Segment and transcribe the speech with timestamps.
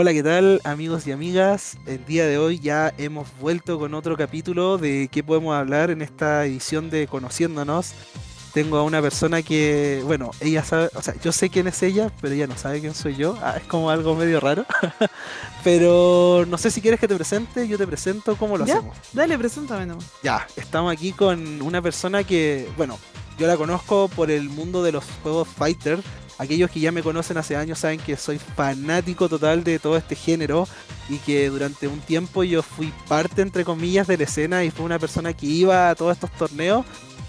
[0.00, 1.78] Hola, ¿qué tal amigos y amigas?
[1.86, 6.02] El día de hoy ya hemos vuelto con otro capítulo de qué podemos hablar en
[6.02, 7.92] esta edición de Conociéndonos.
[8.52, 12.10] Tengo a una persona que, bueno, ella sabe, o sea, yo sé quién es ella,
[12.20, 13.38] pero ella no sabe quién soy yo.
[13.40, 14.66] Ah, es como algo medio raro.
[15.62, 18.78] pero no sé si quieres que te presente, yo te presento, ¿cómo lo ¿Ya?
[18.78, 18.98] hacemos?
[19.12, 20.06] Dale, preséntame nomás.
[20.24, 22.98] Ya, estamos aquí con una persona que, bueno,
[23.38, 26.00] yo la conozco por el mundo de los juegos Fighter.
[26.38, 30.16] Aquellos que ya me conocen hace años saben que soy fanático total de todo este
[30.16, 30.66] género
[31.08, 34.84] y que durante un tiempo yo fui parte, entre comillas, de la escena y fui
[34.84, 36.84] una persona que iba a todos estos torneos.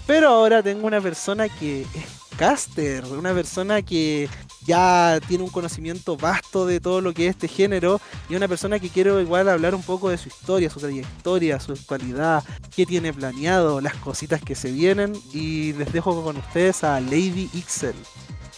[0.06, 4.28] Pero ahora tengo una persona que es caster, una persona que
[4.66, 8.78] ya tiene un conocimiento vasto de todo lo que es este género y una persona
[8.78, 12.44] que quiero igual hablar un poco de su historia, su trayectoria, su actualidad,
[12.74, 17.48] qué tiene planeado, las cositas que se vienen y les dejo con ustedes a Lady
[17.54, 17.94] Ixel.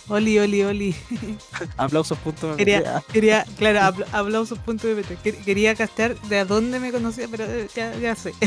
[0.09, 0.95] Oli, oli, oli.
[1.77, 2.57] Aplausos.me.
[2.57, 5.23] Quería, quería claro, apl- aplausos.pt.
[5.23, 8.33] Quer- Quería castear de a dónde me conocía, pero eh, ya, ya sé.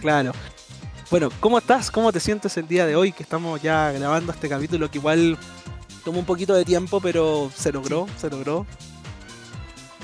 [0.00, 0.32] Claro.
[1.10, 1.90] Bueno, ¿cómo estás?
[1.90, 5.38] ¿Cómo te sientes el día de hoy que estamos ya grabando este capítulo que igual
[6.04, 8.66] tomó un poquito de tiempo, pero se logró, se logró?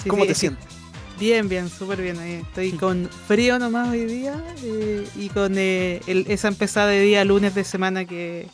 [0.03, 0.65] Sí, ¿Cómo sí, te sientes?
[1.21, 2.19] Bien, bien, súper bien.
[2.21, 7.25] Estoy con frío nomás hoy día eh, y con eh, el- esa empezada de día
[7.25, 8.49] lunes de semana que,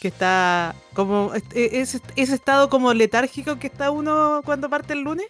[0.00, 5.00] que está como es- es- ese estado como letárgico que está uno cuando parte el
[5.02, 5.26] lunes.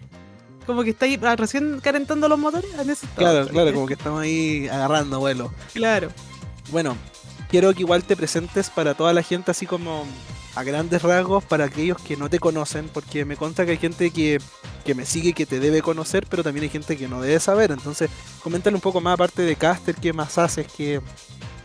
[0.67, 2.73] Como que está ahí ah, recién calentando los motores.
[2.75, 5.53] En ese estado Claro, claro, como que estamos ahí agarrando vuelo.
[5.73, 6.11] Claro.
[6.71, 6.97] Bueno,
[7.51, 10.07] quiero que igual te presentes para toda la gente así como
[10.55, 14.11] a grandes rasgos para aquellos que no te conocen, porque me consta que hay gente
[14.11, 14.41] que,
[14.85, 17.71] que me sigue que te debe conocer, pero también hay gente que no debe saber.
[17.73, 18.11] Entonces,
[18.43, 21.01] coméntale un poco más aparte de Caster, qué más haces, qué,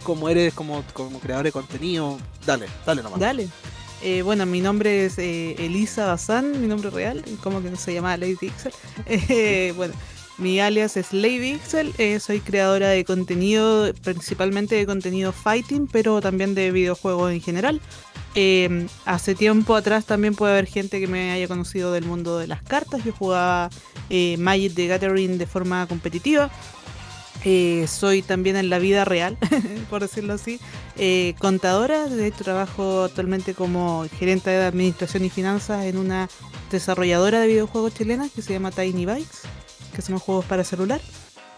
[0.06, 2.18] cómo eres como, como creador de contenido.
[2.46, 3.20] Dale, dale nomás.
[3.20, 3.50] Dale.
[4.02, 8.16] Eh, bueno, mi nombre es eh, Elisa Bazán, mi nombre real, como que se llama
[8.16, 8.72] Lady Ixel.
[9.08, 9.94] Eh, bueno,
[10.38, 16.22] mi alias es Lady Ixel, eh, soy creadora de contenido, principalmente de contenido fighting, pero
[16.22, 17.82] también de videojuegos en general.
[19.06, 22.62] Hace tiempo atrás también puede haber gente que me haya conocido del mundo de las
[22.62, 23.04] cartas.
[23.06, 23.70] Yo jugaba
[24.38, 26.52] Magic the Gathering de forma competitiva.
[27.48, 29.38] Eh, soy también en la vida real,
[29.92, 30.60] por decirlo así,
[30.98, 32.08] eh, contadora.
[32.08, 36.28] De hecho, trabajo actualmente como gerente de administración y finanzas en una
[36.72, 39.44] desarrolladora de videojuegos chilena que se llama Tiny Bytes,
[39.96, 41.00] que son juegos para celular.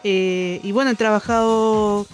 [0.04, 2.06] Eh, y bueno, he trabajado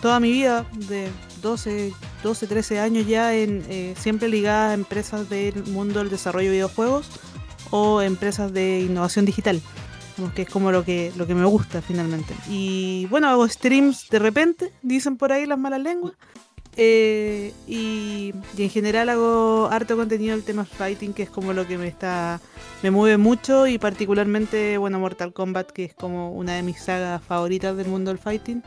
[0.00, 1.10] toda mi vida, de
[1.42, 1.92] 12,
[2.22, 7.10] 12 13 años ya, en, siempre ligada a empresas del mundo del desarrollo de videojuegos
[7.70, 9.60] o empresas de innovación digital.
[10.34, 12.34] Que es como lo que, lo que me gusta finalmente.
[12.48, 16.14] Y bueno, hago streams de repente, dicen por ahí las malas lenguas.
[16.78, 21.66] Eh, y, y en general hago harto contenido del tema fighting, que es como lo
[21.66, 22.40] que me está
[22.82, 27.22] me mueve mucho y particularmente, bueno, Mortal Kombat, que es como una de mis sagas
[27.22, 28.62] favoritas del mundo del fighting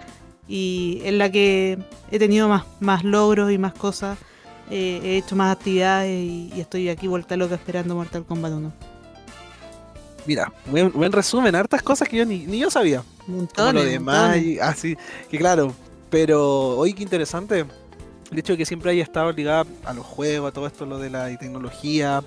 [0.47, 1.77] y en la que
[2.11, 4.17] he tenido más, más logros y más cosas,
[4.71, 8.88] eh, he hecho más actividades y, y estoy aquí vuelta loca esperando Mortal Kombat 1.
[10.29, 13.01] Mira, buen, buen resumen, hartas cosas que yo ni, ni yo sabía.
[13.25, 14.29] Montones, lo de montones.
[14.43, 14.97] Magic, así,
[15.27, 15.73] que claro,
[16.11, 17.65] pero hoy qué interesante
[18.31, 20.99] el hecho de que siempre haya estado ligada a los juegos, a todo esto, lo
[20.99, 22.23] de la tecnología,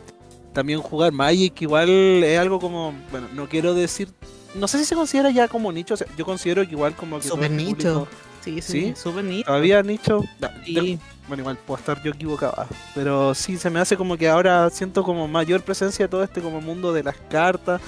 [0.52, 1.88] también jugar Magic, igual
[2.24, 4.08] es algo como, bueno, no quiero decir,
[4.56, 7.20] no sé si se considera ya como nicho, o sea, yo considero que igual como
[7.20, 7.74] que Súper este nicho.
[7.76, 8.08] público-
[8.44, 8.94] Sí, sí, ¿Sí?
[8.96, 9.46] súper nicho.
[9.46, 10.24] todavía nicho,
[10.64, 10.74] Sí.
[10.74, 10.98] del-
[11.28, 14.68] bueno, igual puedo estar yo equivocado, ah, pero sí se me hace como que ahora
[14.70, 17.80] siento como mayor presencia de todo este como mundo de las cartas.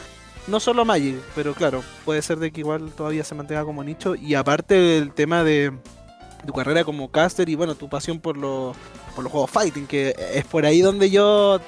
[0.47, 4.15] No solo Magic, pero claro, puede ser de que igual todavía se mantenga como nicho.
[4.15, 5.73] Y aparte del tema de
[6.47, 8.77] tu carrera como caster y bueno, tu pasión por, los
[9.15, 11.61] por los juegos fighting, que es por ahí donde yo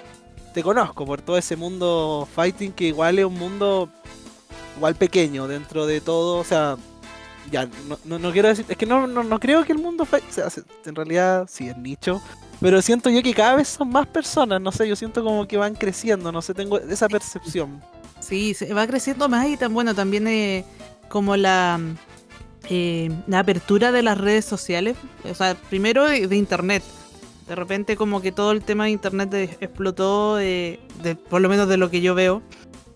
[0.53, 3.91] te conozco, por todo ese mundo fighting que igual es un mundo
[4.77, 6.77] igual pequeño dentro de todo, o sea,
[7.51, 10.07] ya, no, no, no quiero decir, es que no, no, no creo que el mundo
[10.11, 12.21] o sea, se- en realidad sí es nicho,
[12.61, 15.57] pero siento yo que cada vez son más personas, no sé, yo siento como que
[15.57, 17.83] van creciendo, no sé, tengo esa percepción.
[18.21, 20.65] Sí, se va creciendo más y tan bueno también eh,
[21.09, 21.79] como la
[22.69, 26.83] eh, la apertura de las redes sociales, o sea, primero de, internet.
[27.47, 31.69] De repente como que todo el tema de internet explotó, eh, de, por lo menos
[31.69, 32.43] de lo que yo veo,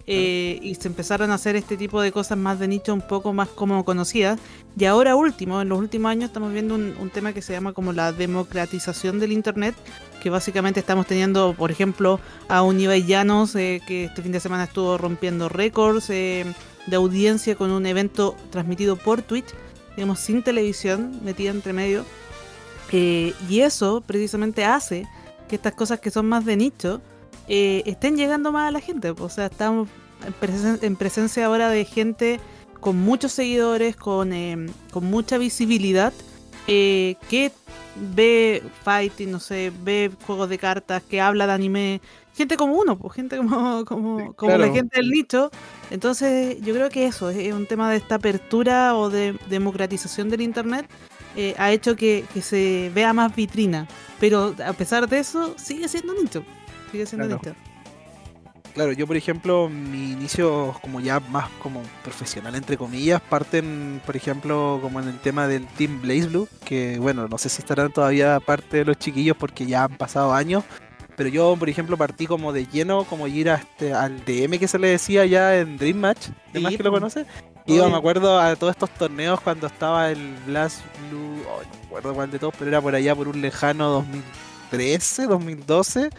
[0.06, 3.32] eh, y se empezaron a hacer este tipo de cosas más de nicho, un poco
[3.32, 4.38] más como conocidas.
[4.76, 7.73] Y ahora último, en los últimos años estamos viendo un, un tema que se llama
[7.73, 9.75] como la democratización del internet,
[10.20, 14.41] que básicamente estamos teniendo, por ejemplo, a un Ibai Llanos, eh, que este fin de
[14.41, 16.44] semana estuvo rompiendo récords eh,
[16.87, 19.49] de audiencia con un evento transmitido por Twitch,
[19.97, 22.05] digamos, sin televisión metida entre medio.
[22.93, 25.06] Eh, y eso precisamente hace
[25.49, 27.00] que estas cosas que son más de nicho
[27.50, 29.11] eh, estén llegando más a la gente.
[29.11, 29.88] O sea, estamos
[30.26, 32.41] en, presen- en presencia ahora de gente
[32.81, 34.56] con muchos seguidores, con, eh,
[34.93, 36.12] con mucha visibilidad,
[36.69, 37.52] eh, que
[37.97, 42.00] ve fighting, no sé, ve juegos de cartas, que habla de anime.
[42.37, 45.50] Gente como uno, pues gente como, como, Sí, como la gente del nicho.
[45.91, 50.41] Entonces, yo creo que eso es un tema de esta apertura o de democratización del
[50.43, 50.88] internet.
[51.37, 53.87] eh, ha hecho que, que se vea más vitrina.
[54.20, 56.44] Pero a pesar de eso, sigue siendo nicho.
[56.90, 57.56] Sigue siendo Claro.
[58.75, 64.16] Claro, yo por ejemplo, mi inicio como ya más como profesional entre comillas, parten por
[64.16, 67.92] ejemplo como en el tema del Team Blaze Blue, que bueno, no sé si estarán
[67.92, 70.62] todavía parte de los chiquillos porque ya han pasado años,
[71.16, 74.69] pero yo por ejemplo partí como de lleno, como ir a este, al DM que
[74.69, 77.26] se le decía ya en Dream Match, de más Sí, que lo conoce.
[77.66, 81.87] Iba, me acuerdo, a todos estos torneos cuando estaba el Blast Blue, oh, no me
[81.87, 86.10] acuerdo cuál de todos, pero era por allá por un lejano 2013, 2012,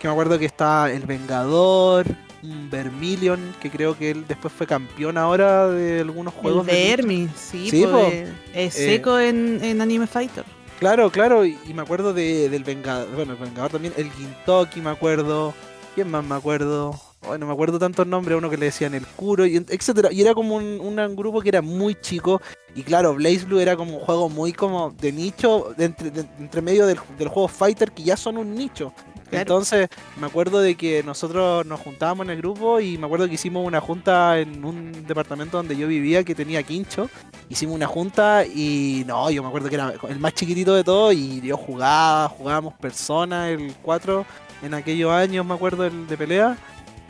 [0.00, 2.06] que me acuerdo que estaba el Vengador,
[2.42, 6.66] un Vermilion, que creo que él después fue campeón ahora de algunos El juegos.
[6.66, 6.96] de lucha.
[6.96, 7.98] Vermi, sí, Sí, po, po.
[8.10, 10.44] eh, es Eh, seco en, en Anime Fighter.
[10.78, 14.80] Claro, claro, y, y me acuerdo de, del Vengador, bueno, el Vengador también, el Gintoki
[14.80, 15.52] me acuerdo,
[15.94, 16.98] ¿quién más me acuerdo?
[17.26, 20.22] Bueno, me acuerdo tantos nombres, uno que le decían el Kuro, y et- etcétera, y
[20.22, 22.40] era como un, un grupo que era muy chico,
[22.74, 26.26] y claro, Blaze Blue era como un juego muy como de nicho, de entre, de-
[26.38, 28.92] entre medio del, del juego Fighter, que ya son un nicho.
[29.28, 29.42] Claro.
[29.42, 29.88] Entonces,
[30.18, 33.64] me acuerdo de que nosotros nos juntábamos en el grupo y me acuerdo que hicimos
[33.64, 37.08] una junta en un departamento donde yo vivía que tenía quincho.
[37.48, 41.12] Hicimos una junta y no, yo me acuerdo que era el más chiquitito de todo
[41.12, 44.26] y yo jugaba, jugábamos Persona, el 4
[44.62, 46.58] en aquellos años, me acuerdo, el de pelea.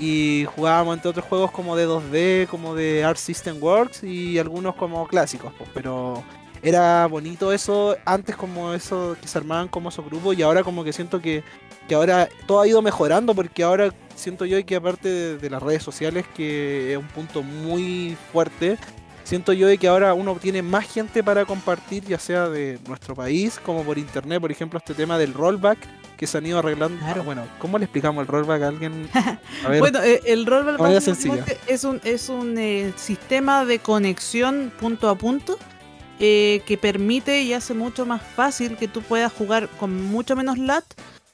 [0.00, 4.74] Y jugábamos entre otros juegos como de 2D, como de Art System Works y algunos
[4.74, 6.24] como clásicos, pero
[6.62, 10.84] era bonito eso, antes como eso que se armaban como esos grupos y ahora como
[10.84, 11.42] que siento que,
[11.88, 15.62] que ahora todo ha ido mejorando porque ahora siento yo que aparte de, de las
[15.62, 18.78] redes sociales que es un punto muy fuerte,
[19.24, 23.14] siento yo de que ahora uno tiene más gente para compartir ya sea de nuestro
[23.14, 25.78] país como por internet, por ejemplo este tema del rollback
[26.20, 26.98] que se han ido arreglando.
[27.02, 27.24] Claro.
[27.24, 29.08] Bueno, ¿cómo le explicamos el rollback a alguien?
[29.64, 31.02] A ver, Bueno, eh, el rollback
[31.66, 35.58] es un, es un eh, sistema de conexión punto a punto
[36.18, 40.58] eh, que permite y hace mucho más fácil que tú puedas jugar con mucho menos
[40.58, 40.84] lat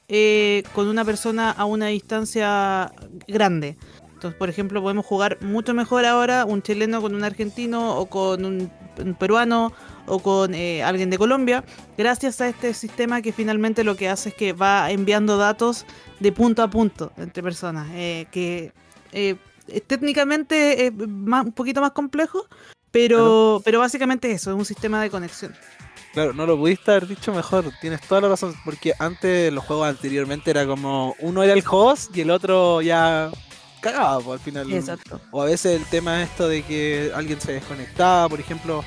[0.07, 2.93] eh, con una persona a una distancia
[3.27, 3.75] grande.
[4.17, 8.45] Entonces, por ejemplo, podemos jugar mucho mejor ahora un chileno con un argentino o con
[8.45, 9.71] un, un peruano
[10.07, 11.63] o con eh, alguien de Colombia,
[11.99, 15.85] gracias a este sistema que finalmente lo que hace es que va enviando datos
[16.19, 18.71] de punto a punto entre personas, eh, que
[19.11, 19.35] eh,
[19.85, 22.47] técnicamente es más, un poquito más complejo,
[22.89, 25.53] pero, pero básicamente eso, es un sistema de conexión.
[26.13, 29.87] Claro, no lo pudiste haber dicho mejor, tienes toda la razón, porque antes los juegos
[29.87, 33.29] anteriormente era como uno era el host y el otro ya
[33.79, 34.73] cagaba pues, al final.
[34.73, 35.19] Exacto.
[35.31, 38.83] O a veces el tema es esto de que alguien se desconectaba, por ejemplo,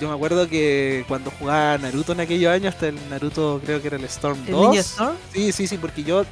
[0.00, 3.88] yo me acuerdo que cuando jugaba Naruto en aquellos años, hasta el Naruto creo que
[3.88, 4.60] era el Storm ¿El 2.
[4.70, 5.16] Ninja Storm?
[5.32, 6.24] Sí, sí, sí, porque yo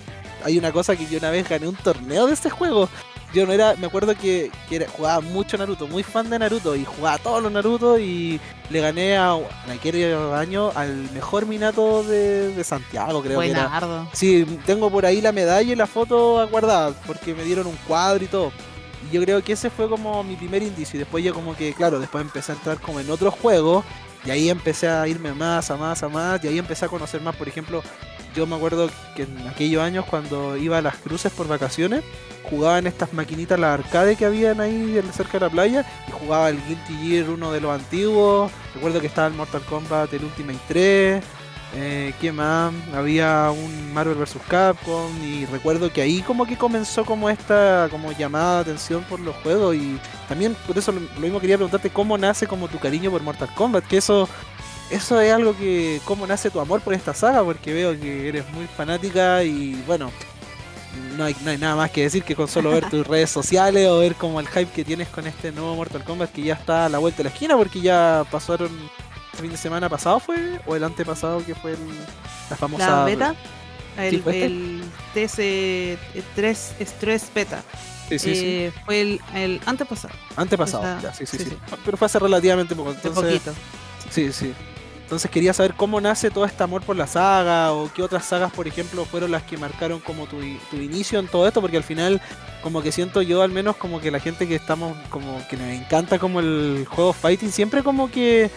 [0.44, 2.88] hay una cosa que yo una vez gané un torneo de este juego.
[3.32, 6.74] Yo no era, me acuerdo que, que era- jugaba mucho Naruto, muy fan de Naruto
[6.74, 8.40] y jugaba todos los Naruto y
[8.70, 9.36] le gané a,
[9.66, 13.68] en aquel año al mejor Minato de, de Santiago, creo que era.
[14.12, 18.24] Sí, tengo por ahí la medalla y la foto guardada porque me dieron un cuadro
[18.24, 18.52] y todo.
[19.08, 20.96] Y yo creo que ese fue como mi primer indicio.
[20.96, 23.84] Y después yo como que, claro, después empecé a entrar como en otros juegos.
[24.26, 26.44] Y ahí empecé a irme más, a más, a más.
[26.44, 27.34] Y ahí empecé a conocer más.
[27.34, 27.82] Por ejemplo,
[28.34, 32.02] yo me acuerdo que en aquellos años cuando iba a las cruces por vacaciones,
[32.50, 35.86] jugaba en estas maquinitas, las arcade que habían ahí cerca de la playa.
[36.08, 38.50] Y jugaba el Guilty Gear, uno de los antiguos.
[38.74, 41.24] Recuerdo que estaba el Mortal Kombat, el Ultimate 3.
[41.72, 42.72] Eh, ¿Qué más?
[42.92, 44.38] Había un Marvel vs.
[44.48, 49.20] Capcom y recuerdo que ahí como que comenzó como esta como llamada de atención por
[49.20, 49.96] los juegos y
[50.28, 53.86] también por eso lo mismo quería preguntarte cómo nace como tu cariño por Mortal Kombat,
[53.86, 54.28] que eso
[54.90, 58.48] eso es algo que cómo nace tu amor por esta saga porque veo que eres
[58.50, 60.10] muy fanática y bueno,
[61.16, 63.88] no hay, no hay nada más que decir que con solo ver tus redes sociales
[63.88, 66.86] o ver como el hype que tienes con este nuevo Mortal Kombat que ya está
[66.86, 68.70] a la vuelta de la esquina porque ya pasaron
[69.34, 71.78] el fin de semana pasado fue o el antepasado que fue el-
[72.50, 73.34] la famosa La beta,
[73.96, 74.46] el, ¿fue este?
[74.46, 74.82] el
[75.14, 77.62] TS3 Stress Beta,
[78.08, 78.42] Sí, sí, sí.
[78.44, 81.56] eh, fue el, el antepasado, Antepasado, o sea, ya, sí, sí, sí.
[81.84, 82.90] Pero fue hace relativamente poco.
[82.90, 83.52] Entonces, poquito.
[84.10, 84.52] Sí, sí.
[85.10, 88.52] Entonces quería saber cómo nace todo este amor por la saga o qué otras sagas,
[88.52, 90.36] por ejemplo, fueron las que marcaron como tu,
[90.70, 92.22] tu inicio en todo esto, porque al final
[92.62, 95.66] como que siento yo al menos como que la gente que estamos como que nos
[95.66, 98.52] encanta como el juego fighting siempre como que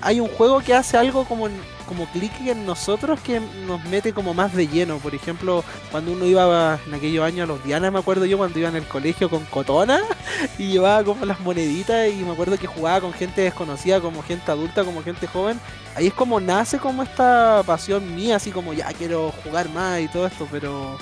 [0.00, 4.12] hay, un juego que hace algo como, en- como clic en nosotros que nos mete
[4.12, 4.98] como más de lleno.
[4.98, 8.58] Por ejemplo, cuando uno iba en aquellos años a los Diana, me acuerdo yo cuando
[8.58, 10.00] iba en el colegio con Cotona
[10.58, 14.50] y llevaba como las moneditas y me acuerdo que jugaba con gente desconocida, como gente
[14.50, 15.60] adulta, como gente joven.
[15.96, 20.08] Ahí es como nace como esta pasión mía, así como ya quiero jugar más y
[20.08, 20.96] todo esto, pero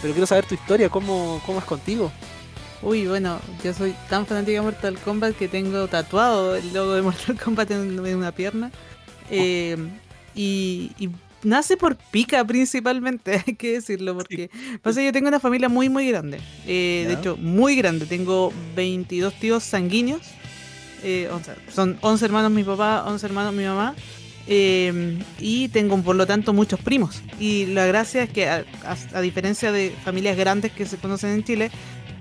[0.00, 2.10] pero quiero saber tu historia, cómo, cómo es contigo.
[2.82, 7.02] Uy, bueno, yo soy tan fanática de Mortal Kombat que tengo tatuado el logo de
[7.02, 8.70] Mortal Kombat en, en una pierna.
[9.30, 9.76] Eh,
[10.34, 11.10] y, y
[11.42, 14.50] nace por pica principalmente, hay que decirlo, porque
[14.82, 16.38] pasa que yo tengo una familia muy, muy grande.
[16.66, 18.06] Eh, de hecho, muy grande.
[18.06, 20.22] Tengo 22 tíos sanguíneos.
[21.02, 23.94] Eh, o sea, son 11 hermanos mi papá, 11 hermanos mi mamá.
[24.46, 27.22] eh, y tengo por lo tanto muchos primos.
[27.38, 31.30] Y la gracia es que a, a- a diferencia de familias grandes que se conocen
[31.30, 31.70] en Chile,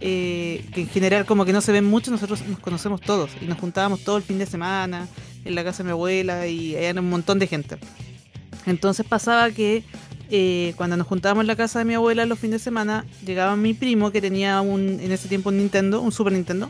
[0.01, 3.45] eh, que en general como que no se ven mucho, nosotros nos conocemos todos y
[3.45, 5.07] nos juntábamos todo el fin de semana
[5.45, 7.77] en la casa de mi abuela y era un montón de gente.
[8.65, 9.83] Entonces pasaba que
[10.31, 13.55] eh, cuando nos juntábamos en la casa de mi abuela los fines de semana, llegaba
[13.55, 16.69] mi primo que tenía un, en ese tiempo un Nintendo, un Super Nintendo.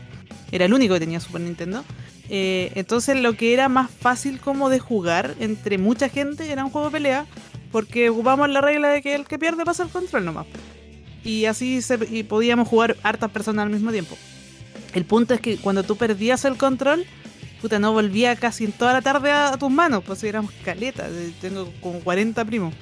[0.50, 1.84] Era el único que tenía Super Nintendo.
[2.28, 6.70] Eh, entonces lo que era más fácil como de jugar entre mucha gente era un
[6.70, 7.26] juego de pelea,
[7.70, 10.46] porque ocupamos la regla de que el que pierde pasa el control nomás.
[11.24, 14.16] Y así se, podíamos jugar hartas personas al mismo tiempo.
[14.94, 17.04] El punto es que cuando tú perdías el control,
[17.60, 21.10] puta, no volvía casi toda la tarde a, tus manos, pues éramos caletas,
[21.40, 22.74] tengo como 40 primos.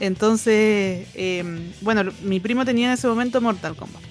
[0.00, 4.02] Entonces, eh, bueno, mi primo tenía en ese momento Mortal Kombat.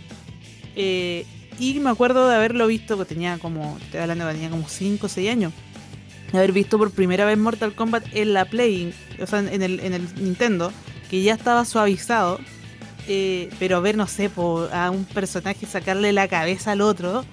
[0.75, 1.25] Eh,
[1.59, 5.05] y me acuerdo de haberlo visto, que tenía como, estoy hablando que tenía como 5
[5.05, 5.53] o 6 años.
[6.31, 9.79] De haber visto por primera vez Mortal Kombat en la Play, o sea, en el,
[9.79, 10.71] en el Nintendo,
[11.09, 12.39] que ya estaba suavizado.
[13.07, 17.23] Eh, pero ver, no sé, po, a un personaje sacarle la cabeza al otro,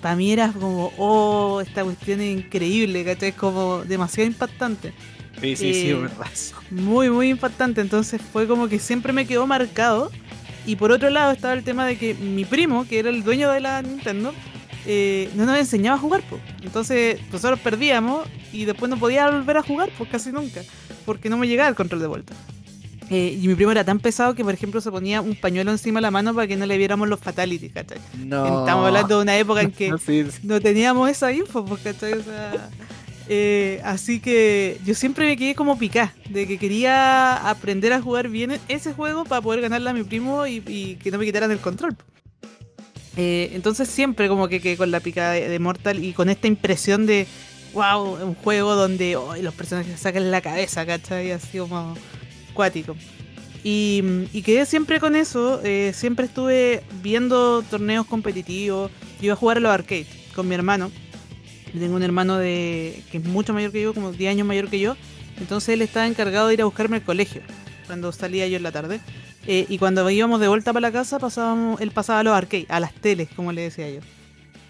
[0.00, 3.30] para mí era como, oh, esta cuestión es increíble, ¿cachai?
[3.30, 4.92] Es como demasiado impactante.
[5.40, 6.26] Sí, sí, sí, es verdad.
[6.70, 7.80] Muy, muy impactante.
[7.80, 10.10] Entonces fue como que siempre me quedó marcado.
[10.66, 13.50] Y por otro lado estaba el tema de que mi primo, que era el dueño
[13.50, 14.32] de la Nintendo,
[14.86, 16.22] eh, no nos enseñaba a jugar.
[16.22, 16.38] po.
[16.62, 20.62] Entonces nosotros perdíamos y después no podía volver a jugar, pues casi nunca,
[21.04, 22.34] porque no me llegaba el control de vuelta.
[23.10, 25.98] Eh, y mi primo era tan pesado que, por ejemplo, se ponía un pañuelo encima
[25.98, 27.98] de la mano para que no le viéramos los fatalities, ¿cachai?
[28.18, 28.60] No.
[28.60, 30.40] Estamos hablando de una época en que Sí, sí.
[30.42, 32.14] no teníamos esa info, pues, ¿cachai?
[32.14, 32.70] O sea,
[33.28, 38.28] eh, así que yo siempre me quedé como picá, de que quería aprender a jugar
[38.28, 41.50] bien ese juego para poder ganarle a mi primo y, y que no me quitaran
[41.50, 41.96] el control.
[43.16, 46.48] Eh, entonces siempre como que quedé con la pica de, de Mortal y con esta
[46.48, 47.26] impresión de,
[47.72, 51.30] wow, un juego donde oh, los personajes sacan la cabeza, ¿cachai?
[51.30, 51.96] Así como
[52.54, 52.96] cuático.
[53.62, 54.02] Y,
[54.44, 59.60] quedé siempre con eso, eh, siempre estuve viendo torneos competitivos, yo iba a jugar a
[59.60, 60.90] los arcades con mi hermano.
[61.72, 64.80] Tengo un hermano de que es mucho mayor que yo, como 10 años mayor que
[64.80, 64.96] yo.
[65.40, 67.42] Entonces él estaba encargado de ir a buscarme al colegio
[67.86, 69.00] cuando salía yo en la tarde.
[69.46, 72.66] Eh, y cuando íbamos de vuelta para la casa, pasábamos, él pasaba a los arcades,
[72.68, 74.00] a las teles, como le decía yo.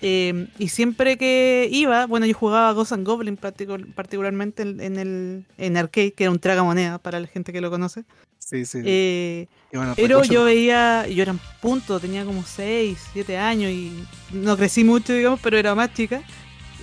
[0.06, 4.98] Eh, y siempre que iba, bueno, yo jugaba Ghost and Goblin particu- particularmente en, en
[4.98, 8.04] el en arcade, que era un tragamoneda para la gente que lo conoce.
[8.38, 8.80] Sí, sí.
[8.84, 14.04] Eh, bueno, pero yo veía, yo era en punto, tenía como 6, 7 años y
[14.32, 16.22] no crecí mucho, digamos, pero era más chica.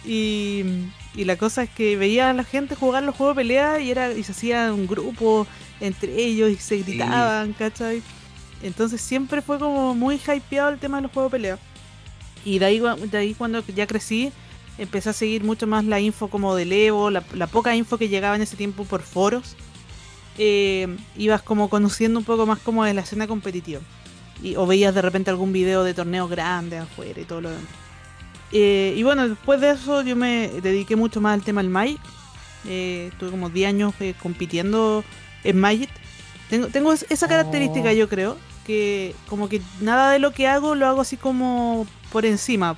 [0.04, 0.64] Y,
[1.14, 3.92] y la cosa es que veía a la gente jugar los juegos de pelea y,
[3.92, 5.46] era, y se hacía un grupo
[5.80, 8.02] entre ellos y se gritaban, ¿cachai?
[8.64, 11.60] Entonces siempre fue como muy hypeado el tema de los juegos de pelea.
[12.46, 14.32] Y de ahí, de ahí cuando ya crecí,
[14.78, 18.10] empecé a seguir mucho más la info como del Evo, la, la poca info que
[18.10, 19.56] llegaba en ese tiempo por foros.
[20.38, 23.82] Eh, ibas como conociendo un poco más como de la escena competitiva.
[24.42, 27.66] Y, o veías de repente algún video de torneos grandes afuera y todo lo demás.
[28.52, 32.00] Eh, y bueno, después de eso yo me dediqué mucho más al tema del Magic.
[32.68, 35.04] Eh, estuve como 10 años compitiendo
[35.44, 35.90] en Magic.
[36.50, 37.94] Tengo, tengo es- esa característica Oh.
[37.94, 42.26] yo creo, que como que nada de lo que hago lo hago así como por
[42.26, 42.76] encima.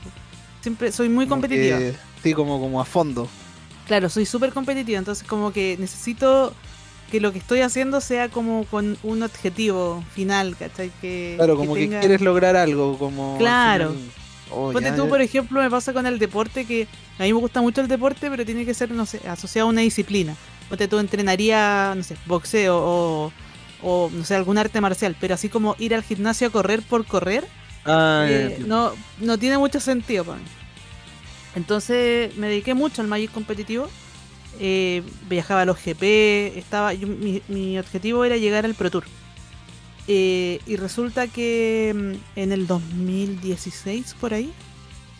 [0.61, 1.77] Siempre soy muy como competitiva.
[1.79, 3.27] que- sí, como, como a fondo.
[3.87, 6.53] Claro, soy súper competitiva, entonces como que necesito
[7.11, 10.89] que lo que estoy haciendo sea como con un objetivo final, ¿cachai?
[11.01, 13.35] Que, Claro, como que, tenga- quieres lograr algo, como...
[13.37, 13.93] Claro.
[14.51, 15.09] Oh, Ponte ya, tú, ya.
[15.09, 16.87] por ejemplo, me pasa con el deporte que
[17.19, 19.71] a mí me gusta mucho el deporte, pero tiene que ser, no sé, asociado a
[19.71, 20.35] una disciplina.
[20.69, 23.31] Ponte tú, entrenaría, no sé, boxeo o,
[23.81, 27.05] o, no sé, algún arte marcial, pero así como ir al gimnasio a correr por
[27.05, 27.45] correr,
[27.85, 30.45] Ah, eh, no, no tiene mucho sentido para mí.
[31.55, 33.87] Entonces me dediqué mucho al Magic competitivo.
[34.59, 36.57] eh, viajaba a los GP.
[36.57, 39.03] Estaba, yo- mi, mi objetivo era llegar al Pro Tour.
[40.07, 41.91] Eh, y resulta que
[42.35, 44.51] mm, en el 2016, por ahí,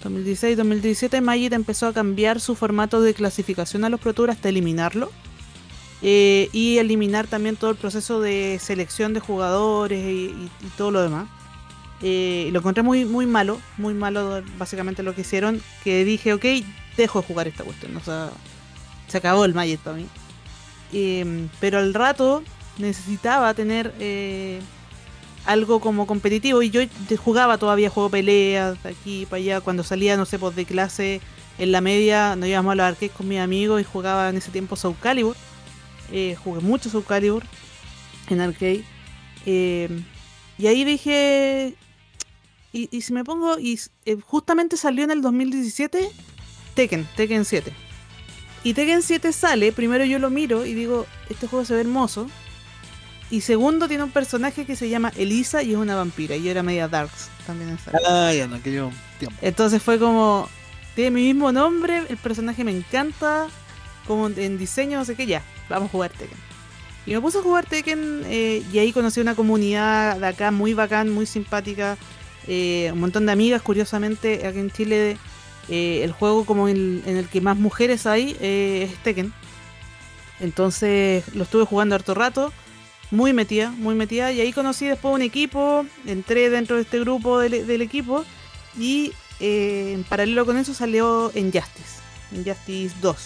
[0.04, 4.50] 2016, 2017, Magic empezó a cambiar su formato de clasificación a los Pro Tour hasta
[4.50, 5.12] eliminarlo.
[6.04, 10.92] Eh, y eliminar también todo el proceso de selección de jugadores y, y- y todo
[10.92, 11.28] lo demás.
[12.04, 16.46] Eh, lo encontré muy, muy malo, muy malo básicamente lo que hicieron, que dije, ok,
[16.98, 18.30] dejo de jugar esta cuestión, o sea,
[19.08, 20.06] se acabó el Magic para mí.
[20.92, 22.44] Eh, pero al rato
[22.78, 24.60] necesitaba tener eh,
[25.46, 26.82] algo como competitivo y yo
[27.24, 31.22] jugaba todavía juego peleas de aquí para allá cuando salía no sé pues de clase
[31.58, 34.52] en la media nos íbamos a los arcades con mis amigos y jugaba en ese
[34.52, 35.36] tiempo Soul Calibur
[36.12, 37.44] Eh, jugué mucho Soul Calibur
[38.30, 38.84] en arcade
[39.46, 39.90] Eh,
[40.58, 41.76] y ahí dije
[42.74, 46.10] y, y si me pongo y eh, justamente salió en el 2017
[46.76, 47.74] Tekken Tekken 7
[48.64, 52.28] y Tekken 7 sale, primero yo lo miro y digo, este juego se ve hermoso.
[53.30, 56.36] Y segundo, tiene un personaje que se llama Elisa y es una vampira.
[56.36, 57.78] Y yo era media Darks también en.
[58.10, 59.38] Ay, en aquello tiempo.
[59.42, 60.48] Entonces fue como,
[60.96, 63.48] tiene mi mismo nombre, el personaje me encanta,
[64.08, 66.38] como en diseño, no sé qué, ya, vamos a jugar Tekken.
[67.06, 70.74] Y me puse a jugar Tekken eh, y ahí conocí una comunidad de acá muy
[70.74, 71.98] bacán, muy simpática,
[72.48, 75.18] eh, un montón de amigas, curiosamente, aquí en Chile
[75.70, 79.34] eh, el juego como el- en el que más mujeres hay eh, es Tekken.
[80.40, 82.52] Entonces lo estuve jugando harto rato,
[83.12, 87.40] muy metida, muy metida, y ahí conocí después un equipo, entré dentro de este grupo
[87.40, 88.26] del, del equipo
[88.78, 92.00] y eh, en paralelo con eso salió Injustice,
[92.34, 93.18] Injustice 2.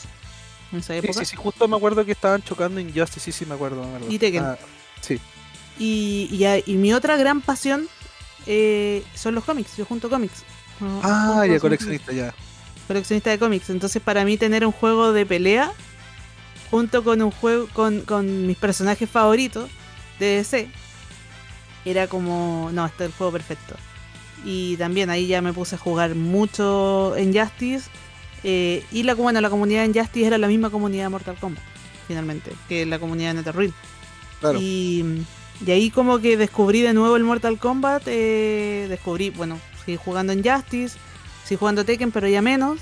[0.74, 1.20] En esa Sí, época.
[1.20, 3.82] sí, sí, justo me acuerdo que estaban chocando Injustice, sí, sí, me acuerdo.
[3.84, 4.12] me acuerdo.
[4.14, 4.44] Y Tekken.
[4.44, 4.58] Ah,
[5.02, 5.20] sí.
[5.80, 6.30] Y,
[6.66, 7.88] y mi otra gran pasión
[8.48, 9.78] eh, son los cómics.
[9.78, 10.46] Yo junto cómics.
[10.80, 12.36] No, Ah, ya, coleccionista, ya.
[12.88, 13.70] coleccionista de cómics.
[13.70, 15.76] Entonces para mí tener un juego de pelea
[16.72, 19.72] junto con un juego con, con mis personajes favoritos
[20.20, 20.76] de DC
[21.86, 23.80] era como no, este es el juego perfecto.
[24.44, 27.90] Y también ahí ya me puse a jugar mucho en Justice.
[28.44, 31.64] eh, y la, bueno, la comunidad en Justice era la misma comunidad de Mortal Kombat,
[32.08, 33.76] finalmente, que la comunidad de NetherRealm.
[34.40, 34.60] Claro.
[34.62, 35.26] Y,
[35.66, 38.04] y ahí como que descubrí de nuevo el Mortal Kombat.
[38.08, 40.98] eh, descubrí, bueno, seguí jugando en Justice,
[41.44, 42.80] seguí jugando Tekken, pero ya menos.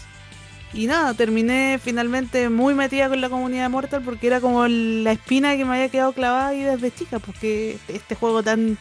[0.73, 5.13] Y nada, terminé finalmente muy metida con la comunidad de Mortal porque era como la
[5.13, 8.77] espina que me había quedado clavada ahí desde chica, porque este juego tan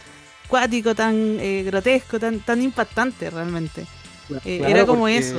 [0.49, 3.87] cuático, tan eh, grotesco, tan, tan impactante realmente.
[4.45, 5.39] Eh, era como eso.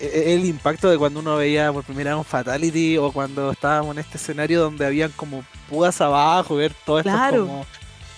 [0.00, 3.52] e- e- El impacto de cuando uno veía por primera vez un Fatality o cuando
[3.52, 7.46] estábamos en este escenario donde habían como púas abajo, ver todo esto Claro.
[7.46, 7.66] como.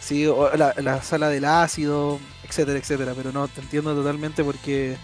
[0.04, 3.12] Sí, o la, la sala del ácido, etcétera, etcétera.
[3.16, 4.96] Pero no, te entiendo totalmente porque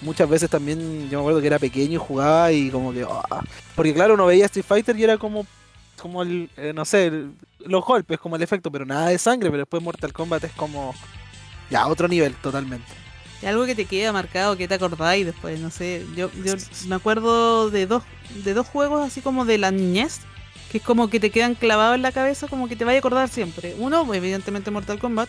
[0.00, 3.04] muchas veces también yo me acuerdo que era pequeño y jugaba y como que.
[3.08, 3.42] ah,
[3.74, 5.46] porque claro, uno veía Street Fighter y era como.
[6.00, 7.32] Como el, eh, no sé, el-
[7.66, 9.48] los golpes, como el efecto, pero nada de sangre.
[9.50, 10.94] Pero después Mortal Kombat es como.
[11.70, 12.86] Ya, otro nivel totalmente.
[13.46, 16.04] Algo que te queda marcado, que te acordáis después, no sé.
[16.16, 16.54] Yo, yo
[16.88, 18.02] me acuerdo de dos,
[18.44, 20.20] de dos juegos así como de la niñez,
[20.70, 23.00] que es como que te quedan clavados en la cabeza, como que te vaya a
[23.00, 23.74] acordar siempre.
[23.78, 25.28] Uno, evidentemente Mortal Kombat,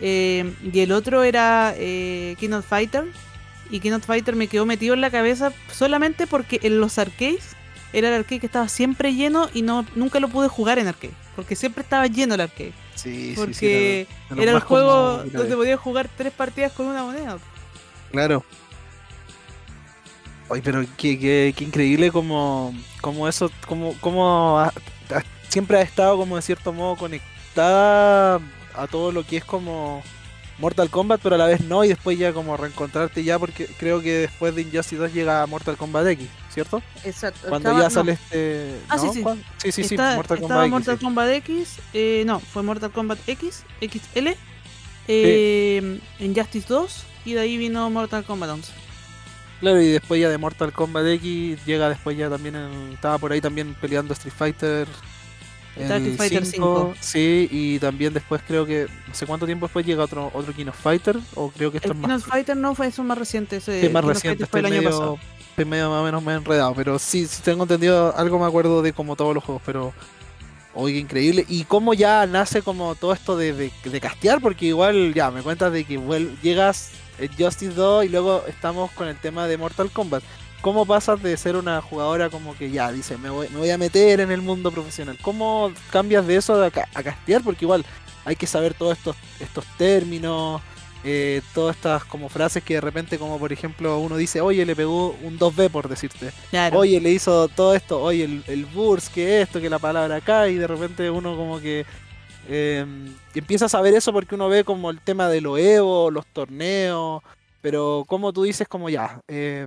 [0.00, 3.04] eh, y el otro era eh, King of Fighter.
[3.70, 7.56] Y King of Fighter me quedó metido en la cabeza solamente porque en los arcades
[7.92, 11.12] era el arcade que estaba siempre lleno y no nunca lo pude jugar en arcade.
[11.36, 12.72] Porque siempre estaba lleno el arcade.
[12.94, 13.36] Sí, sí, sí.
[13.36, 17.38] Porque de los era el juego donde podías jugar tres partidas con una moneda.
[18.10, 18.44] Claro.
[20.50, 24.66] Oye, pero qué, qué, qué increíble como, como eso, como, como ha-
[25.14, 28.40] ha- siempre ha estado como de cierto modo conectada
[28.74, 30.02] a todo lo que es como
[30.58, 34.02] Mortal Kombat, pero a la vez no, y después ya como reencontrarte ya, porque creo
[34.02, 36.82] que después de Injustice 2 llega Mortal Kombat X, ¿cierto?
[37.04, 37.48] Exacto.
[37.48, 38.74] Cuando ya sale este...
[38.88, 39.12] Ah, sí, ¿no?
[39.12, 39.22] sí.
[39.22, 39.44] ¿Cuándo?
[39.58, 40.70] sí, sí, sí, Mortal Kombat X.
[40.72, 41.04] Mortal sí.
[41.04, 44.28] Kombat X, eh, no, fue Mortal Kombat X, XL,
[45.08, 48.89] eh, Injustice 2 y de ahí vino Mortal Kombat 11.
[49.60, 53.30] Claro, y después ya de Mortal Kombat X llega después ya también en- estaba por
[53.32, 54.88] ahí también peleando Street Fighter.
[55.76, 56.94] Está Street Fighter 5.
[57.00, 60.66] Sí, y también después creo que no sé cuánto tiempo después llega otro otro King
[60.66, 63.04] of Fighter o creo que esto El es King más, of Fighter no fue eso
[63.04, 65.18] más reciente, ese sí, más King reciente, fue el año medio, pasado.
[65.50, 68.46] estoy medio más o menos me he enredado, pero sí, sí tengo entendido, algo me
[68.46, 69.92] acuerdo de como todos los juegos, pero
[70.74, 71.44] oye, increíble.
[71.48, 75.42] Y cómo ya nace como todo esto de, de, de castear, porque igual ya me
[75.42, 75.98] cuentas de que
[76.42, 76.90] llegas
[77.28, 80.22] Justice 2 y luego estamos con el tema de Mortal Kombat.
[80.60, 83.78] ¿Cómo pasas de ser una jugadora como que ya dice, me voy, me voy a
[83.78, 85.16] meter en el mundo profesional?
[85.22, 87.42] ¿Cómo cambias de eso a, a castear?
[87.42, 87.84] Porque igual
[88.24, 90.60] hay que saber todos estos, estos términos,
[91.02, 94.76] eh, todas estas como frases que de repente como por ejemplo uno dice, oye, le
[94.76, 96.30] pegó un 2B por decirte.
[96.50, 96.78] Claro.
[96.78, 100.48] Oye, le hizo todo esto, oye, el, el burst, que esto, que la palabra acá,
[100.48, 101.86] y de repente uno como que
[102.52, 102.84] eh,
[103.34, 107.22] empieza a saber eso porque uno ve como el tema de los Evo, los torneos,
[107.62, 109.66] Pero como tú dices, como ya, eh,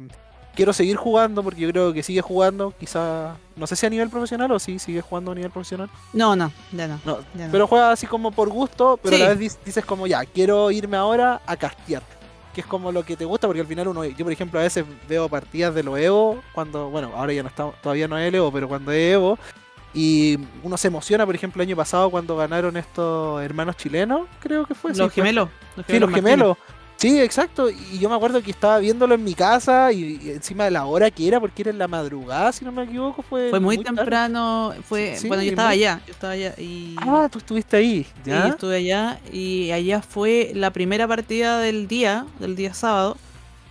[0.56, 4.10] quiero seguir jugando porque yo creo que sigue jugando, quizá, no sé si a nivel
[4.10, 5.90] profesional o si sigue jugando a nivel profesional.
[6.12, 7.00] No, no, ya no.
[7.06, 7.52] No, ya no.
[7.52, 9.22] pero juega así como por gusto, pero Sí.
[9.22, 12.02] a la vez dic- dices como ya, quiero irme ahora a castear.
[12.54, 14.64] Que es como lo que te gusta, porque al final uno, yo por ejemplo a
[14.64, 18.28] veces veo partidas de los Evo, cuando, bueno, ahora ya no está, todavía no es
[18.28, 19.40] el Evo, pero cuando es Evo,
[19.94, 24.66] y uno se emociona, por ejemplo, el año pasado cuando ganaron estos hermanos chilenos, creo
[24.66, 24.94] que fue.
[24.94, 25.50] sí, los fue- gemelos.
[25.88, 26.58] Sí, los gemelos.
[26.96, 27.70] Sí, exacto.
[27.70, 30.86] Y yo me acuerdo que estaba viéndolo en mi casa y, y encima de la
[30.86, 33.50] hora que era, porque era en la madrugada, si no me equivoco, fue.
[33.50, 34.74] Fue muy, temprano.
[34.88, 36.02] Fue, Sí, bueno, yo muy- estaba allá.
[36.08, 36.96] Yo estaba allá y.
[37.00, 38.48] Ah, tú estuviste ahí, ¿ya?
[38.50, 43.18] estuve allá y allá fue la primera partida del día, del día sábado,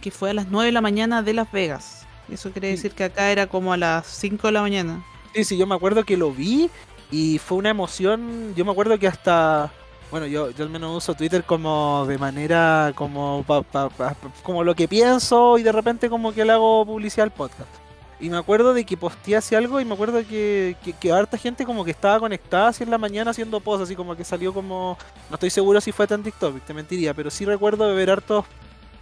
[0.03, 2.05] que fue a las 9 de la mañana de Las Vegas.
[2.31, 2.77] Eso quiere Sí.
[2.77, 5.03] decir que acá era como a las 5 de la mañana.
[5.35, 6.71] Sí, sí, yo me acuerdo que lo vi
[7.11, 8.55] y fue una emoción.
[8.55, 9.71] Yo me acuerdo que hasta.
[10.11, 13.89] Bueno, yo, yo al menos uso Twitter como de manera como pa- pa-
[14.43, 17.71] como lo que pienso y de repente como que le hago publicidad al podcast.
[18.21, 21.65] Y me acuerdo de que posteé así algo y me acuerdo que, que, harta gente
[21.65, 24.97] como que estaba conectada así en la mañana haciendo posts, así como que salió como...
[25.29, 28.45] No estoy seguro si fue tan TikTok, te mentiría, pero sí recuerdo de ver hartos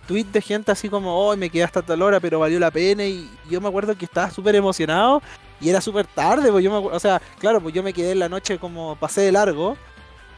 [0.07, 3.05] tweets de gente así como, hoy me quedé hasta tal hora, pero valió la pena.
[3.05, 5.21] Y yo me acuerdo que estaba súper emocionado
[5.61, 8.19] y era súper tarde, pues yo me o sea, claro, pues yo me quedé en
[8.19, 9.77] la noche como pasé de largo,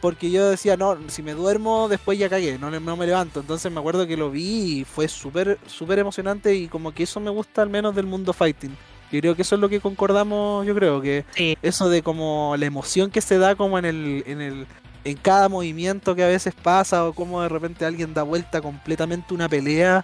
[0.01, 3.39] porque yo decía, no, si me duermo después ya cagué, no, no me levanto.
[3.39, 7.21] Entonces me acuerdo que lo vi y fue súper, súper emocionante y como que eso
[7.21, 8.75] me gusta al menos del mundo fighting.
[9.13, 11.57] Yo creo que eso es lo que concordamos, yo creo que Sí.
[11.61, 14.67] eso de como la emoción que se da como en el, en el,
[15.05, 19.33] en cada movimiento que a veces pasa o como de repente alguien da vuelta completamente
[19.33, 20.03] una pelea,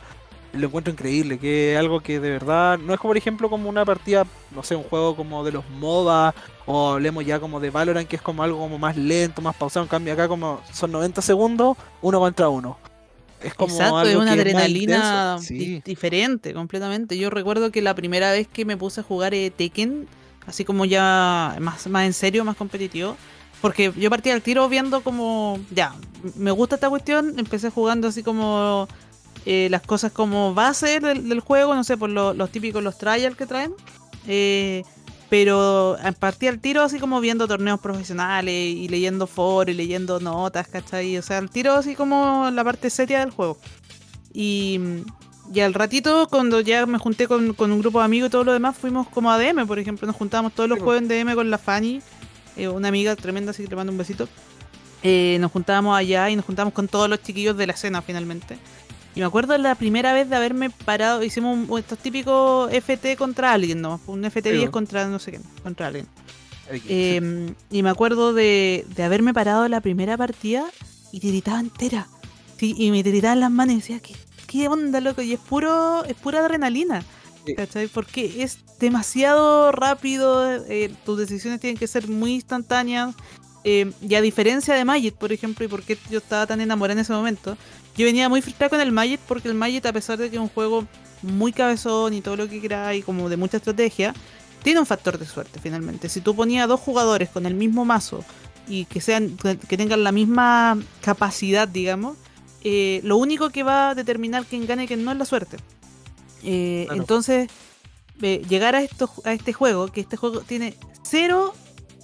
[0.53, 3.69] lo encuentro increíble, que es algo que de verdad no es como por ejemplo como
[3.69, 6.33] una partida, no sé, un juego como de los MOBA
[6.65, 9.83] o hablemos ya como de Valorant que es como algo como más lento, más pausado,
[9.85, 12.77] en cambio acá como son 90 segundos, uno contra uno.
[13.41, 15.81] Es como Exacto, es una que adrenalina Sí.
[15.85, 17.17] diferente, completamente.
[17.17, 20.07] Yo recuerdo que la primera vez que me puse a jugar eh, Tekken,
[20.45, 23.15] así como ya más, más en serio, más competitivo,
[23.62, 25.93] porque yo partí al tiro viendo como, ya,
[26.35, 28.88] me gusta esta cuestión, empecé jugando así como
[29.45, 32.97] eh, las cosas como base del, del juego, no sé, por lo- los típicos, los
[32.97, 33.73] trials que traen.
[34.28, 34.84] eh,
[35.30, 40.19] pero a- partí al tiro así como viendo torneos profesionales y leyendo foros y leyendo
[40.19, 41.17] notas, ¿cachai?
[41.17, 43.58] O sea, al tiro así como la parte seria del juego.
[44.34, 44.80] Y,
[45.54, 48.43] y al ratito, cuando ya me junté con, con un grupo de amigos y todo
[48.43, 50.06] lo demás, fuimos como a DM, por ejemplo.
[50.08, 52.02] Nos juntábamos todos los Sí, jueves en DM con la Fanny,
[52.58, 54.28] eh, una amiga tremenda, así que le mando un besito.
[55.04, 58.58] Eh, nos juntábamos allá y nos juntamos con todos los chiquillos de la escena finalmente.
[59.15, 63.54] Y me acuerdo la primera vez de haberme parado, hicimos un- estos típicos FT contra
[63.54, 64.00] alguien, ¿no?
[64.08, 64.72] Un FT10 po.
[64.72, 66.08] contra no sé qué, contra alguien.
[66.72, 70.65] Eh, y me acuerdo de, de haberme parado la primera partida
[71.12, 72.08] y tiritaba entera.
[72.58, 75.22] Sí, y me tiritaban las manos y decía, ¿qué, qué onda, loco?
[75.24, 77.04] Y es puro, es pura adrenalina.
[77.45, 77.56] Sí.
[77.56, 77.88] ¿Cachai?
[77.88, 83.15] Porque es demasiado rápido, eh, tus decisiones tienen que ser muy instantáneas.
[83.65, 86.93] eh, y a diferencia de Magic, por ejemplo, y por qué yo estaba tan enamorada
[86.93, 87.58] en ese momento,
[87.99, 90.41] yo venía muy frustrada con el Magic porque el Magic, a pesar de que es
[90.41, 90.85] un juego
[91.21, 94.13] muy cabezón y todo lo que queráis, y como de mucha estrategia,
[94.63, 96.07] tiene un factor de suerte finalmente.
[96.09, 98.23] Si tú ponías a dos jugadores con el mismo mazo
[98.67, 102.17] y que sean que tengan la misma capacidad, digamos,
[102.63, 105.57] eh, lo único que va a determinar quién gane y quién no es la suerte.
[106.43, 107.01] Eh, Claro.
[107.01, 107.49] Entonces,
[108.21, 111.53] eh, llegar a, esto, a este juego, que este juego tiene cero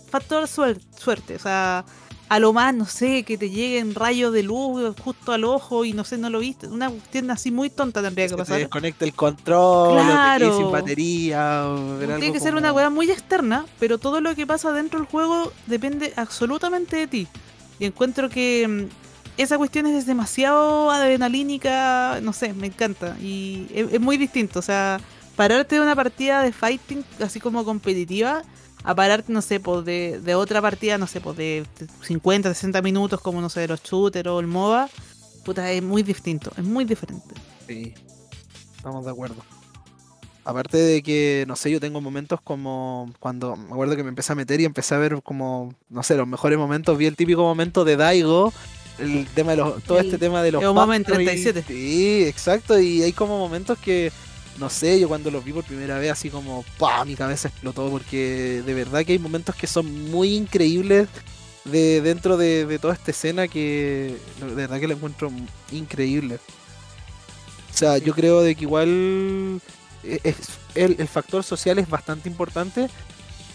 [0.10, 1.84] factor suer- suerte, o sea,
[2.28, 5.94] a lo más, no sé, que te lleguen rayos de luz justo al ojo y
[5.94, 8.58] no sé, no lo viste, una cuestión así muy tonta tendría que Se te pasar.
[8.60, 10.40] desconecta el control, te Claro.
[10.50, 11.66] quedes sin batería.
[11.68, 14.72] o Tiene algo que ser como- una weá muy externa, pero todo lo que pasa
[14.72, 17.28] dentro del juego depende absolutamente de ti.
[17.80, 23.18] Y encuentro que mm, esa cuestión es demasiado adrenalínica, no sé, me encanta.
[23.22, 25.00] Y es, es muy distinto, o sea,
[25.36, 28.42] pararte de una partida de fighting así como competitiva,
[28.86, 31.66] a pararte, no sé, pues de, de otra partida, no sé, pues de
[32.04, 34.90] 50, 60 minutos como, no sé, de los shooters o el MOBA,
[35.44, 37.34] puta, es muy distinto, es muy diferente.
[37.68, 37.94] Sí,
[38.76, 39.38] estamos de acuerdo.
[40.44, 44.34] Aparte de que, no sé, yo tengo momentos como cuando me acuerdo que me empecé
[44.34, 46.96] a meter y empecé a ver como, no sé, los mejores momentos.
[46.96, 48.54] Vi el típico momento de Daigo,
[49.00, 51.26] el tema de los, todo El este tema de los Eomomen Factory.
[51.26, 51.64] 37.
[51.68, 52.80] Sí, exacto.
[52.80, 54.12] Y hay como momentos que,
[54.58, 57.04] no sé, yo cuando los vi por primera vez, así como, ¡pah!
[57.06, 61.10] Mi cabeza explotó porque de verdad que hay momentos que son muy increíbles
[61.66, 65.32] de dentro de, toda esta escena que de verdad que la encuentro
[65.72, 66.40] increíble.
[67.74, 69.62] O sea, yo creo de que igual
[70.04, 70.36] e-
[70.76, 72.90] el factor social es bastante importante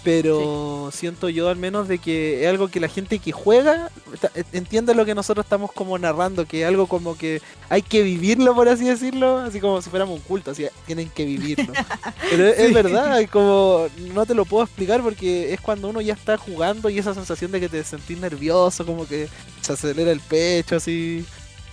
[0.03, 3.91] pero siento yo al menos de que es algo que la gente que juega
[4.35, 8.03] e, entiende lo que nosotros estamos como narrando, que es algo como que hay que
[8.03, 11.73] vivirlo, por así decirlo, así como si fuéramos un culto, así tienen que vivirlo.
[12.31, 12.75] Pero es, es Sí.
[12.75, 16.89] verdad, es como no te lo puedo explicar porque es cuando uno ya está jugando
[16.91, 19.29] y esa sensación de que te sentís nervioso, como que
[19.61, 21.25] se acelera el pecho, así.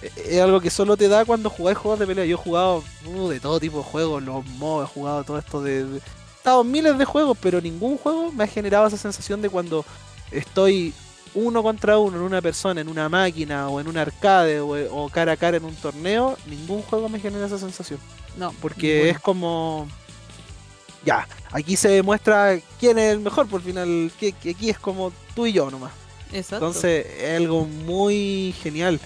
[0.01, 2.25] E- Es algo que solo te da cuando jugáis juegos de pelea.
[2.25, 5.61] Yo he jugado uh, de todo tipo de juegos, los MOBA, he jugado todo esto
[5.63, 6.01] de, de-
[6.47, 9.49] He estado en miles de juegos, pero ningún juego me ha generado esa sensación de
[9.49, 9.83] cuando
[10.31, 10.93] estoy
[11.33, 15.09] uno contra uno en una persona, en una máquina o en un arcade o, o
[15.09, 16.37] cara a cara en un torneo.
[16.45, 17.99] Ningún juego me genera esa sensación.
[18.37, 19.89] No, Porque es como.
[21.03, 25.11] Ya, aquí se demuestra quién es el mejor, por final, que, que aquí es como
[25.35, 25.91] tú y yo nomás.
[26.31, 26.65] Exacto.
[26.65, 29.01] Entonces es algo muy genial.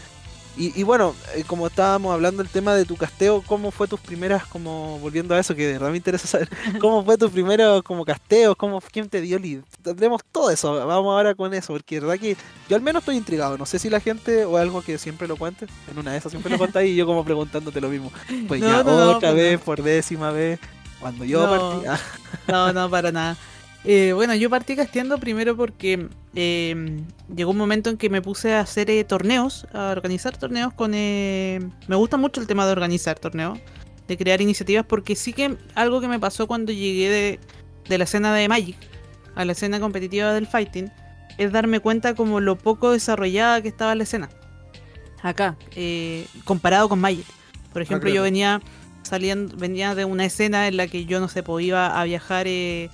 [0.57, 3.99] Y, y bueno, eh, como estábamos hablando del tema de tu casteo, ¿cómo fue tus
[4.01, 6.49] primeras, como volviendo a eso, que de verdad me interesa saber,
[6.81, 9.61] cómo fue tus primeros como casteos, cómo, quién te dio lead?
[9.81, 12.35] Tendremos todo eso, vamos ahora con eso, porque de verdad que
[12.67, 15.37] yo al menos estoy intrigado, no sé si la gente o algo que siempre lo
[15.37, 18.11] cuente, en una de esas siempre lo contáis y yo como preguntándote lo mismo.
[18.47, 20.59] Pues No, ya no, otra pues vez, por décima vez,
[20.99, 21.81] cuando yo No.
[21.81, 21.87] partí...
[21.89, 21.99] ah,
[22.47, 23.37] No, no, para nada.
[23.83, 27.01] Eh, bueno, yo partí casteando primero porque eh,
[27.35, 30.91] llegó un momento en que me puse a hacer eh, torneos, a organizar torneos con...
[30.93, 33.59] eh, me gusta mucho el tema de organizar torneos,
[34.07, 37.39] de crear iniciativas, porque sí que algo que me pasó cuando llegué de,
[37.89, 38.77] de la escena de Magic
[39.33, 40.91] a la escena competitiva del fighting,
[41.37, 44.29] es darme cuenta como lo poco desarrollada que estaba la escena.
[45.23, 47.25] Acá, eh, comparado con Magic.
[47.73, 48.15] Por ejemplo, claro.
[48.15, 48.61] yo venía
[49.03, 52.47] saliendo, venía de una escena en la que yo no sé, pues iba a viajar,
[52.47, 52.89] eh,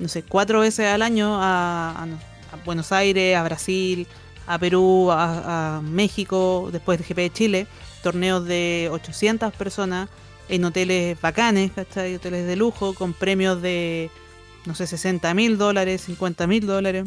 [0.00, 2.18] no sé, cuatro veces al año a, a no-
[2.52, 4.06] a Buenos Aires, a Brasil,
[4.46, 7.66] a Perú, a, a México, después de GP de Chile,
[8.02, 10.08] torneos de 800 personas
[10.48, 12.16] en hoteles bacanes, ¿cachai?
[12.16, 14.10] Hoteles de lujo, con premios de,
[14.66, 17.06] no sé, 60 mil dólares, 50 mil dólares.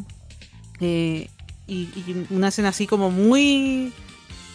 [0.79, 1.27] Eh,
[1.67, 3.91] y, y una escena así como muy,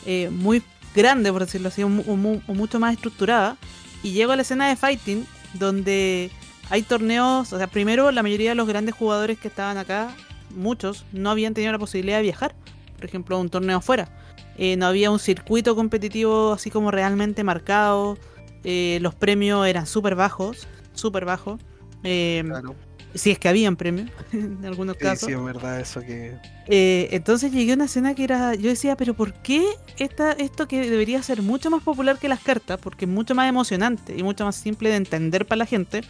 [0.07, 0.62] eh, muy
[0.94, 3.59] grande, por decirlo así, o mucho más estructurada.
[4.03, 6.31] Y llego a la escena de fighting, donde
[6.70, 10.14] hay torneos, o sea, primero la mayoría de los grandes jugadores que estaban acá,
[10.54, 12.54] muchos, no habían tenido la posibilidad de viajar,
[12.96, 14.09] por ejemplo, a un torneo afuera.
[14.57, 18.18] Eh, no había un circuito competitivo así como realmente marcado,
[18.64, 21.61] eh, los premios eran súper bajos, súper bajos.
[22.02, 22.74] Eh, claro.
[23.14, 25.26] Si es que habían premios, en algunos Sí, casos.
[25.28, 26.37] sí, es verdad eso que...
[26.66, 28.54] Eh, entonces llegué a una escena que era.
[28.54, 29.64] Yo decía, pero ¿por qué
[29.98, 32.78] esta, esto que debería ser mucho más popular que las cartas?
[32.78, 36.02] Porque es mucho más emocionante y mucho más simple de entender para la gente.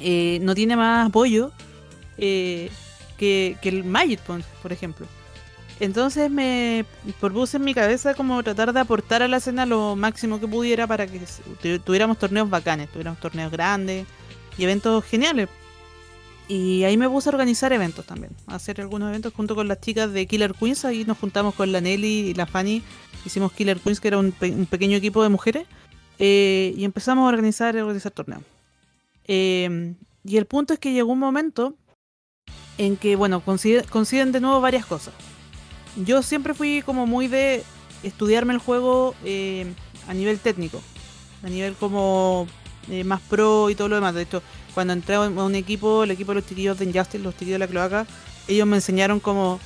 [0.00, 1.52] Eh, no tiene más apoyo
[2.16, 2.70] eh,
[3.16, 5.06] que, el Magic, por- por ejemplo.
[5.80, 6.84] Entonces me
[7.20, 10.86] propuse en mi cabeza como tratar de aportar a la escena lo máximo que pudiera
[10.88, 11.20] para que
[11.84, 14.04] tuviéramos torneos bacanes, tuviéramos torneos grandes
[14.56, 15.48] y eventos geniales.
[16.48, 19.80] Y ahí me puse a organizar eventos también, a hacer algunos eventos junto con las
[19.80, 20.84] chicas de Killer Queens.
[20.86, 22.82] Ahí nos juntamos con la Nelly y la Fanny.
[23.26, 25.66] Hicimos Killer Queens, que era un, un pequeño equipo de mujeres.
[26.18, 28.42] eh, y empezamos a organizar, a organizar torneos.
[29.28, 31.74] Eh, y el punto es que llegó un momento
[32.78, 35.14] en que, bueno, coincide- coinciden de nuevo varias cosas.
[35.96, 37.62] Yo siempre fui como muy de
[38.02, 39.72] estudiarme el juego eh,
[40.06, 40.80] a nivel técnico,
[41.42, 42.46] a nivel como
[42.88, 44.14] eh, más pro y todo lo demás.
[44.14, 44.42] De hecho,
[44.74, 47.58] cuando entré a un equipo, el equipo de los chiquillos de Injustice, los chiquillos de
[47.58, 48.06] la cloaca,
[48.46, 49.58] ellos me enseñaron como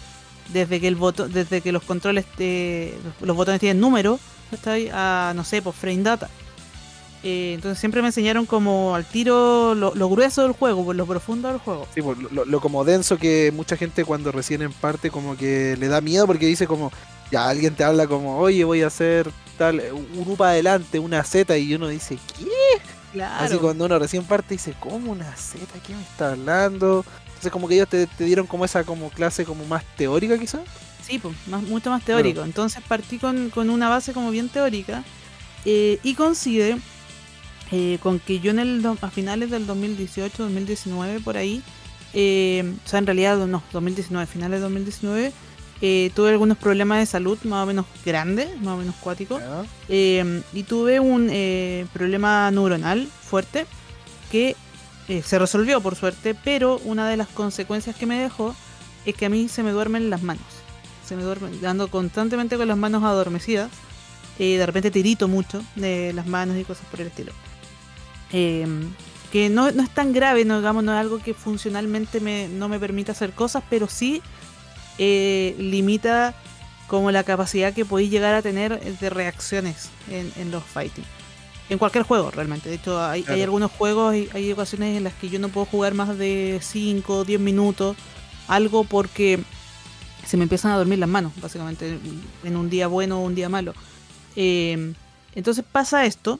[0.53, 4.19] desde que el voto, desde que los controles de, los, los botones tienen número,
[4.51, 4.89] ¿cachai?
[4.93, 6.31] a no sé, pues frame data.
[7.25, 11.49] Eh, entonces siempre me enseñaron como al tiro lo, lo grueso del juego, lo profundo
[11.49, 11.87] del juego.
[11.95, 15.77] Sí, pues, lo, lo como denso que mucha gente cuando recién en parte como que
[15.79, 16.91] le da miedo porque dice como,
[17.31, 21.57] ya alguien te habla como, oye, voy a hacer tal, un UPA adelante, una Z,
[21.59, 22.47] y uno dice, ¿qué?
[23.13, 23.45] Claro.
[23.45, 25.65] Así cuando uno recién parte dice, ¿cómo una Z?
[25.87, 27.05] ¿Qué me está hablando?
[27.27, 30.63] Entonces como que ellos te, te dieron como esa como clase como más teórica quizás.
[31.07, 32.43] Sí, pues, más, mucho más teórico.
[32.43, 35.05] Entonces partí con, con una base como bien teórica
[35.65, 36.79] eh, y coincide
[37.73, 41.63] eh, con que yo en el a finales del 2018, 2019, por ahí,
[42.15, 45.33] eh, o sea, en realidad no, 2019, finales de 2019,
[45.81, 49.43] eh, tuve algunos problemas de salud más o menos grandes, más o menos cuáticos.
[49.89, 51.29] Eh, y tuve un
[51.93, 53.67] problema neuronal fuerte
[54.31, 54.57] que
[55.25, 58.55] se resolvió por suerte, pero una de las consecuencias que me dejó
[59.05, 60.45] es que a mí se me duermen las manos.
[61.07, 63.71] Se me duermen, ando constantemente con las manos adormecidas.
[64.39, 67.33] de repente tirito mucho de las manos y cosas por el estilo.
[68.33, 68.67] Eh,
[69.33, 72.69] que no, no es tan grave, no, digamos, no es algo que funcionalmente me, no
[72.69, 74.21] me permita hacer cosas, pero sí
[74.99, 76.35] eh, limita
[76.87, 81.05] como la capacidad que podéis llegar a tener de reacciones en, en los fighting.
[81.71, 82.69] en cualquier juego realmente.
[82.69, 85.65] De hecho, hay, hay algunos juegos, y hay ocasiones en las que yo no puedo
[85.65, 87.97] jugar más de 5 o 10 minutos,
[88.49, 89.43] algo porque
[90.27, 91.99] se me empiezan a dormir las manos, básicamente,
[92.45, 93.73] en un día bueno o un día malo.
[94.37, 94.93] Eh,
[95.35, 96.39] entonces pasa esto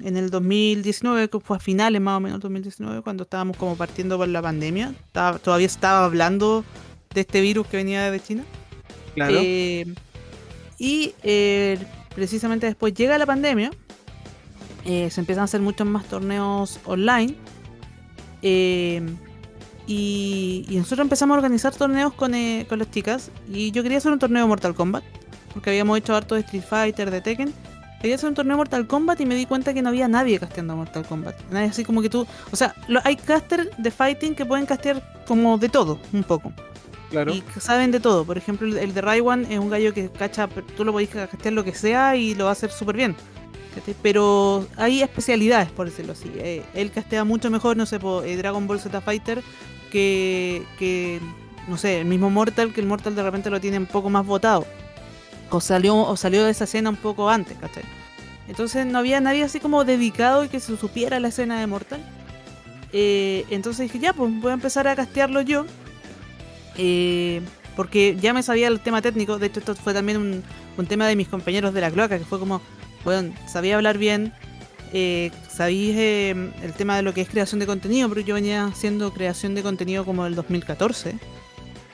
[0.00, 4.16] en el 2019, que fue a finales más o menos 2019, cuando estábamos como partiendo
[4.16, 4.94] por la pandemia.
[5.06, 6.64] Estaba- todavía estaba hablando
[7.14, 8.44] de este virus que venía de China.
[9.14, 9.34] Claro.
[9.42, 9.86] Eh,
[10.78, 11.78] y eh,
[12.14, 13.70] precisamente después llega la pandemia,
[14.84, 17.34] eh, se empiezan a hacer muchos más torneos online.
[19.86, 23.30] y, y nosotros empezamos a organizar torneos con, eh, con las chicas.
[23.50, 25.02] Y yo quería hacer un torneo de Mortal Kombat,
[25.54, 27.52] porque habíamos hecho harto de Street Fighter, de Tekken.
[28.00, 30.38] Quería hacer un torneo de Mortal Kombat y me di cuenta que no había nadie
[30.38, 31.34] casteando Mortal Kombat.
[31.50, 32.26] Nadie así como que tú.
[32.52, 36.52] O sea, lo- hay casters de fighting que pueden castear como de todo, un poco
[37.10, 37.34] claro.
[37.34, 38.24] y saben de todo.
[38.24, 41.64] Por ejemplo, el, de Raiwan es un gallo que cacha, tú lo podés castear lo
[41.64, 43.16] que sea y lo va a hacer súper bien.
[44.02, 46.30] Pero hay especialidades, por decirlo así.
[46.36, 49.42] Eh, él castea mucho mejor, no sé, po, eh, Dragon Ball Z Fighter
[49.92, 51.20] que, que,
[51.68, 54.26] no sé, el mismo Mortal, que el Mortal de repente lo tiene un poco más
[54.26, 54.66] votado.
[55.50, 57.84] O salió, o salió de esa escena un poco antes, ¿cachai?
[58.48, 62.00] Entonces no había nadie así como dedicado y que se supiera la escena de Mortal.
[62.92, 65.66] Eh, entonces dije, ya, pues voy a empezar a castearlo yo.
[66.76, 67.42] Eh,
[67.76, 69.38] porque ya me sabía el tema técnico.
[69.38, 70.42] De hecho, esto fue también un,
[70.76, 72.60] un tema de mis compañeros de la cloaca, que fue como,
[73.04, 74.32] bueno, sabía hablar bien.
[74.92, 79.12] Eh, sabía el tema de lo que es creación de contenido, pero yo venía haciendo
[79.12, 81.18] creación de contenido como el 2014.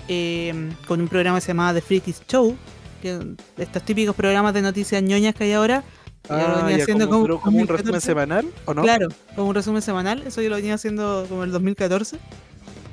[0.08, 2.56] eh, con un programa que se llamaba The Freakies Show.
[3.04, 3.18] Que,
[3.58, 5.84] estos típicos programas de noticias ñoñas que hay ahora.
[6.26, 7.82] yo lo Ah, venía ya, haciendo como, como un 2014.
[7.82, 8.80] resumen semanal, ¿o no?
[8.82, 10.22] Claro, como un resumen semanal.
[10.26, 12.16] Eso yo lo venía haciendo como el 2014.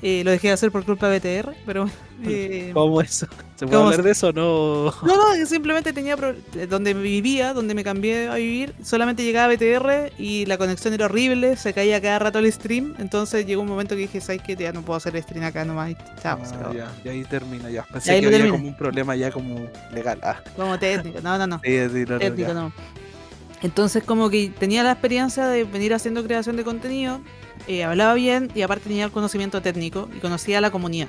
[0.03, 1.87] Eh, lo dejé de hacer por culpa de BTR, pero
[2.23, 3.27] eh, ¿Cómo eso?
[3.55, 4.85] ¿Se puede ¿Cómo hablar de eso o no?
[5.05, 6.15] no, no, simplemente tenía
[6.55, 11.05] eh, donde vivía, donde me cambié a vivir, solamente llegaba BTR y la conexión era
[11.05, 14.55] horrible, se caía cada rato el stream, entonces llegó un momento que dije, ¿sabes qué?
[14.55, 15.91] Ya no puedo hacer stream acá nomás.
[15.91, 17.83] y Chao, Ah, ya, y ahí termina ya.
[17.83, 18.57] Pensé Ahí que había termina.
[18.57, 20.19] como un problema ya como legal.
[20.23, 21.59] Ah, Como técnico, no, no, no.
[21.63, 22.53] sí, sí, no, no, técnico, ya.
[22.55, 22.73] no.
[23.61, 27.21] Entonces como que tenía la experiencia de venir haciendo creación de contenido,
[27.67, 31.07] eh, hablaba bien y aparte tenía el conocimiento técnico y conocía a la comunidad.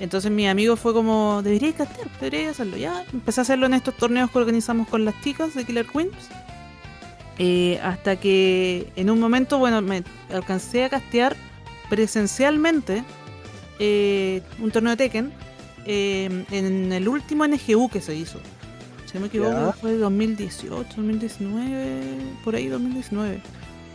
[0.00, 2.76] Entonces mi amigo fue como, deberíais castear, deberíais hacerlo.
[2.78, 6.14] Ya, empecé a hacerlo en estos torneos que organizamos con las chicas de Killer Queens.
[7.38, 11.36] Eh, hasta que en un momento, bueno, me alcancé a castear
[11.88, 13.04] presencialmente
[13.78, 15.32] eh, un torneo de Tekken
[15.86, 18.38] eh, en el último NGU que se hizo.
[19.06, 19.72] Si no me equivoco, Ya.
[19.72, 23.40] fue 2018, 2019, por ahí 2019.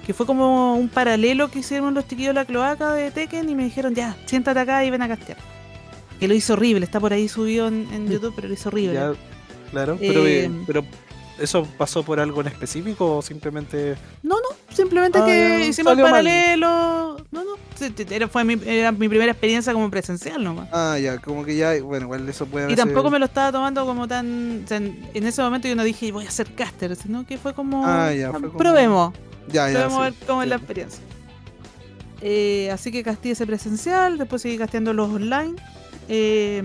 [0.06, 3.56] Que fue como un paralelo que hicieron los chiquillos de la cloaca de Tekken y
[3.56, 5.38] me dijeron, ya, siéntate acá y ven a castear.
[6.20, 8.94] Que lo hizo horrible, está por ahí subido en, en YouTube, pero lo hizo horrible.
[8.94, 9.14] Ya,
[9.72, 10.86] claro, pero, Eh, eh, pero
[11.40, 16.00] ¿eso pasó por algo en específico o simplemente No, no, simplemente Ah, que hicimos el
[16.04, 16.12] mal.
[16.12, 17.18] paralelo.
[17.32, 17.56] No, no,
[18.12, 20.70] era, fue mi, era mi primera experiencia como presencial nomás.
[20.72, 23.86] Ah, ya, como que ya, bueno, igual eso puede Y tampoco me lo estaba tomando
[23.86, 24.62] como tan.
[24.64, 27.38] o sea, en en ese momento yo no dije voy a ser caster, sino que
[27.40, 27.84] fue como.
[27.86, 29.14] Ah, ya, fue como- Probemos,
[29.48, 31.04] Ya, ya, probemos a ver cómo es la experiencia.
[32.22, 35.56] Eh, así que casté ese presencial, después seguí casteando los online.
[36.08, 36.64] eh,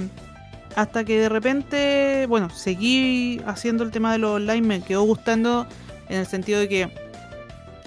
[0.76, 5.66] hasta que de repente, bueno, seguí haciendo el tema de los online, me quedó gustando
[6.08, 6.88] en el sentido de que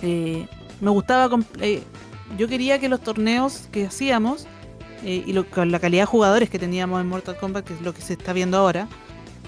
[0.02, 0.46] eh,
[0.82, 1.30] me gustaba.
[2.38, 4.48] yo quería que los torneos que hacíamos
[5.06, 7.94] y lo- con la calidad de jugadores que teníamos en Mortal Kombat, que es lo
[7.94, 8.88] que se está viendo ahora,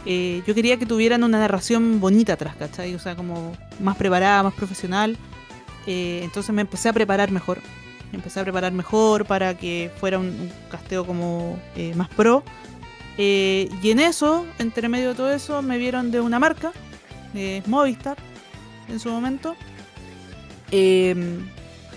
[0.05, 2.93] eh, yo quería que tuvieran una narración bonita atrás, ¿cachai?
[2.95, 5.17] O sea, como más preparada, más profesional.
[5.87, 7.59] Eh, entonces me empecé a preparar mejor.
[8.11, 12.43] Me empecé a preparar mejor para que fuera un, casteo como eh, más pro.
[13.17, 16.71] Eh, y en eso, entre medio de todo eso, me vieron de una marca,
[17.33, 18.17] de Movistar,
[18.89, 19.55] en su momento.
[20.71, 21.39] Eh,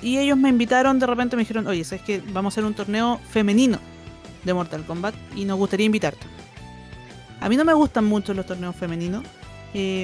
[0.03, 2.75] y ellos me invitaron, de repente me dijeron, oye, ¿sabes que Vamos a hacer un
[2.75, 3.79] torneo femenino
[4.45, 6.27] de Mortal Kombat y nos gustaría invitarte.
[7.41, 9.25] A mí no me gustan mucho los torneos femeninos.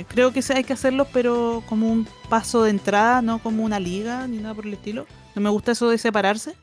[0.09, 4.27] Creo que hay que hacerlos, pero como un paso de entrada, no como una liga
[4.27, 5.07] ni nada por el estilo.
[5.35, 6.55] No me gusta eso de separarse.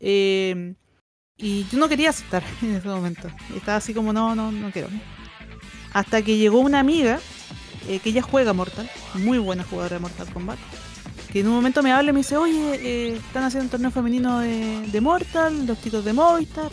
[0.00, 0.74] Eh,
[1.36, 3.28] y yo no quería aceptar en ese momento.
[3.54, 4.88] Estaba así como, no, no, no quiero.
[5.92, 7.20] Hasta que llegó una amiga
[7.88, 10.58] eh, que ella juega Mortal, muy buena jugadora de Mortal Kombat,
[11.32, 13.90] que en un momento me habla y me dice, oye, eh, están haciendo un torneo
[13.90, 16.70] femenino de, Mortal, los chicos de Movistar,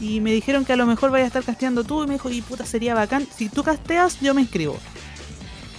[0.00, 2.30] y me dijeron que a lo mejor vaya a estar casteando tú, y me dijo,
[2.30, 4.78] y puta, sería bacán, si tú casteas, yo me inscribo.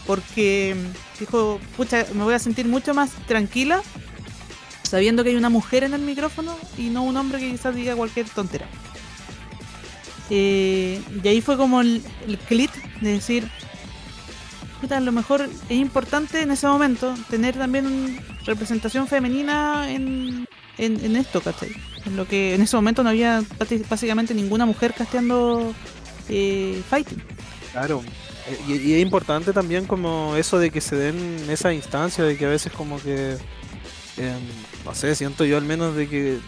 [0.05, 3.82] Porque mm, dijo, pucha, me voy a sentir mucho más tranquila
[4.84, 7.95] sabiendo que hay una mujer en el micrófono y no un hombre que quizás diga
[7.95, 8.68] cualquier tontera.
[10.30, 12.39] Eh, y ahí fue como el, el
[13.01, 13.49] de decir,
[14.82, 20.47] puta, a lo mejor es importante en ese momento tener también representación femenina en,
[20.78, 21.71] en, en esto, ¿cachai?
[22.05, 23.43] En lo que en ese momento no había
[23.89, 25.78] básicamente ninguna mujer casteando
[26.28, 27.23] eh, fighting.
[27.71, 28.03] Claro.
[28.45, 32.38] Eh, Y, y es importante también como eso de que se den esa instancia de
[32.38, 33.38] que a veces como que,
[34.17, 36.41] em, no sé, siento yo al menos de que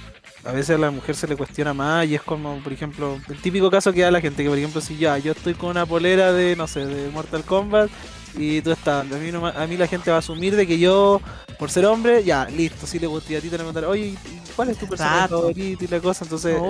[0.43, 3.41] a veces a la mujer se le cuestiona más y es como, por ejemplo, el
[3.41, 5.85] típico caso que da la gente, que por ejemplo si ya yo estoy con una
[5.85, 7.91] polera de, no sé, de Mortal Kombat
[8.35, 10.67] y tú estás, a mí, no ma- a mí la gente va a asumir de
[10.67, 11.21] que yo,
[11.57, 13.85] por ser hombre, ya, listo, sí le gusta y a ti te van a preguntar,
[13.85, 14.17] oye, ¿y
[14.55, 16.25] ¿cuál es tu personaje favorito y la cosa?
[16.25, 16.63] Entonces,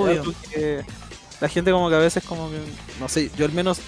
[0.51, 0.85] que
[1.41, 2.59] la gente como que a veces como que,
[2.99, 3.79] no sé, yo al menos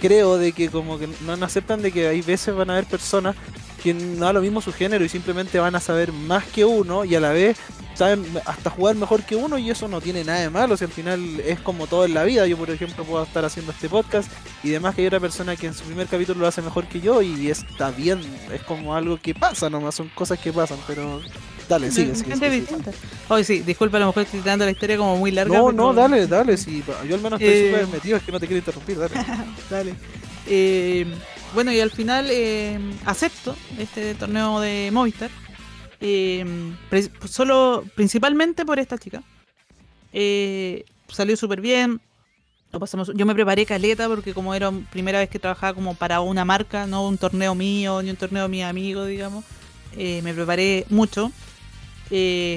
[0.00, 2.86] creo de que como que no no aceptan de que hay veces van a haber
[2.86, 3.34] personas
[3.82, 7.04] que no da lo mismo su género y simplemente van a saber más que uno
[7.04, 7.56] y a la vez
[7.96, 10.90] saben hasta jugar mejor que uno y eso no tiene nada de malo, si al
[10.90, 14.30] final es como todo en la vida, yo por ejemplo puedo estar haciendo este podcast
[14.62, 17.00] y demás que hay otra persona que en su primer capítulo lo hace mejor que
[17.00, 18.20] yo y está bien,
[18.52, 21.20] es como algo que pasa nomás, son cosas que pasan, pero
[21.68, 22.90] dale, sigue, sigue, sigue, distinta.
[23.28, 25.56] Oye, sí, disculpa, a lo mejor estoy dando la historia como muy larga.
[25.56, 28.32] No, pero- no, dale, dale, sí, yo al menos estoy Eh, súper metido, es que
[28.32, 29.14] no te quiero interrumpir, dale.
[29.70, 29.94] Dale.
[30.46, 31.06] Eh,
[31.54, 35.30] bueno, y al final eh, acepto este torneo de Movistar.
[36.00, 36.44] Eh,
[37.28, 39.22] solo, principalmente por esta chica.
[40.12, 42.00] Eh, salió súper bien.
[42.72, 46.20] Lo pasamos, yo me preparé caleta porque como era primera vez que trabajaba como para
[46.20, 49.44] una marca, no un torneo mío, ni un torneo de mi amigo, digamos.
[49.96, 51.32] eh, me preparé mucho.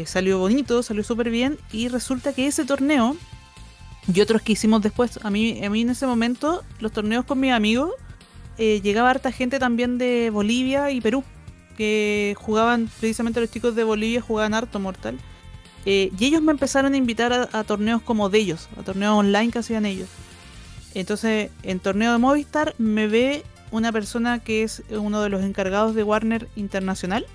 [0.06, 1.58] Salió bonito, salió súper bien.
[1.72, 3.16] Y resulta que ese torneo
[4.14, 5.20] y otros que hicimos después.
[5.24, 7.92] A mí, a mí en ese momento, los torneos con mis amigos,
[8.58, 11.24] llegaba harta gente también de Bolivia y Perú,
[11.80, 15.18] que jugaban, precisamente los chicos de Bolivia jugaban harto Mortal.
[15.86, 19.14] Eh, y ellos me empezaron a invitar a, a torneos como de ellos, a torneos
[19.14, 20.10] online que hacían ellos.
[20.94, 25.96] Entonces, en torneo de Movistar me ve una persona que es uno de los encargados
[25.96, 27.26] de Warner Internacional,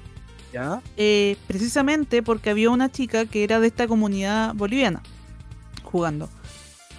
[0.52, 0.82] ¿Ya?
[0.98, 5.02] eh, precisamente porque había una chica que era de esta comunidad boliviana
[5.84, 6.28] jugando.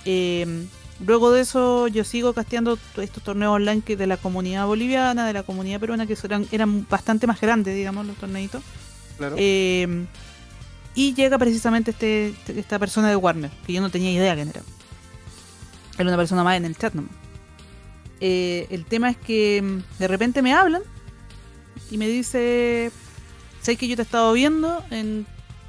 [0.06, 0.66] Eh,
[1.06, 5.34] luego de eso yo sigo casteando estos torneos online que de la comunidad boliviana, de
[5.34, 8.64] la comunidad peruana, que eran, eran bastante más grandes, digamos, los torneitos.
[9.18, 9.36] Claro.
[9.38, 10.06] Eh,
[10.96, 14.62] y llega precisamente este, esta persona de Warner, que yo no tenía idea quién era.
[15.98, 17.12] Era una persona más en el chat nomás.
[18.22, 20.84] Eh, el tema es que mm, de repente me hablan
[21.92, 22.92] y me dice,
[23.62, 25.26] sé que yo te he estado viendo en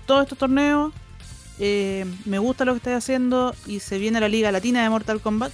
[0.07, 0.93] todos estos torneos,
[1.59, 5.20] eh, me gusta lo que estás haciendo y se viene la Liga Latina de Mortal
[5.20, 5.52] Kombat.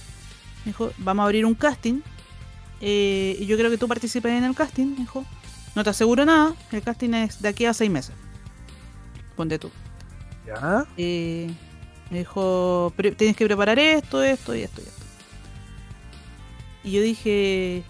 [0.65, 2.01] Me dijo, vamos a abrir un casting
[2.81, 4.87] eh, y yo creo que tú participes en el casting.
[4.91, 5.25] Me dijo,
[5.75, 8.13] no te aseguro nada, el casting es de aquí a seis meses.
[9.35, 9.71] Ponte tú.
[10.45, 10.85] ¿Ya?
[10.97, 11.49] Eh,
[12.11, 15.01] me dijo, "Pre- tienes que preparar esto, esto y esto y esto.
[16.83, 17.83] Y yo dije,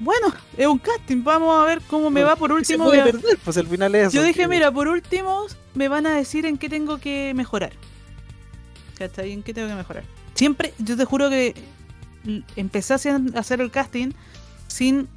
[0.00, 2.84] bueno, es un casting, vamos a ver cómo me va por ¿Qué se último.
[2.86, 3.38] puede perder?
[3.44, 6.58] Pues al final es Yo dije, que- mira, por último me van a decir en
[6.58, 7.72] qué tengo que mejorar.
[8.98, 9.32] ¿Cachai?
[9.32, 10.04] ¿En qué tengo que mejorar?
[10.34, 11.54] Siempre, yo te juro que
[12.56, 14.10] empecé a hacer, a hacer el casting
[14.68, 15.08] sin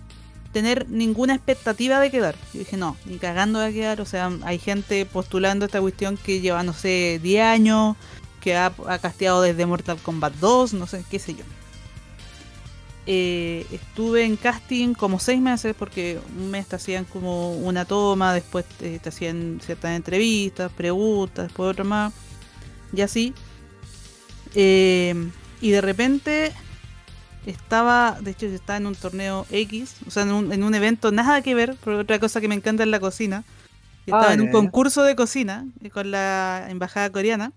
[0.53, 2.36] tener ninguna expectativa de quedar.
[2.53, 3.99] Yo dije, no, ni cagando de quedar.
[4.01, 7.95] O sea, hay gente postulando esta cuestión que lleva, no sé, 10 años,
[8.39, 11.43] que ha, ha casteado desde Mortal Kombat 2, no sé, qué sé yo.
[13.06, 18.34] Eh, estuve en casting como seis meses porque un mes te hacían como una toma,
[18.34, 22.14] después te, te hacían ciertas entrevistas, preguntas, después otra más,
[22.93, 23.34] y así.
[24.56, 25.14] Eh,
[25.62, 26.54] y de repente
[27.45, 31.12] estaba, de hecho estaba en un torneo X, o sea, en un, en un evento
[31.12, 33.43] nada que ver, pero otra cosa que me encanta es la cocina.
[34.06, 37.51] Estaba Ah, en un concurso de cocina eh, con la embajada coreana.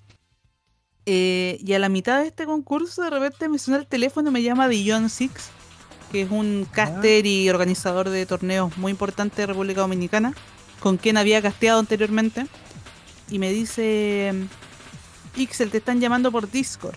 [1.09, 4.43] Eh, y a la mitad de este concurso de repente me suena el teléfono, me
[4.43, 5.51] llama Dion Six,
[6.11, 10.35] que es un caster y organizador de torneos muy importante de República Dominicana,
[10.81, 12.47] con quien había casteado anteriormente.
[13.31, 14.35] Y me dice,
[15.37, 16.97] Ixel, te están llamando por Discord.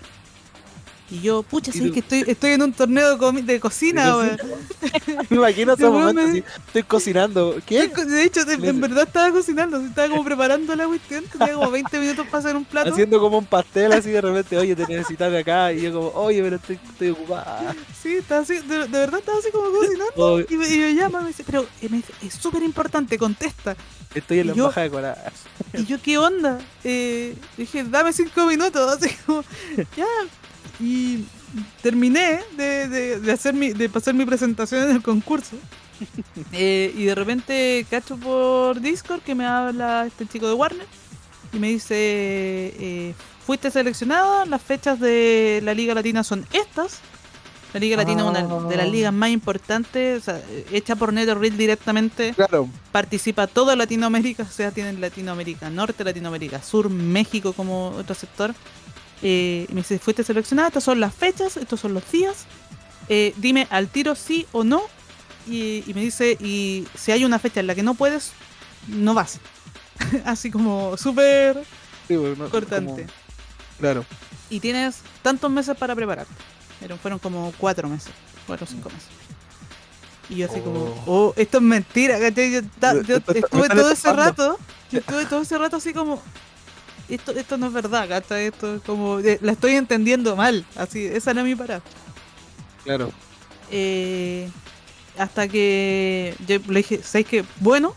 [1.12, 4.38] Y yo, pucha, sí, es que estoy, estoy en un torneo de, cocina, weón.
[5.30, 7.58] Me imagino ese momento me- así, estoy cocinando.
[7.66, 7.88] ¿Qué?
[7.88, 12.28] De hecho, en verdad estaba cocinando, estaba como preparando la cuestión, tenía como 20 minutos
[12.28, 12.92] para hacer un plato.
[12.92, 15.74] Haciendo como un pastel así de repente, oye, te necesitas de acá.
[15.74, 17.76] Y yo como, oye, pero estoy, estoy ocupada.
[18.02, 20.42] Sí, estaba así, de, de verdad estaba así como cocinando.
[20.48, 23.76] Y me, y me llama, me dice, pero eh, me dice, es súper importante, contesta.
[24.14, 25.32] estoy en la yo- embajada de Corea.
[25.74, 26.60] Y yo, ¿qué onda?
[26.84, 29.44] Eh, dije, dame cinco minutos, así como,
[29.98, 30.06] ya.
[30.80, 31.26] Y
[31.82, 35.58] terminé de, de, de hacer mi, de pasar mi presentación en el concurso.
[36.54, 40.88] Eh, y de repente cacho por Discord que me habla este chico de Warner
[41.52, 43.14] y me dice, eh,
[43.46, 47.00] fuiste seleccionada, las fechas de la Liga Latina son estas.
[47.74, 48.90] La Liga Latina es una de las Ah.
[48.90, 52.34] ligas más importantes, o sea, hecha por NetherRealm directamente.
[52.34, 52.70] Claro.
[52.94, 58.56] Participa toda Latinoamérica, o sea, tienen Latinoamérica Norte, Latinoamérica Sur, México como otro sector.
[59.22, 62.46] Eh, y me dice, fuiste seleccionada, estas son las fechas, estos son los días.
[63.10, 64.82] Eh, dime al tiro sí o no.
[65.48, 68.32] Y, y me dice, y si hay una fecha en la que no puedes,
[68.88, 69.40] no vas.
[70.26, 71.64] Así como súper
[72.08, 73.04] Sí, bueno, cortante.
[73.04, 73.14] como-
[73.80, 74.06] claro.
[74.50, 76.34] Y tienes tantos meses para prepararte.
[76.80, 78.12] Pero fueron como cuatro meses,
[78.48, 79.10] cuatro o cinco meses.
[80.30, 82.52] Y yo así como, oh, esto es mentira, ¿cachai?
[82.52, 82.60] Yo,
[83.18, 84.60] estuve todo ese rato,
[84.92, 86.22] yo estuve todo ese rato así como,
[87.16, 88.46] esto, esto no es verdad, ¿cachai?
[88.48, 91.82] Esto es como, eh, la estoy entendiendo mal, así, esa no es mi parada.
[92.84, 93.12] Claro.
[93.72, 94.50] Eh,
[95.18, 97.44] hasta que yo le dije, ¿sabes qué?
[97.60, 97.94] Bueno.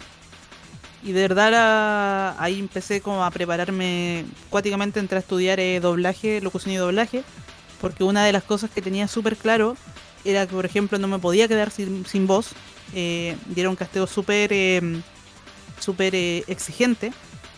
[1.04, 6.40] Y de verdad era- ahí empecé como a prepararme cuáticamente entre a estudiar eh, doblaje,
[6.40, 7.24] locución y doblaje.
[7.80, 9.76] Porque una de las cosas que tenía súper claro
[10.24, 12.50] era que, por ejemplo, no me podía quedar sin, sin voz.
[12.94, 14.80] Eh, era un casteo súper eh,
[15.80, 17.12] súper eh, exigente.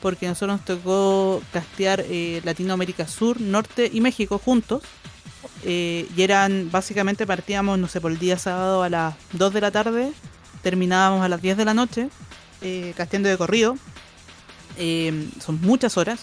[0.05, 4.82] Porque nosotros nos tocó castear eh, Latinoamérica Sur, Norte y México juntos.
[5.62, 9.61] Eh, y eran, básicamente partíamos, no sé, por el día sábado a las 2 de
[9.62, 10.12] la tarde,
[10.62, 12.11] terminábamos a las 10 de la noche,
[12.61, 13.78] eh, casteando de corrido.
[15.42, 16.20] Son muchas horas.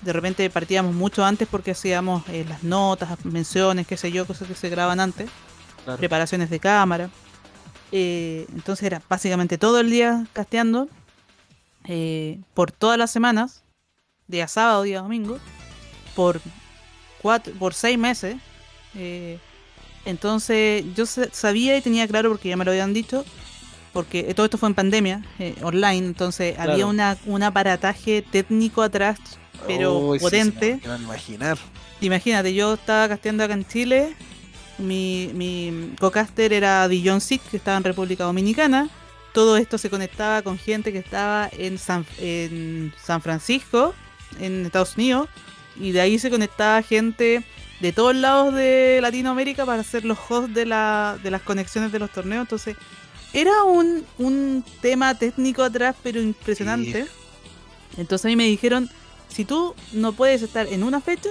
[0.00, 4.54] De repente partíamos mucho antes porque hacíamos las notas, menciones, qué sé yo, cosas que
[4.54, 5.28] se graban antes,
[5.84, 5.98] Claro.
[5.98, 7.10] preparaciones de cámara.
[7.92, 10.88] Entonces era básicamente todo el día casteando,
[11.86, 13.62] eh, por todas las semanas,
[14.28, 15.38] día sábado, día domingo,
[16.14, 16.40] por
[17.22, 18.36] cuatro, por seis meses.
[18.94, 19.38] eh,
[20.06, 23.24] entonces yo sa- sabía y tenía claro porque ya me lo habían dicho,
[23.92, 29.18] porque todo esto fue en pandemia, eh, online, entonces había una, un aparataje técnico atrás,
[29.66, 30.80] pero sí, potente.
[31.00, 31.56] imaginar.
[32.00, 34.14] Imagínate, yo estaba casteando acá en Chile,
[34.78, 38.90] mi, mi co-caster era Dijon Sick, que estaba en República Dominicana.
[39.34, 43.94] Todo esto se conectaba con gente que estaba en San, en San Francisco,
[44.40, 45.28] en Estados Unidos,
[45.76, 47.44] y de ahí se conectaba gente
[47.80, 51.98] de todos lados de Latinoamérica para ser los hosts de, la, de las conexiones de
[51.98, 52.42] los torneos.
[52.42, 52.76] Entonces,
[53.32, 57.06] era un, un tema técnico atrás, pero impresionante.
[57.96, 58.88] Entonces a mí me dijeron,
[59.28, 61.30] si tú no puedes estar en una fecha,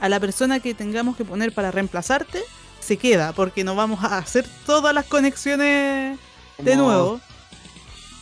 [0.00, 2.42] a la persona que tengamos que poner para reemplazarte,
[2.80, 6.18] se queda, porque no vamos a hacer todas las conexiones
[6.58, 7.20] de nuevo.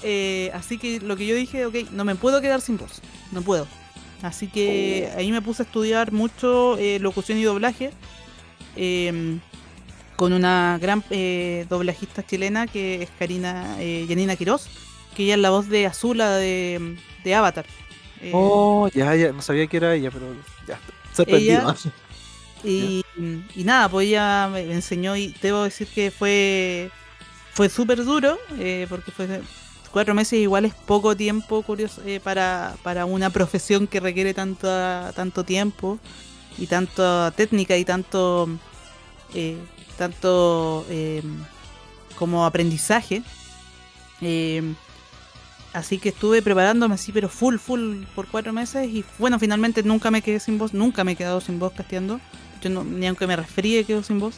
[0.02, 3.00] Eh, así que lo que yo dije, ok, no me puedo quedar sin voz,
[3.32, 3.66] no puedo.
[4.22, 7.90] Así que ahí me puse a estudiar mucho eh, locución y doblaje
[8.76, 9.38] eh,
[10.16, 14.68] con una gran eh, doblajista chilena que es Karina eh, Janina Quiroz,
[15.16, 17.64] que ella es la voz de Azula de, de Avatar.
[18.32, 20.34] Oh, ya, ya, no sabía que era ella, pero
[20.68, 20.74] ya.
[20.74, 20.80] Ella-
[21.14, 21.74] Sorprendido.
[22.62, 23.02] Y,
[23.56, 26.90] y nada, pues ella me me enseñó y debo decir que fue
[27.60, 29.42] fue súper duro, eh, porque fue
[29.92, 34.66] cuatro meses igual es poco tiempo curioso eh, para, para una profesión que requiere tanto,
[35.14, 35.98] tanto tiempo
[36.56, 38.48] y tanta técnica y tanto
[39.34, 39.58] eh,
[39.98, 41.20] tanto eh,
[42.18, 43.22] como aprendizaje.
[44.22, 44.62] Eh,
[45.74, 48.88] así que estuve preparándome así, pero full, full por cuatro meses.
[48.88, 52.22] Y bueno, finalmente nunca me quedé sin voz, nunca me he quedado sin voz casteando.
[52.62, 54.36] Yo no- ni aunque me resfríe quedo sin voz.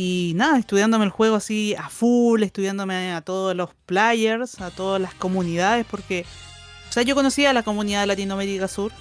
[0.00, 5.02] Y nada, estudiándome el juego así a full, estudiándome a todos los players, a todas
[5.02, 6.24] las comunidades, porque,
[6.88, 8.92] o sea, yo conocía a la comunidad de Latinoamérica Sur,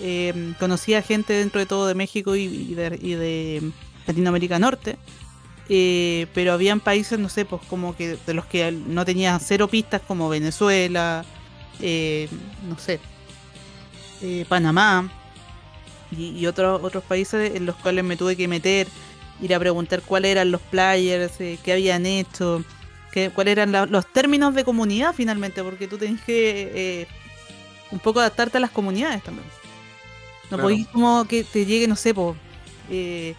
[0.00, 3.72] eh, conocía gente dentro de todo de México y, de,
[4.06, 4.96] Latinoamérica Norte,
[5.68, 9.68] eh, pero habían países, no sé, pues como que de los que no tenían cero
[9.68, 11.26] pistas, como Venezuela,
[11.78, 12.26] eh,
[12.70, 13.00] no sé,
[14.22, 15.12] eh, Panamá
[16.10, 18.88] y, y otros países en los cuales me tuve que meter,
[19.42, 22.64] ir a preguntar cuáles eran los players, eh, qué habían hecho,
[23.12, 27.06] qué, cuáles eran la- los términos de comunidad finalmente, porque tú tenés que eh,
[27.90, 29.46] un poco adaptarte a las comunidades también.
[30.44, 30.62] No Claro.
[30.62, 32.34] podís como que te llegue, no sé, po,
[32.90, 33.34] eh,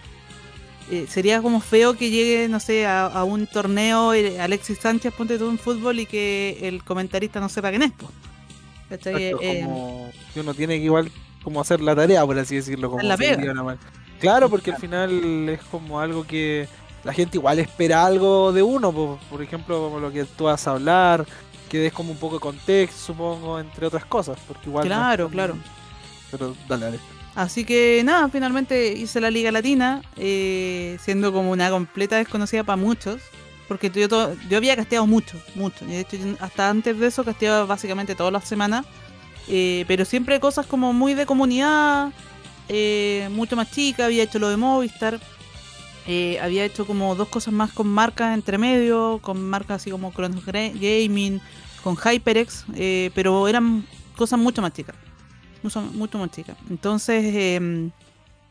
[0.92, 5.38] eh, sería como feo que llegue, no sé, a, a un torneo Alexis Sánchez, ponte
[5.40, 8.10] tú en fútbol y que el comentarista no sepa quién es, po.
[8.90, 11.10] Exacto, como que uno tiene que igual
[11.44, 13.38] como hacer la tarea, por así decirlo, como la pega.
[14.24, 16.68] Claro, porque al final es como algo que
[17.04, 20.66] la gente igual espera algo de uno, po, por, ejemplo, como lo que tú vas
[20.68, 21.26] a hablar,
[21.70, 25.26] que des como un poco de contexto, supongo, entre otras cosas, porque igual no Claro,
[25.26, 25.58] tan- claro.
[26.32, 27.00] Pero dale, dale.
[27.36, 32.78] Así que nada, finalmente hice la Liga Latina, eh, siendo como una completa desconocida para
[32.78, 33.22] muchos,
[33.68, 35.84] porque yo, to- yo había casteado mucho, mucho.
[35.86, 38.86] y De hecho, hasta antes de eso casteaba básicamente todas las semanas,
[39.48, 42.12] eh, pero siempre cosas como muy de comunidad,
[42.70, 45.20] eh, mucho más chica, había hecho lo de Movistar,
[46.08, 50.12] eh, había hecho como dos cosas más con marcas entre medio, con marcas así como
[50.12, 51.40] Chronos Gra- Gaming,
[51.84, 53.86] con HyperX, eh, pero eran
[54.18, 54.96] cosas mucho más chicas,
[55.62, 56.58] mucho, mucho más chicas.
[56.70, 57.90] Entonces, eh,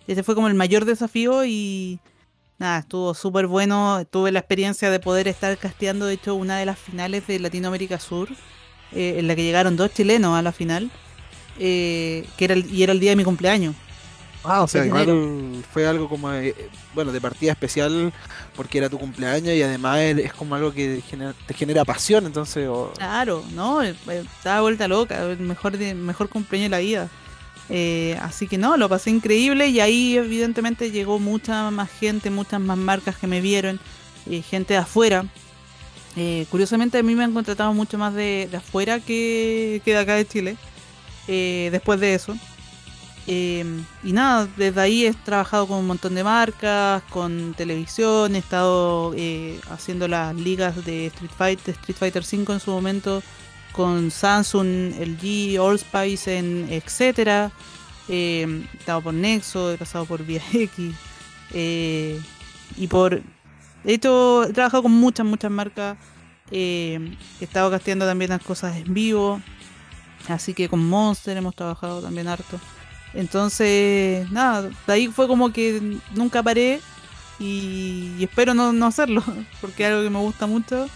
[0.06, 1.98] ese fue como el mayor desafío y
[2.58, 4.04] nada, estuvo súper bueno.
[4.10, 7.98] Tuve la experiencia de poder estar casteando, de hecho, una de las finales de Latinoamérica
[8.00, 8.28] Sur,
[8.92, 10.90] eh, en la que llegaron dos chilenos a la final,
[11.58, 13.74] que era el- y era el día de mi cumpleaños.
[14.44, 15.06] Ah, o sea, igual
[15.72, 16.54] fue algo como, eh,
[16.94, 18.12] bueno, de partida especial
[18.56, 22.68] porque era tu cumpleaños y además es como algo que genera- te genera pasión, entonces,
[22.96, 23.82] Claro, ¿no?
[23.84, 27.08] Eh, eh, Estaba vuelta loca, el mejor, mejor cumpleaños de la vida.
[27.68, 32.60] Eh, así que no, lo pasé increíble y ahí evidentemente llegó mucha más gente, muchas
[32.60, 33.78] más marcas que me vieron,
[34.28, 35.24] eh, gente de afuera.
[36.16, 39.98] Eh, curiosamente a mí me han contratado mucho más de, de afuera que, que de
[39.98, 40.56] acá de Chile,
[41.28, 42.36] eh, después de eso.
[43.28, 43.64] Eh,
[44.02, 49.14] y nada, desde ahí he trabajado con un montón de marcas, con televisión, he estado
[49.16, 53.22] eh, haciendo las ligas de Street Fighter, Street Fighter 5 en su momento,
[53.72, 57.52] con Samsung, LG, Allspice, en etcétera.
[58.08, 60.94] Eh, he estado por Nexo, he pasado por Vía X.
[61.52, 62.20] eh,
[62.76, 63.22] y por.
[63.84, 65.96] De hecho, he trabajado con muchas, muchas marcas.
[66.50, 69.40] eh, he estado casteando también las cosas en vivo.
[70.28, 72.60] Así que con Monster hemos trabajado también harto.
[73.14, 76.80] Entonces, nada, de ahí fue como que nunca paré
[77.38, 79.22] y, y espero no, no hacerlo,
[79.60, 80.86] porque es algo que me gusta mucho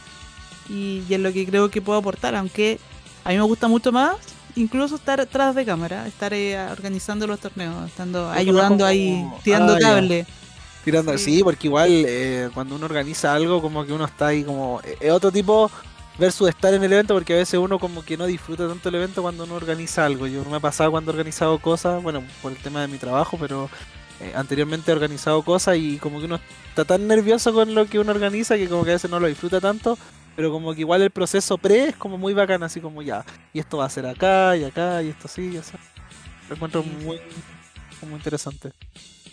[0.69, 2.79] y, y es lo que creo que puedo aportar, aunque
[3.25, 4.17] a mí me gusta mucho más
[4.55, 9.75] incluso estar atrás de cámara, estar eh, organizando los torneos, estando ayudando como- ahí, tirando
[9.75, 9.89] Ah, ya.
[9.89, 10.27] cable.
[10.85, 11.25] tirando Sí.
[11.37, 14.97] sí, porque igual eh, cuando uno organiza algo como que uno está ahí como eh,
[15.01, 15.71] es otro tipo
[16.19, 18.95] versus estar en el evento porque a veces uno como que no disfruta tanto el
[18.97, 20.27] evento cuando uno organiza algo.
[20.27, 23.37] Yo me ha pasado cuando he organizado cosas, bueno, por el tema de mi trabajo,
[23.39, 23.69] pero
[24.21, 27.99] eh, anteriormente he organizado cosas y como que uno está tan nervioso con lo que
[27.99, 29.99] uno organiza que como que a veces no lo disfruta tanto,
[30.35, 33.59] pero como que igual el proceso pre es como muy bacán, así como ya, y
[33.59, 35.77] esto va a ser acá y acá y esto sí, y eso.
[36.49, 37.19] Lo encuentro muy,
[38.01, 38.73] como interesante.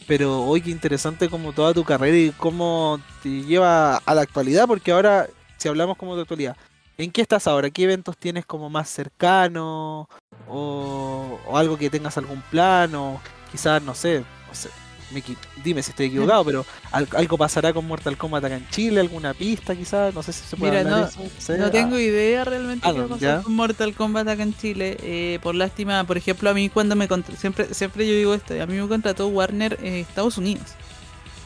[0.08, 4.68] Pero hoy qué interesante como toda tu carrera y cómo te lleva a la actualidad,
[4.68, 5.28] porque ahora,
[5.58, 6.58] si hablamos como de actualidad,
[6.98, 7.70] ¿en qué estás ahora?
[7.70, 10.08] ¿Qué eventos tienes como más cercanos?
[10.48, 12.94] O, o algo que tengas algún plan?
[12.96, 13.20] O
[13.52, 14.70] quizás, no sé, no sé
[15.14, 15.24] me
[15.64, 19.34] dime si estoy equivocado, pero al- algo pasará con Mortal Kombat acá en Chile, alguna
[19.34, 21.58] pista quizás, no sé si se puede Mira, hablar no- de eso, sé.
[21.58, 24.56] No tengo Ah, idea realmente Ah, qué va a pasar con Mortal Kombat acá en
[24.58, 24.98] Chile.
[25.02, 28.66] Eh, por lástima, por ejemplo, a mí cuando me siempre siempre yo digo esto, a
[28.66, 30.66] mí me contrató Warner eh, Estados Unidos.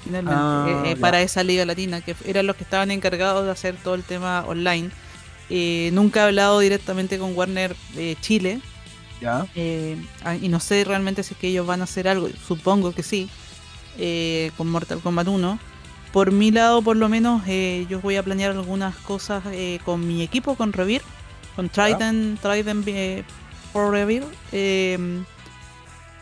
[0.04, 3.52] Finalmente, Ah, eh, eh, para esa liga latina, que eran los que estaban encargados de
[3.52, 4.92] hacer todo el tema online.
[5.50, 8.62] Eh, nunca he hablado directamente con Warner eh, Chile.
[9.22, 9.48] ya.
[9.56, 12.94] eh, ah, y no sé realmente si es que ellos van a hacer algo, supongo
[12.94, 13.30] que sí,
[13.98, 15.60] eh, con Mortal Kombat 1.
[16.12, 17.44] Por mi lado, por lo menos,
[17.90, 19.44] yo voy a planear algunas cosas
[19.84, 21.02] con mi equipo, con Revir,
[21.56, 23.24] con Trident, Trident eh,
[23.74, 24.24] por Revir.
[24.52, 25.24] eh,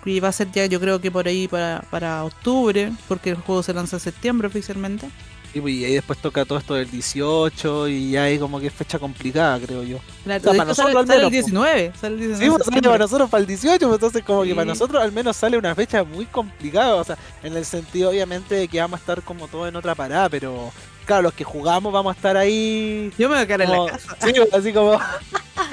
[0.06, 3.38] y va a ser ya, yo creo que por ahí para, para octubre, porque el
[3.38, 5.10] juego se lanza en septiembre oficialmente.
[5.56, 8.68] Y, pues, y ahí después toca todo esto del 18 y ya hay como que
[8.68, 10.00] es fecha complicada, creo yo.
[10.26, 11.32] Claro, O sea, de para sale, nosotros al sale el menos, po.
[11.32, 14.24] 19, sale el 19 Sí, de pues, sale para nosotros para el 18, pues, entonces
[14.26, 17.64] como que para nosotros al menos sale una fecha muy complicada, o sea, en el
[17.66, 20.72] sentido obviamente de que vamos a estar como todo en otra parada, pero
[21.06, 23.86] claro, los que jugamos vamos a estar ahí Yo me voy a quedar en la
[23.92, 24.18] casa.
[24.26, 24.94] sí, así como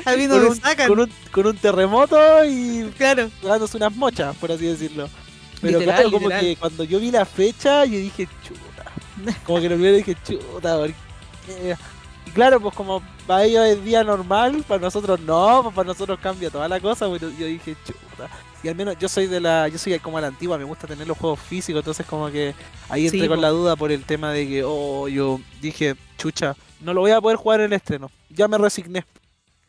[0.05, 0.87] A mí no con me un, sacan.
[0.89, 3.31] con, un, con un terremoto y Claro.
[3.43, 5.09] dándose unas mochas, por así decirlo.
[5.61, 6.41] Pero Literal, claro, como literal.
[6.45, 8.61] que cuando yo vi la fecha, yo dije, chuta.
[9.43, 10.91] Como que lo primero dije, chuta, ¿por
[11.47, 11.77] qué?
[12.25, 16.21] Y claro, pues como para ellos es día normal, para nosotros no, pues para nosotros
[16.21, 18.31] cambia toda la cosa, yo dije, chuta.
[18.63, 20.87] Y al menos yo soy de la, yo soy como a la antigua, me gusta
[20.87, 22.55] tener los juegos físicos, entonces como que
[22.89, 23.41] ahí entré Sí, con po.
[23.41, 27.21] la duda por el tema de que, oh, yo dije, chucha, no lo voy a
[27.21, 28.13] poder jugar en el estreno.
[28.29, 29.05] Ya me resigné,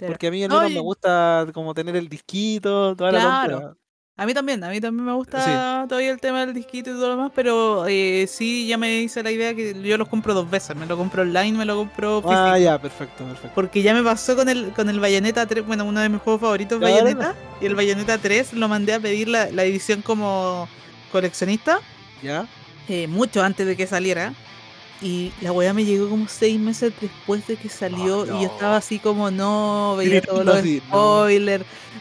[0.04, 3.78] porque a mí al No, menos me gusta como tener el disquito, toda la Claro.
[4.16, 7.08] A mí también, a mí también me gusta todavía el tema del disquito y todo
[7.08, 10.48] lo demás, pero eh, sí ya me hice la idea que yo los compro dos
[10.48, 12.32] veces, me lo compro online, me lo compro físico.
[12.40, 13.52] Ah, ya, perfecto, perfecto.
[13.56, 16.42] Porque ya me pasó con el con el Bayonetta 3, bueno, uno de mis juegos
[16.42, 16.80] favoritos.
[16.80, 20.68] Bayonetta, y el Bayonetta 3 lo mandé a pedir la, la edición como
[21.12, 21.80] coleccionista,
[22.22, 22.46] ¿Ya?
[22.88, 24.34] eh, mucho antes de que saliera.
[25.02, 28.48] Y la weá me llegó como seis meses después de que salió Ah, y yo
[28.54, 31.26] estaba así como no, veía todos los así, no.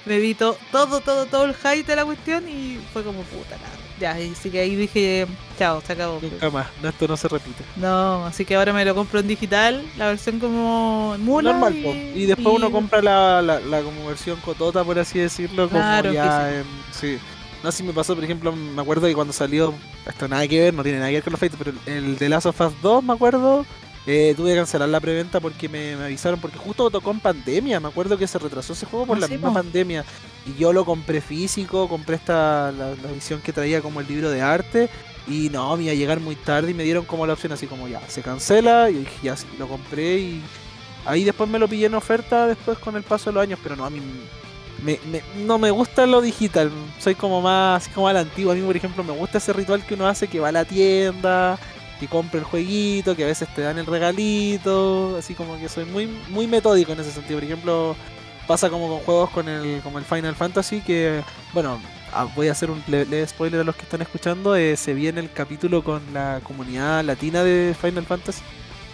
[0.06, 3.56] Me vi to- todo, todo, todo el hype de la cuestión y fue como puta
[3.56, 3.68] nada.
[4.00, 5.26] Ya, así que ahí dije,
[5.58, 6.18] chao, se acabó.
[6.20, 7.62] Nunca más, no, esto no se repite.
[7.76, 12.26] No, así que ahora me lo compro en digital, la versión como mula Normal, y,
[12.26, 16.12] después y- uno compra la, la, la como versión cotota, por así decirlo, como Claro,
[16.12, 16.64] ya en...
[16.90, 17.18] Sí.
[17.62, 19.72] No sé si me pasó, por ejemplo, me acuerdo que cuando salió,
[20.04, 22.28] esto nada que ver, no tiene nada que ver con los feitos, pero el de
[22.28, 23.64] Last of Us 2, me acuerdo,
[24.06, 27.78] eh, tuve que cancelar la preventa porque me, me, avisaron, porque justo tocó en pandemia,
[27.80, 29.54] me acuerdo que se retrasó ese juego por Ah, la sí, misma po.
[29.54, 30.04] pandemia.
[30.46, 34.30] Y yo lo compré físico, compré esta la, la edición que traía como el libro
[34.30, 34.90] de arte.
[35.28, 37.68] Y no, me iba a llegar muy tarde y me dieron como la opción así
[37.68, 38.90] como ya, se cancela.
[38.90, 40.42] Y dije, ya sí, lo compré y
[41.04, 43.60] ahí después me lo pillé en oferta después con el paso de los años.
[43.62, 44.00] Pero no, a mí
[44.84, 46.72] me, me- no me gusta lo digital.
[46.98, 48.52] Soy como más como a la antigua.
[48.52, 50.64] A mí, por ejemplo, me gusta ese ritual que uno hace que va a la
[50.64, 51.56] tienda,
[52.02, 55.16] que compra el jueguito, que a veces te dan el regalito.
[55.16, 57.38] Así como que soy muy, muy metódico en ese sentido.
[57.38, 57.96] Por ejemplo,
[58.48, 61.22] pasa como con juegos con el, como el Final Fantasy que,
[61.52, 61.80] bueno,
[62.12, 64.56] ah, voy a hacer un leve spoiler a los que están escuchando.
[64.56, 68.42] eh, se viene el capítulo con la comunidad latina de Final Fantasy.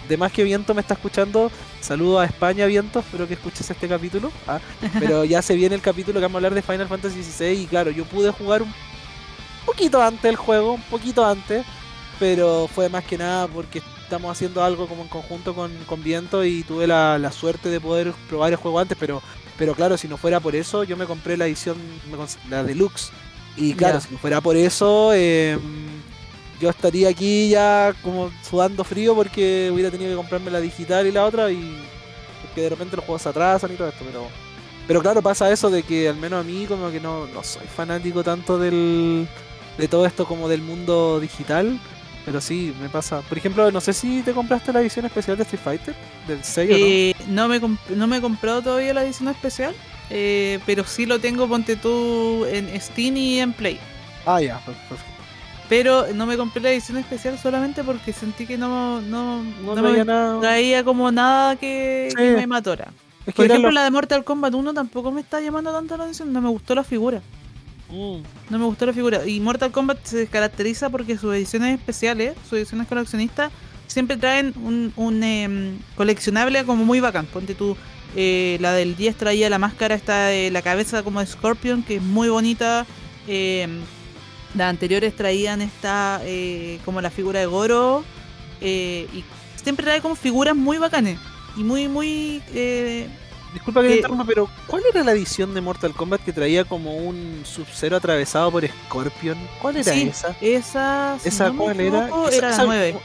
[0.07, 1.51] De más que Viento me está escuchando,
[1.81, 4.31] saludo a España Viento, espero que escuches este capítulo.
[4.47, 4.61] Ah,
[4.99, 7.67] pero ya se viene el capítulo que vamos a hablar de Final Fantasy XVI y
[7.67, 8.73] claro, yo pude jugar un
[9.65, 11.65] poquito antes el juego, un poquito antes,
[12.19, 16.45] pero fue más que nada porque estamos haciendo algo como en conjunto con, con Viento
[16.45, 19.23] y tuve la, la suerte de poder probar el juego antes, pero,
[19.57, 21.77] pero claro, si no fuera por eso, yo me compré la edición,
[22.49, 23.11] la deluxe.
[23.57, 25.59] Y claro, si no fuera por eso, eh,
[26.61, 31.13] yo estaría aquí ya como sudando frío porque hubiera tenido que comprarme la digital y
[31.13, 31.77] la otra y
[32.43, 34.29] porque de repente los juegos se atrasan y todo esto, pero
[34.87, 37.67] pero claro, pasa eso de que al menos a mí como que no, no soy
[37.67, 39.29] fanático tanto del
[39.77, 41.79] de todo esto como del mundo digital,
[42.25, 43.21] pero sí, me pasa.
[43.23, 45.95] Por ejemplo, no sé si te compraste la edición especial de Street Fighter
[46.27, 47.61] del 6 Eh, no, me
[47.95, 49.75] no me he comprado todavía la edición especial,
[50.11, 53.75] eh, pero sí lo tengo, ponte tú, en Steam y en Play.
[54.27, 54.33] no.
[54.35, 55.13] Ah, ya, per- perfecto.
[55.69, 59.75] Pero no me compré la edición especial solamente porque sentí que no, no, No, no
[59.75, 60.41] traía me nada.
[60.41, 62.47] traía como nada que, me.
[63.27, 66.05] Es que Por ejemplo, la de Mortal Kombat 1 tampoco me está llamando tanto la
[66.05, 67.21] atención, no me gustó la figura.
[67.91, 69.27] No me gustó la figura.
[69.27, 73.51] Y Mortal Kombat se caracteriza porque sus ediciones especiales, sus ediciones coleccionistas,
[73.87, 77.27] siempre traen un, un, em, coleccionable como muy bacán.
[77.27, 77.77] Ponte tú,
[78.15, 81.97] eh, la del 10 traía la máscara, esta de la cabeza como de Scorpion, que
[81.97, 82.87] es muy bonita.
[83.27, 83.81] em,
[84.55, 88.05] las anteriores traían esta eh, como la figura de Goro.
[88.61, 89.25] eh, y
[89.63, 91.19] siempre trae como figuras muy bacanes.
[91.57, 92.43] Y muy, muy...
[93.49, 96.65] eh, Disculpa que que- interrumpa, pero ¿cuál era la edición de Mortal Kombat que traía
[96.65, 99.39] como un Sub-Zero atravesado por Scorpion?
[99.61, 100.37] ¿Cuál era Sí, esa?
[100.41, 102.07] esa, si ¿Esa no me cuál era?
[102.09, 102.97] Esa- era esa- la 9.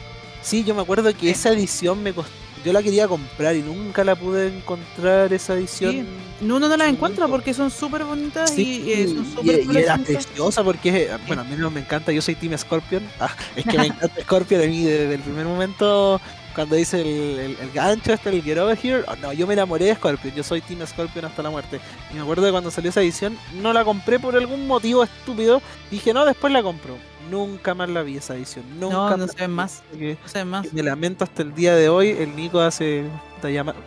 [0.42, 2.32] Sí, yo me acuerdo que esa edición me costó.
[2.66, 5.92] Yo la quería comprar y nunca la pude encontrar esa edición.
[5.92, 6.06] Sí,
[6.46, 9.78] no las Sí, encuentra porque son súper bonitas Sí, y eh, son y- súper y,
[9.84, 13.04] era preciosa porque, eh, bueno, a mí no me encanta, yo soy Team Scorpion.
[13.20, 16.22] Ah, es que me encanta Scorpion a mí desde el primer momento,
[16.56, 19.04] cuando dice el, el- el gancho, este, el Get Over Here.
[19.08, 21.80] oh, no, yo me enamoré de Scorpion, yo soy Team Scorpion hasta la muerte.
[22.12, 25.62] Y me acuerdo de cuando salió esa edición, no la compré por algún motivo estúpido.
[25.92, 26.96] Dije, no, después la compro.
[27.32, 28.66] Nunca más la vi esa edición.
[28.80, 29.84] Nunca No, no más se ven más.
[29.98, 30.68] que- No sé más.
[30.68, 32.10] que me lamento hasta el día de hoy.
[32.10, 33.06] El Nico hace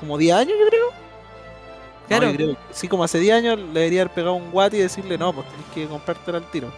[0.01, 0.87] como 10 años, yo creo.
[0.91, 2.31] No, Claro.
[2.31, 5.19] yo creo- sí, como hace 10 años le debería haber pegado un guate y decirle,
[5.19, 6.73] no, pues tenés que comprártela al tiro.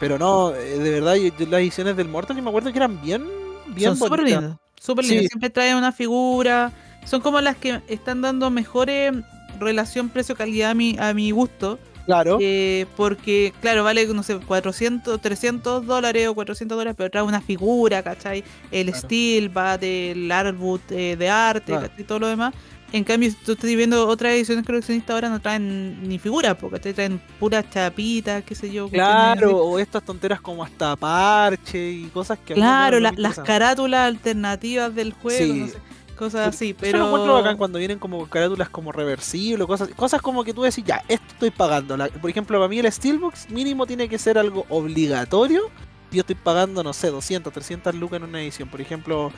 [0.00, 2.78] Pero no, eh, de verdad, yo- yo las ediciones del Mortal yo me acuerdo que
[2.78, 3.24] eran bien,
[3.68, 4.56] bien son bonitas.
[4.82, 5.10] Súper Sí.
[5.14, 5.28] lindas.
[5.30, 6.72] Siempre traen una figura.
[7.04, 9.12] Son como las que están dando mejores
[9.60, 11.78] relación precio-calidad a mi, a mi gusto.
[12.06, 12.38] Claro.
[12.40, 17.40] Eh, porque, claro, vale, no sé, 400, 300 dólares o 400 dólares, pero trae una
[17.40, 18.42] figura, ¿cachai?
[18.72, 18.98] El Claro.
[19.06, 21.88] steel, va del artbook eh, de arte, Claro.
[21.88, 22.04] ¿cachai?
[22.04, 22.54] Todo lo demás.
[22.92, 26.78] En cambio, si tú estás viendo otras ediciones coleccionistas ahora no traen ni figuras, porque
[26.78, 28.88] te traen puras chapitas, qué sé yo.
[28.88, 34.94] Claro, o estas tonteras como hasta parche y cosas que Claro, la- las carátulas alternativas
[34.94, 35.60] del juego, Sí.
[35.60, 35.78] no sé,
[36.18, 36.98] cosas así, pero...
[36.98, 40.84] lo encuentro bacán cuando vienen como carátulas como reversibles, cosas, cosas como que tú decís,
[40.84, 41.96] ya, esto estoy pagando.
[41.96, 45.62] La- por ejemplo, para mí el Steelbox mínimo tiene que ser algo obligatorio.
[46.10, 48.68] Yo estoy pagando, no sé, 200, 300 lucas en una edición.
[48.68, 49.32] Por ejemplo,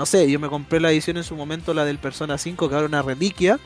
[0.00, 2.74] no sé, yo me compré la edición en su momento, la del Persona 5, que
[2.74, 3.58] ahora una reliquia,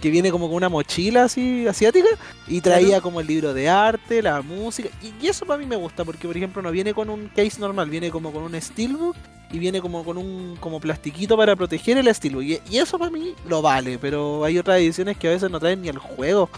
[0.00, 2.08] que viene como con una mochila así asiática
[2.48, 3.02] y traía Claro.
[3.02, 4.88] como el libro de arte, la música.
[5.02, 7.60] Y, y eso para mí me gusta, porque por ejemplo no viene con un case
[7.60, 9.14] normal, viene como con un Steelbook
[9.52, 12.42] y viene como con un como plastiquito para proteger el Steelbook.
[12.42, 15.60] Y, y eso para mí lo vale, pero hay otras ediciones que a veces no
[15.60, 16.48] traen ni el juego.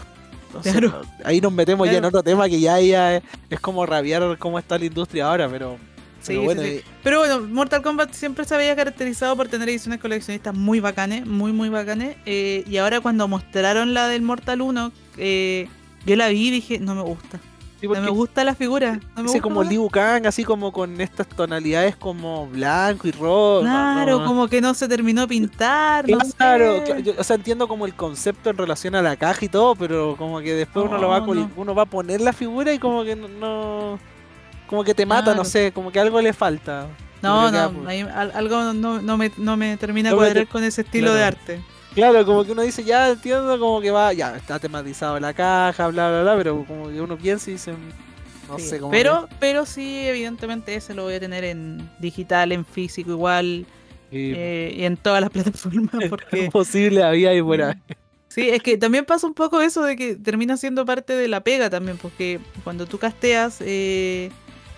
[0.47, 0.87] Entonces, Claro.
[1.03, 4.37] no- ahí nos metemos ya en otro tema que ya, ya es, es como rabiar
[4.39, 5.77] cómo está la industria ahora, pero,
[6.25, 6.67] Sí, pero sí, bueno, sí.
[6.67, 11.25] eh, Pero bueno, Mortal Kombat siempre se había caracterizado por tener ediciones coleccionistas muy bacanes,
[11.25, 12.17] muy, muy bacanes.
[12.25, 15.67] eh, y ahora cuando mostraron la del Mortal 1, eh,
[16.05, 17.39] yo la vi y dije, no me gusta.
[17.81, 18.93] Sí, no me gusta la figura.
[19.15, 23.59] No me gusta como Liu Kang, así como con estas tonalidades como blanco y rojo.
[23.61, 27.03] Claro, no, como que no se terminó de pintar, no Claro, sé.
[27.03, 30.15] yo- o sea, entiendo como el concepto en relación a la caja y todo, pero
[30.17, 31.23] como que después uno lo va
[31.57, 33.99] uno va a poner la figura y como que no, no-
[34.67, 36.87] como que te mata, no sé, como que algo le falta.
[37.21, 37.89] No, no,
[38.33, 41.23] algo no, no me, no me termina de No cuadrar te- con ese estilo de
[41.23, 41.61] arte.
[41.95, 45.87] Claro, como que uno dice, ya entiendo, como que va, ya está tematizado la caja,
[45.87, 47.73] bla, bla, bla, pero como que uno piensa y dice,
[48.49, 52.51] no Sí, sé, como pero, pero sí, evidentemente ese lo voy a tener en digital,
[52.51, 53.65] en físico igual,
[54.11, 57.73] que- eh, y en todas las plataformas, porque posible había y ahí.
[58.27, 61.39] sí, es que también pasa un poco eso de que termina siendo parte de la
[61.45, 64.31] pega también, porque cuando tú casteas, eh,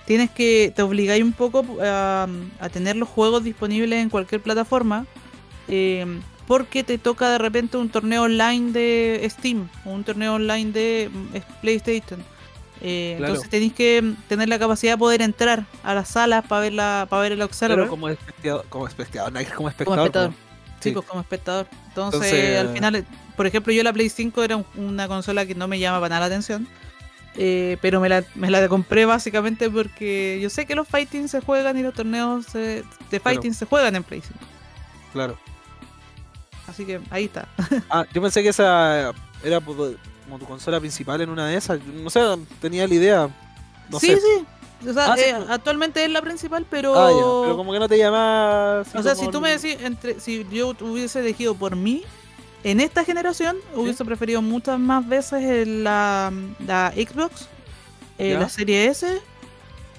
[0.08, 2.28] tienes que, te obligáis un poco a,
[2.60, 5.06] a tener los juegos disponibles en cualquier plataforma,
[5.68, 6.06] eh,
[6.48, 11.10] porque te toca de repente un torneo online de Steam o un torneo online de
[11.14, 12.22] mm, PlayStation.
[12.82, 13.34] Eh, Claro.
[13.34, 16.74] Entonces tenéis que mm, tener la capacidad de poder entrar a las salas para ver
[16.74, 17.78] la, para ver el observer.
[17.78, 20.00] Pero como espectador, como espectador, no, como como espectador.
[20.06, 20.30] espectador.
[20.30, 20.36] ¿no?
[20.80, 20.92] Sí, Sí.
[20.92, 21.68] pues como espectador.
[21.90, 23.06] Entonces, Entonces- al final,
[23.36, 26.10] por ejemplo, yo la Play 5 era un- una consola que no me llama para
[26.10, 26.68] nada la atención.
[27.38, 31.40] Eh, pero me la, me la compré básicamente porque yo sé que los fighting se
[31.42, 34.34] juegan y los torneos se- de fighting se juegan en Play 5.
[35.14, 35.38] Claro.
[36.68, 37.48] Así que ahí está.
[37.90, 39.14] Ah, yo pensé que esa
[39.44, 41.80] era como tu consola principal en una de esas.
[41.86, 42.20] No sé,
[42.60, 43.30] tenía la idea.
[43.90, 44.20] No sí, sé.
[44.20, 44.46] sí.
[44.90, 46.94] O sea, Ah, eh, actualmente es la principal, pero.
[46.94, 48.82] Ah, ya, Pero como que no te llamaba.
[48.82, 52.04] así O sea, si tú me decís, entre, si yo hubiese elegido por mí,
[52.64, 56.32] en esta generación hubiese preferido muchas más veces la,
[56.66, 57.48] la Xbox,
[58.18, 59.22] eh, la Serie S,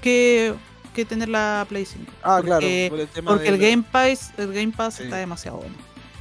[0.00, 0.54] que,
[0.94, 2.04] que tener la Play 5.
[2.22, 2.60] Ah, claro.
[2.60, 5.04] porque- por el tema Porque el del- Game Pass, el Game Pass Sí.
[5.04, 5.74] está demasiado bueno.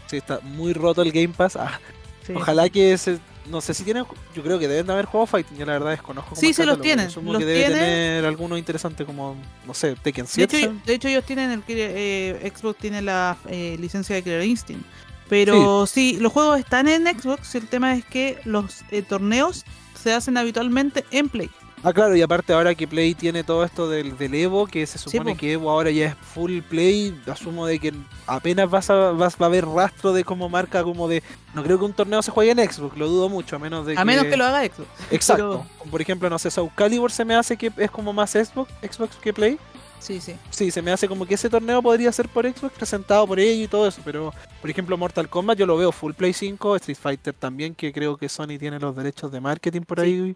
[0.09, 1.55] Sí, está muy roto el Game Pass.
[1.57, 1.79] Ah,
[2.25, 2.33] Sí.
[2.35, 3.19] Ojalá que ese.
[3.49, 4.03] No sé si tienen.
[4.35, 5.57] Yo creo que deben de haber juegos fighting.
[5.57, 6.35] Yo la verdad desconozco.
[6.35, 7.79] Sí, se los tienen, los que debe tienen.
[7.79, 9.37] tener alguno interesante como.
[9.65, 10.57] No sé, Tekken De 7.
[10.59, 14.85] hecho, de hecho, ellos tienen el eh, Xbox tiene la eh, licencia de Killer Instinct.
[15.29, 16.17] Pero sí.
[16.19, 17.55] los juegos están en Xbox.
[17.55, 19.65] El tema es que los eh, torneos
[20.01, 21.49] se hacen habitualmente en Play.
[21.83, 24.97] Ah, claro, y aparte ahora que Play tiene todo esto del, del Evo, que se
[24.97, 25.37] supone po.
[25.37, 27.93] que Evo ahora ya es full Play, asumo de que
[28.25, 31.21] apenas vas a, vas, va a haber rastro de como marca, como de...
[31.53, 33.95] No creo que un torneo se juegue en Xbox, lo dudo mucho, a menos de
[33.95, 34.89] A menos que lo haga Xbox.
[35.11, 35.65] Exacto.
[35.77, 38.71] pero- Por ejemplo, no sé, Soul Calibur se me hace que es como más Xbox,
[38.81, 39.59] Xbox que Play.
[39.99, 40.33] Sí, sí.
[40.51, 43.65] Sí, se me hace como que ese torneo podría ser por Xbox, presentado por ellos
[43.65, 46.97] y todo eso, pero por ejemplo Mortal Kombat yo lo veo full Play 5, Street
[47.01, 50.05] Fighter también, que creo que Sony tiene los derechos de marketing por Sí.
[50.05, 50.35] ahí.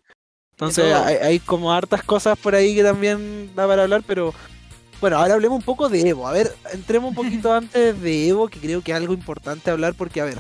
[0.52, 4.34] Entonces hay, hay como hartas cosas por ahí que también da para hablar, pero
[5.00, 6.28] bueno, ahora hablemos un poco de Evo.
[6.28, 9.94] A ver, entremos un poquito antes de Evo, que creo que es algo importante hablar,
[9.96, 10.38] porque a ver,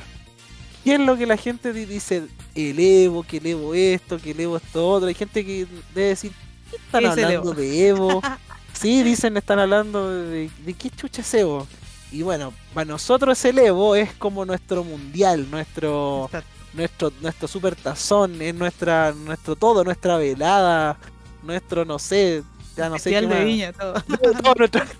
[0.83, 2.27] ¿qué es lo que la gente di- dice?
[2.53, 5.07] El Evo, que el Evo esto, que el Evo esto otro.
[5.07, 5.65] Hay gente que
[5.95, 6.31] debe decir,
[6.69, 7.59] ¿qué están ¿Qué es el hablando Evo?
[7.59, 8.21] de Evo?
[8.81, 11.67] Sí, dicen, están hablando de, de qué chucha es Evo.
[12.11, 16.29] Y bueno, para nosotros el Evo es como nuestro mundial, nuestro
[16.73, 20.97] nuestro nuestro super tazón, es nuestra nuestro todo, nuestra velada,
[21.43, 22.43] nuestro no sé,
[22.75, 23.45] ya no sé qué de más.
[23.45, 23.93] viña, todo.
[24.01, 24.81] Todo nuestro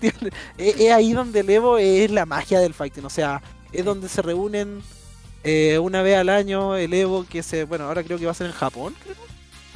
[0.58, 4.08] es, es ahí donde el Evo es la magia del fighting, o sea, es donde
[4.08, 4.80] se reúnen
[5.42, 8.34] eh, una vez al año el Evo que se, bueno, ahora creo que va a
[8.34, 9.31] ser en Japón, creo.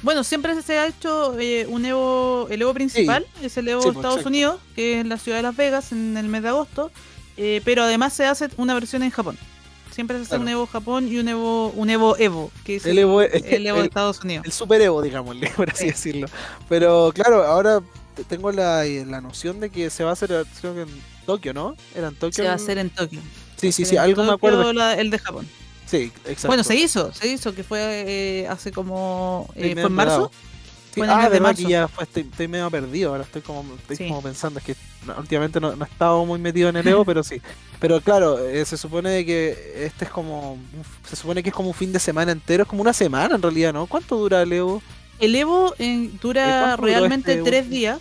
[0.07, 3.89] Bueno, siempre se ha hecho eh, un Evo, el Evo principal, es el Evo Sí,
[3.89, 4.29] de pues, Estados exacto.
[4.29, 6.93] Unidos, que es en la ciudad de Las Vegas en el mes de agosto,
[7.37, 9.37] eh, pero además se hace una versión en Japón.
[9.91, 10.43] Siempre se hace Claro.
[10.45, 13.79] un Evo Japón y un Evo, un Evo Evo, que es El Evo, el Evo
[13.79, 14.47] de el- Estados Unidos.
[14.47, 15.91] el super Evo, digámosle, por así Sí.
[15.91, 16.29] decirlo.
[16.69, 17.81] Pero claro, ahora
[18.15, 20.29] te- tengo la, la noción de que se va a hacer,
[20.61, 20.89] creo que en
[21.27, 21.75] Tokio, ¿no?
[21.97, 22.33] Era en Tokio.
[22.33, 23.21] Se va a hacer en Tokio.
[23.57, 24.73] Sí, sí, sí, algo me acuerdo.
[24.73, 25.49] La- el de Japón.
[25.87, 26.49] Sí, exacto.
[26.49, 29.49] Bueno, se hizo, se hizo, que fue eh, hace como...
[29.55, 30.31] Eh, ¿Fue en marzo?
[30.93, 31.69] Sí, Fue en ah, de verdad que marzo.
[31.69, 34.09] ya fue, estoy, estoy medio perdido ahora, estoy como, estoy Sí.
[34.09, 34.77] como pensando, es que
[35.17, 37.41] últimamente no, no he estado muy metido en el Evo, pero sí.
[37.79, 40.59] Pero claro, eh, se supone de que este es como,
[41.09, 43.43] se supone que es como un fin de semana entero, es como una semana en
[43.43, 43.87] realidad, ¿no?
[43.87, 44.83] ¿Cuánto dura el Evo?
[45.21, 46.45] El Evo eh, dura
[46.77, 48.01] ¿Cuánto duró realmente este tres días,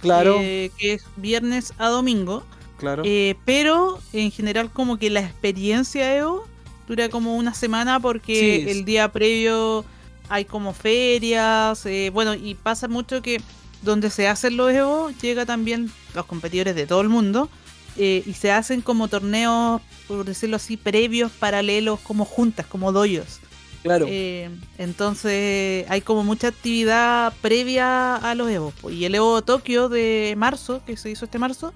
[0.00, 2.44] Claro, que es viernes a domingo.
[2.78, 3.02] claro.
[3.44, 6.46] Pero en general como que la experiencia Evo
[6.88, 9.84] dura como una semana porque Sí, el día previo
[10.28, 13.40] hay como ferias, eh, bueno, y pasa mucho que
[13.82, 17.48] donde se hacen los Evo llega también los competidores de todo el mundo
[17.96, 23.40] eh, y se hacen como torneos, por decirlo así, previos, paralelos, como juntas, como doyos.
[23.82, 24.06] claro.
[24.08, 28.72] Eh, entonces hay como mucha actividad previa a los Evo.
[28.90, 31.72] Y el Evo Tokio de marzo, que se hizo este marzo,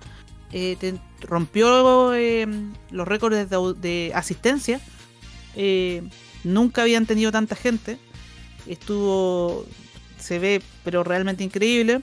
[0.53, 2.13] eh, te- rompió
[2.91, 3.49] los récords
[3.81, 4.81] de asistencia.
[5.57, 6.03] Eh,
[6.45, 7.99] nunca habían tenido tanta gente.
[8.67, 9.67] Estuvo
[10.19, 12.01] se ve pero realmente increíble.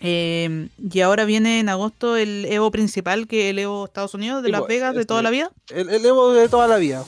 [0.00, 4.42] Eh, y ahora viene en agosto el Evo principal, que es el Evo Estados Unidos,
[4.42, 5.50] de Las pues, Vegas, de este- toda la vida.
[5.70, 7.04] El, el Evo de toda la vida.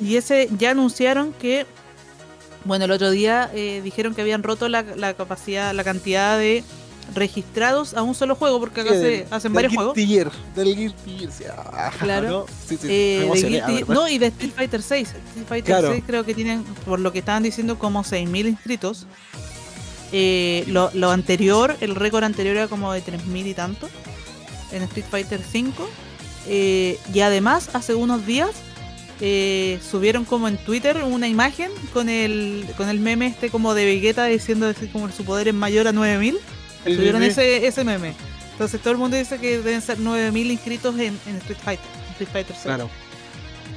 [0.00, 1.66] Y ese ya anunciaron que,
[2.64, 6.62] bueno, el otro día eh, dijeron que habían roto la, la capacidad, la cantidad de
[7.14, 9.94] registrados a un solo juego, porque acá Sí, se hacen del varios juegos.
[9.94, 12.28] Del Guilty Gear, sí, ah, Claro.
[12.28, 12.46] ¿no?
[12.68, 15.08] Sí, Eh, emocioné, Guilty- y de Street Fighter 6.
[15.08, 15.90] Street Fighter Claro.
[15.92, 19.06] 6 creo que tienen, por lo que estaban diciendo, como 6.000 inscritos.
[20.12, 23.88] Eh, lo, lo anterior, el récord anterior era como de 3.000 y tanto
[24.72, 25.88] en Street Fighter 5.
[26.46, 28.50] Eh, y además, hace unos días
[29.20, 33.84] eh, subieron como en Twitter una imagen con el, con el meme este como de
[33.84, 36.38] Vegeta diciendo así como su poder es mayor a 9.000.
[36.88, 37.28] Sí, Subieron sí.
[37.28, 38.14] ese, ese meme.
[38.52, 41.86] Entonces todo el mundo dice que deben ser 9.000 inscritos en, en Street Fighter.
[42.12, 42.64] Street Fighter 6.
[42.64, 42.90] Claro.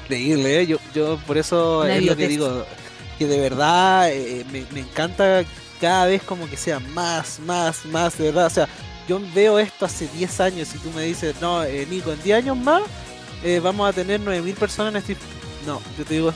[0.03, 0.67] Increíble, ¿eh?
[0.67, 2.65] yo, yo por eso Una es lo que digo,
[3.19, 5.43] que de verdad eh, me, me encanta
[5.79, 8.47] cada vez como que sea más, más, más, de verdad.
[8.47, 8.67] O sea,
[9.07, 12.37] yo veo esto hace 10 años y tú me dices, no, eh, Nico, en 10
[12.37, 12.83] años más
[13.43, 15.17] eh, vamos a tener 9.000 personas en Street
[15.65, 16.33] No, yo te digo,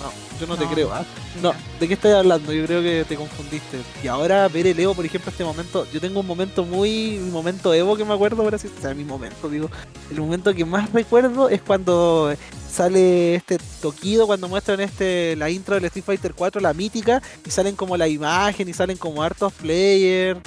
[0.00, 0.92] no, yo no, te creo.
[0.92, 1.04] ¿ah?
[1.42, 2.52] No, ¿de qué estás hablando?
[2.52, 3.78] Yo creo que te confundiste.
[4.02, 7.32] Y ahora ver el Evo, por ejemplo, este momento, yo tengo un momento muy, un
[7.32, 9.70] momento Evo que me acuerdo, por así, o sea, mi momento, digo,
[10.10, 12.32] el momento que más recuerdo es cuando
[12.70, 17.50] sale este toquido, cuando muestran este la intro del Street Fighter 4, la mítica, y
[17.50, 20.40] salen como la imagen y salen como hartos players.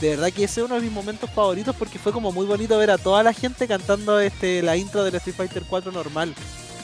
[0.00, 2.76] De verdad que ese es uno de mis momentos favoritos porque fue como muy bonito
[2.78, 6.34] ver a toda la gente cantando este la intro del Street Fighter 4 normal.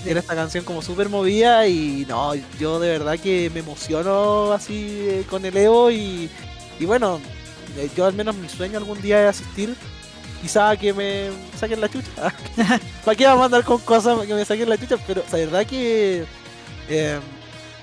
[0.07, 4.87] Era esta canción como súper movida y no, yo de verdad que me emociono así
[5.03, 6.31] eh, con el Evo y,
[6.79, 7.21] y bueno,
[7.77, 9.75] eh, yo al menos mi sueño algún día es asistir,
[10.41, 11.29] quizá que me
[11.59, 12.35] saquen la chucha.
[13.05, 14.97] ¿Para qué vamos a andar con cosas que me saquen la chucha?
[15.07, 16.25] Pero la verdad que
[16.89, 17.19] eh,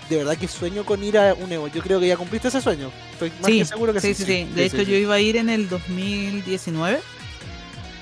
[0.09, 1.67] de verdad que sueño con ir a un Evo.
[1.67, 2.89] Yo creo que ya cumpliste ese sueño.
[3.13, 4.13] Estoy más Sí, que seguro que sí.
[4.15, 4.49] sí, sí, sí.
[4.55, 4.85] De hecho, sí.
[4.85, 6.99] yo iba a ir en el 2019,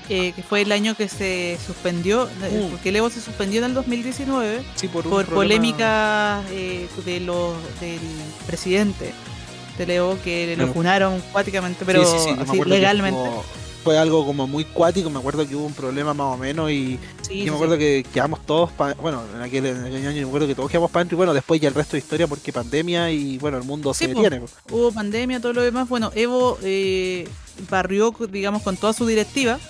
[0.08, 2.70] eh, que fue el año que se suspendió, eh, Mm.
[2.70, 7.20] porque el Evo se suspendió en el 2019 Sí, por, por problema- polémica eh, de
[7.20, 7.98] los del
[8.46, 9.12] presidente
[9.78, 10.68] del Evo que Claro.
[10.68, 13.20] lo funaron cuáticamente, pero Sí, sí, así, legalmente.
[13.84, 16.98] Fue algo como muy cuático, me acuerdo que hubo un problema más o menos y
[17.30, 20.48] yo me acuerdo que quedamos todos, pa- bueno, en aquel, en aquel año me acuerdo
[20.48, 23.38] que todos quedamos para y bueno, después ya el resto de historia porque pandemia y
[23.38, 24.40] bueno, el mundo se detiene.
[24.72, 25.88] Hubo pandemia, todo lo demás.
[25.88, 27.28] Bueno, Evo eh,
[27.70, 29.60] barrió, digamos, con toda su directiva.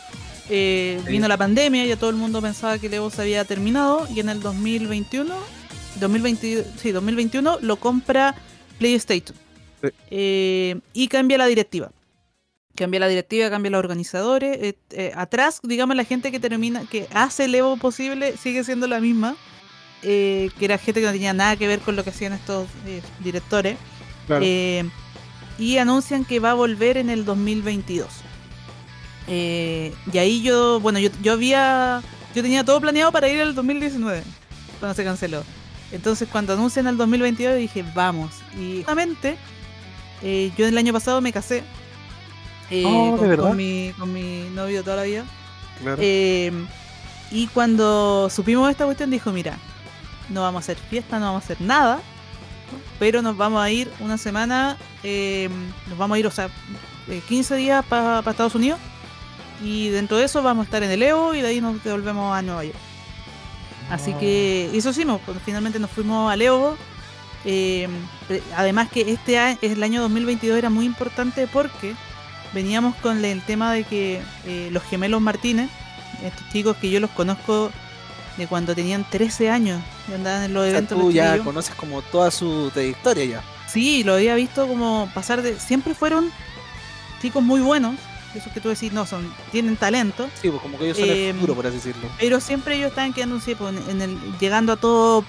[0.48, 1.10] Eh, Sí.
[1.10, 4.06] Vino la pandemia, ya todo el mundo pensaba que el Evo se había terminado.
[4.14, 5.34] Y en el 2021,
[6.00, 8.34] 2020, sí, 2021 lo compra
[8.78, 9.36] PlayStation.
[9.82, 9.88] Sí.
[10.10, 11.90] Eh, y cambia la directiva.
[12.74, 14.58] Cambia la directiva, cambia los organizadores.
[14.60, 18.86] eh, eh, atrás, digamos, la gente que termina, que hace el Evo posible, sigue siendo
[18.86, 19.36] la misma.
[20.02, 22.68] que era gente que no tenía nada que ver con lo que hacían estos
[23.24, 23.76] directores.
[25.58, 28.06] Y anuncian que va a volver en el 2022.
[29.28, 32.02] Eh, y ahí yo, bueno, yo, yo había,
[32.34, 34.22] yo tenía todo planeado para ir al 2019,
[34.78, 35.42] cuando se canceló.
[35.92, 38.32] Entonces cuando anuncian el 2022 dije, vamos.
[38.58, 39.36] Y justamente,
[40.22, 41.62] eh, yo el año pasado me casé
[42.70, 45.24] eh, Oh, ¿de con, mi, con mi novio toda la vida.
[45.80, 45.98] Claro.
[46.00, 46.50] Eh,
[47.30, 49.56] y cuando supimos esta cuestión, dijo: Mira,
[50.28, 52.00] no vamos a hacer fiesta, no vamos a hacer nada,
[52.98, 54.76] pero nos vamos a ir una semana,
[55.88, 56.48] nos vamos a ir, o sea,
[57.08, 58.80] eh, 15 días para Estados Unidos.
[59.62, 62.36] Y dentro de eso vamos a estar en el Evo y de ahí nos devolvemos
[62.36, 62.76] a Nueva York.
[63.90, 64.18] Así Oh.
[64.18, 66.76] que eso hicimos, pues, finalmente nos fuimos al Evo.
[67.44, 67.88] Eh,
[68.56, 71.94] además que este año, el año 2022 era muy importante porque
[72.52, 75.70] veníamos con el tema de que eh, los gemelos Martínez,
[76.24, 77.70] estos chicos que yo los conozco
[78.36, 79.80] de cuando tenían 13 años
[80.10, 80.98] y andaban en los O sea, eventos.
[80.98, 83.42] tú ya conoces como toda su trayectoria ya.
[83.68, 85.58] Sí, lo había visto como pasar de.
[85.58, 86.30] Siempre fueron
[87.22, 87.94] chicos muy buenos.
[88.34, 90.28] Esos que tú decís, no, son tienen talento.
[90.40, 92.08] Sí, pues como que ellos son Eh, el futuro, por así decirlo.
[92.18, 95.24] Pero siempre ellos estaban quedando sí, pues, en el, llegando a top,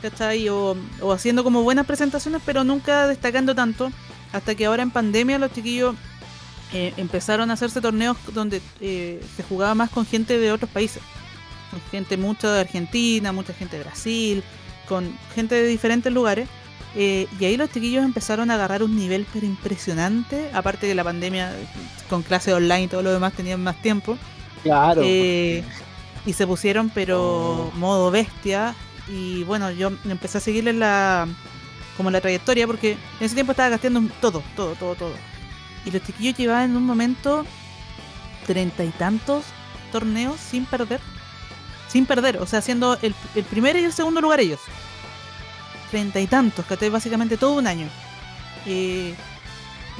[0.00, 0.48] ¿cachai?
[0.48, 3.92] O, o haciendo como buenas presentaciones, pero nunca destacando tanto.
[4.32, 5.94] Hasta que ahora en pandemia los chiquillos
[6.72, 11.02] eh, empezaron a hacerse torneos donde eh, se jugaba más con gente de otros países.
[11.70, 14.42] Con gente mucha de Argentina, mucha gente de Brasil,
[14.86, 16.48] con gente de diferentes lugares.
[16.96, 20.50] Eh, y ahí los chiquillos empezaron a agarrar un nivel pero impresionante.
[20.52, 21.52] Aparte de la pandemia,
[22.08, 24.16] con clases online y todo lo demás tenían más tiempo.
[24.62, 25.02] Claro.
[25.04, 25.62] Eh,
[26.26, 27.72] y se pusieron, pero Oh.
[27.76, 28.74] modo bestia.
[29.08, 31.26] Y bueno, yo empecé a seguirle la
[31.96, 35.14] como la trayectoria porque en ese tiempo estaba gastando todo, todo, todo, todo.
[35.84, 37.44] Y los chiquillos llevaban en un momento
[38.46, 39.44] treinta y tantos
[39.92, 41.00] torneos sin perder.
[41.88, 44.60] Sin perder, o sea, haciendo el, el primer y el segundo lugar ellos.
[45.90, 47.88] Treinta y tantos, que básicamente todo un año.
[48.66, 49.14] Eh,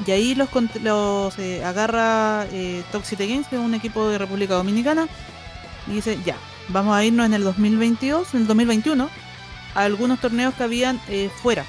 [0.05, 0.49] Y ahí los,
[0.81, 5.07] los eh, agarra eh, Games, que es un equipo de República Dominicana,
[5.87, 6.37] y dice, ya,
[6.69, 9.09] vamos a irnos en el 2022, en el 2021,
[9.75, 11.65] a algunos torneos que habían eh, fuera,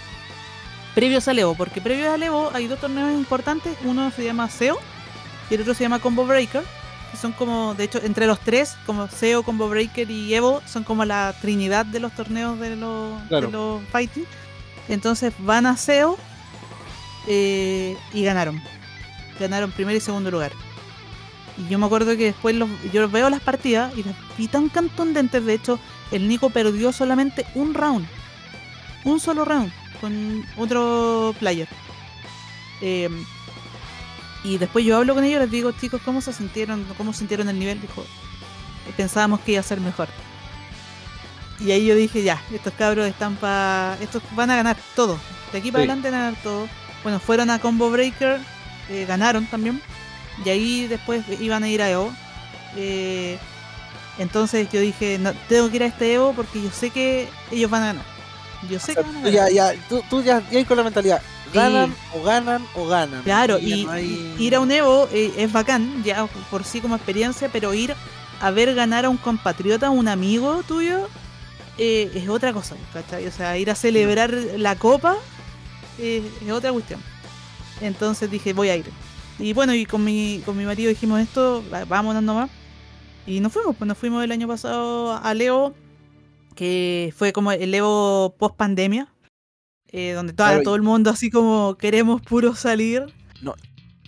[0.95, 4.79] previos al Evo, porque previos al Evo hay dos torneos importantes, uno se llama SEO
[5.51, 6.63] y el otro se llama Combo Breaker,
[7.11, 10.85] que son como, de hecho, entre los tres, como SEO, Combo Breaker y Evo, son
[10.85, 13.47] como la trinidad de los torneos de los, Claro.
[13.49, 14.25] de los fighting.
[14.89, 16.17] Entonces van a SEO
[17.27, 18.61] eh, y ganaron.
[19.39, 20.53] Ganaron primer y segundo lugar.
[21.59, 24.69] Y yo me acuerdo que después los, yo veo las partidas y las vi tan
[24.69, 25.45] contundentes.
[25.45, 25.79] De hecho,
[26.11, 28.07] el Nico perdió solamente un round.
[29.05, 31.69] Un solo round con otro player.
[32.83, 33.11] Eh,
[34.45, 36.85] y después yo hablo con ellos les digo, chicos, ¿cómo se sintieron?
[36.97, 37.81] ¿Cómo sintieron el nivel?
[37.81, 38.05] Dijo,
[38.97, 40.09] pensábamos que iba a ser mejor.
[41.59, 43.97] Y ahí yo dije, ya, estos cabros están para...
[44.01, 45.19] Estos van a ganar todo.
[45.53, 45.89] De aquí para Sí.
[45.91, 46.69] adelante van a ganar todo.
[47.03, 48.41] Bueno, fueron a Combo Breaker,
[48.89, 49.83] eh, ganaron también.
[50.45, 52.11] Y ahí después iban a ir a EVO.
[52.77, 53.39] Eh,
[54.19, 57.71] entonces yo dije, no, tengo que ir a este EVO porque yo sé que ellos
[57.71, 58.05] van a ganar.
[58.71, 59.33] Yo sé que van a Tú ganar.
[59.33, 61.21] ya, ya, tú, tú ya, ya con la mentalidad.
[61.53, 61.97] Ganan Sí.
[62.19, 63.23] o ganan o ganan.
[63.23, 66.81] Claro, y, no hay- y ir a un Evo eh, es bacán, ya por sí
[66.81, 67.95] como experiencia, pero ir
[68.41, 71.09] a ver ganar a un compatriota, un amigo tuyo,
[71.79, 73.27] eh, es otra cosa, ¿cachai?
[73.27, 75.17] O sea, ir a celebrar la copa
[75.99, 77.01] eh, es otra cuestión.
[77.81, 78.87] Entonces dije, voy a ir.
[79.39, 82.51] Y bueno, y con mi, con mi marido dijimos esto, vámonos nomás.
[83.27, 85.75] Y nos fuimos, pues nos fuimos el año pasado al Evo,
[86.55, 89.09] que fue como el Evo post pandemia,
[90.15, 93.07] donde toda- Claro, todo el mundo así como queremos puro salir.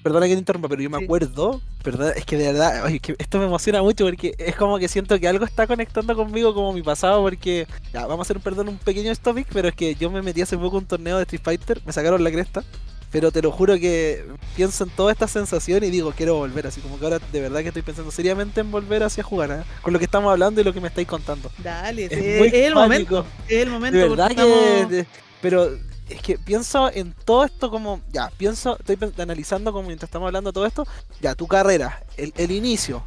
[0.02, 1.04] Perdona que te interrumpa, pero yo me Sí.
[1.04, 2.12] acuerdo, ¿verdad?
[2.16, 5.16] Es que de verdad, oye, que esto me emociona mucho porque es como que siento
[5.20, 8.68] que algo está conectando conmigo como mi pasado porque, ya, vamos a hacer un perdón
[8.68, 11.42] un pequeño topic, pero es que yo me metí hace poco un torneo de Street
[11.44, 12.64] Fighter, me sacaron la cresta,
[13.12, 14.24] pero te lo juro que
[14.56, 17.60] pienso en toda esta sensación y digo, quiero volver, así como que ahora de verdad
[17.60, 19.62] que estoy pensando seriamente en volver hacia jugar, ¿eh?
[19.82, 21.48] con lo que estamos hablando y lo que me estáis contando.
[21.58, 22.80] Dale, Es es, el pánico.
[22.80, 23.26] momento.
[23.48, 23.98] Es el momento.
[23.98, 24.32] De verdad que.
[24.34, 25.06] estamos- de-
[25.42, 25.68] pero
[26.08, 28.00] es que pienso en todo esto como.
[28.12, 30.86] Ya, pienso, estoy analizando como mientras estamos hablando todo esto.
[31.20, 33.02] Ya, tu carrera, el, el inicio,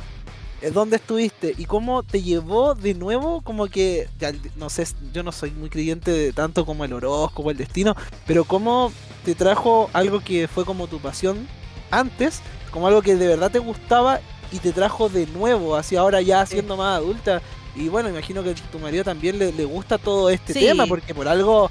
[0.61, 4.07] eh, dónde estuviste y cómo te llevó de nuevo, como que.
[4.19, 7.95] Ya, no sé, yo no soy muy creyente de tanto como el horóscopo, el destino,
[8.27, 8.91] pero cómo
[9.23, 11.47] te trajo algo que fue como tu pasión
[11.91, 14.19] antes, como algo que de verdad te gustaba
[14.51, 17.41] y te trajo de nuevo, hacia ahora ya siendo más adulta.
[17.75, 20.59] Y bueno, imagino que tu marido también le, le gusta todo este Sí.
[20.61, 21.69] tema, porque por algo,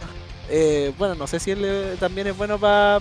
[0.50, 3.00] eh, bueno, no sé si él eh, también es bueno para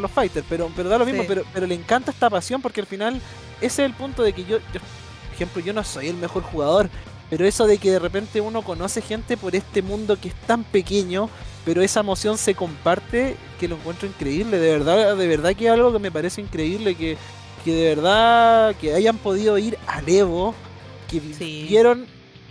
[0.00, 1.28] los fighters, pero, pero da lo mismo, Sí.
[1.28, 3.20] pero, pero le encanta esta pasión, porque al final
[3.60, 6.42] ese es el punto de que yo, yo, por ejemplo, yo no soy el mejor
[6.42, 6.90] jugador,
[7.30, 10.62] pero eso de que de repente uno conoce gente por este mundo que es tan
[10.64, 11.28] pequeño,
[11.64, 15.72] pero esa emoción se comparte, que lo encuentro increíble, de verdad, de verdad que es
[15.72, 17.16] algo que me parece increíble, que,
[17.64, 20.54] que de verdad que hayan podido ir al Evo,
[21.10, 21.66] que Sí.
[21.68, 22.06] vieron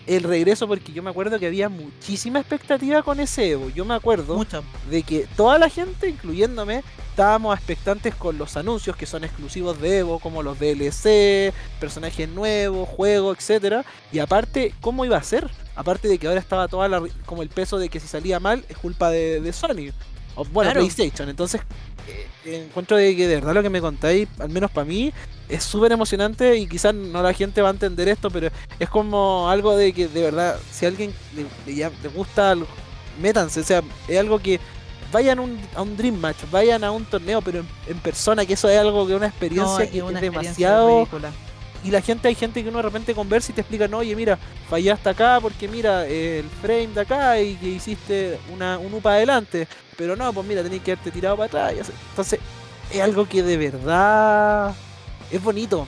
[0.07, 3.93] el regreso, porque yo me acuerdo que había muchísima expectativa con ese Evo, yo me
[3.93, 4.45] acuerdo
[4.89, 9.99] de que toda la gente, incluyéndome, estábamos expectantes con los anuncios que son exclusivos de
[9.99, 15.49] Evo, como los DLC, personajes nuevos, juegos, etcétera, y aparte, ¿cómo iba a ser?
[15.75, 18.63] Aparte de que ahora estaba toda la, como el peso de que si salía mal
[18.69, 19.91] es culpa de, de Sony.
[20.35, 20.79] O, bueno, Claro.
[20.81, 21.29] PlayStation.
[21.29, 21.61] Entonces,
[22.45, 25.13] eh, encuentro de que de verdad lo que me contáis, al menos para mí,
[25.49, 29.49] es súper emocionante y quizás no la gente va a entender esto, pero es como
[29.49, 32.67] algo de que de verdad, si a alguien le, le ya- le gusta, algo,
[33.21, 34.59] métanse, o sea, es algo que
[35.11, 38.53] vayan un- a un Dream Match, vayan a un torneo, pero en, en persona, que
[38.53, 41.31] eso es algo que una experiencia No, que es una es experiencia demasiado ridícula.
[41.83, 44.15] y la gente, hay gente que uno de repente conversa y te explica, no, oye,
[44.15, 44.39] mira,
[44.69, 49.11] fallaste acá porque mira, eh, el frame de acá y que hiciste una, un UPA
[49.15, 49.67] adelante.
[49.97, 51.89] Pero no, pues mira, tenés que haberte tirado para atrás.
[52.09, 52.39] Entonces,
[52.91, 54.73] es algo que de verdad
[55.35, 55.87] es bonito.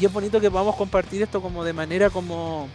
[0.00, 2.68] Y es bonito que podamos compartir esto como de manera como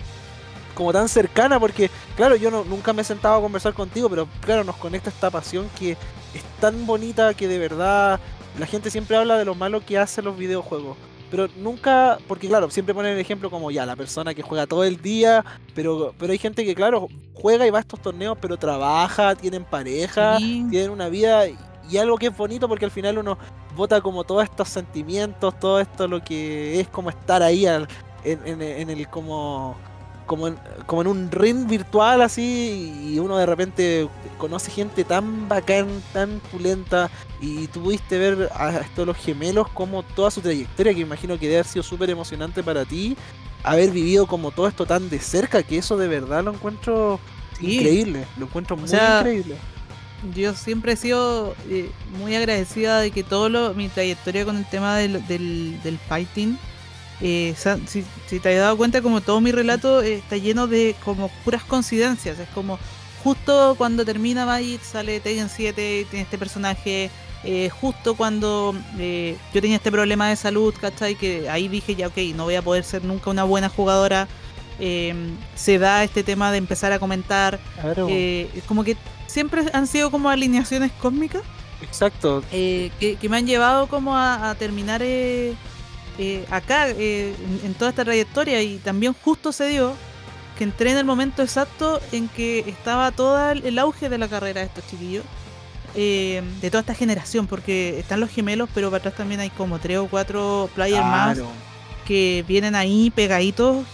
[0.75, 4.29] como tan cercana porque claro yo no, nunca me he sentado a conversar contigo pero
[4.39, 8.17] claro nos conecta esta pasión que es tan bonita que de verdad
[8.57, 10.95] la gente siempre habla de lo malo que hacen los videojuegos
[11.29, 14.83] pero nunca, porque claro, siempre ponen el ejemplo como ya, la persona que juega todo
[14.83, 18.57] el día, pero, pero hay gente que claro, juega y va a estos torneos, pero
[18.57, 20.65] trabaja, tienen pareja, Sí.
[20.71, 21.55] tienen una vida y-
[21.89, 23.37] y algo que es bonito porque al final uno
[23.75, 27.87] vota como todos estos sentimientos, todo esto lo que es como estar ahí al-
[28.23, 29.75] en, en- en el como
[30.25, 34.07] como en, como en un ring virtual así y uno de repente
[34.37, 37.09] conoce gente tan bacán, tan pulenta
[37.41, 41.47] y tú pudiste ver a estos los gemelos como toda su trayectoria que imagino que
[41.47, 43.17] debe haber sido súper emocionante para ti
[43.63, 47.19] haber vivido como todo esto tan de cerca que eso de verdad lo encuentro
[47.57, 47.77] Sí.
[47.77, 49.55] increíble, lo encuentro muy sea, increíble.
[50.35, 51.89] Yo siempre he sido eh,
[52.19, 56.57] muy agradecida de que todo mi trayectoria con el tema del, del, fighting,
[57.21, 57.53] eh,
[57.87, 58.03] si,
[58.39, 62.39] te has dado cuenta, como todo mi relato eh, está lleno de como puras coincidencias.
[62.39, 62.79] Es como
[63.23, 67.09] justo cuando termina Magic sale Tekken 7, tiene este personaje.
[67.81, 68.75] justo cuando
[69.53, 71.15] yo tenía este problema de salud, ¿cachai?
[71.15, 74.27] Que ahí dije ya, ok, no voy a poder ser nunca una buena jugadora.
[74.77, 77.59] se da este tema de empezar a comentar.
[77.97, 78.97] es como que
[79.29, 81.43] siempre han sido como alineaciones cósmicas.
[81.81, 82.43] Exacto.
[82.51, 85.53] Eh, que, me han llevado como a, terminar eh,
[86.17, 89.93] eh, acá en, toda esta trayectoria y también justo se dio
[90.57, 94.59] que entré en el momento exacto en que estaba todo el auge de la carrera
[94.59, 95.23] de estos chiquillos.
[95.93, 99.99] de toda esta generación, porque están los gemelos, pero para atrás también hay como tres
[99.99, 101.39] o cuatro players más
[102.05, 103.85] que vienen ahí pegaditos.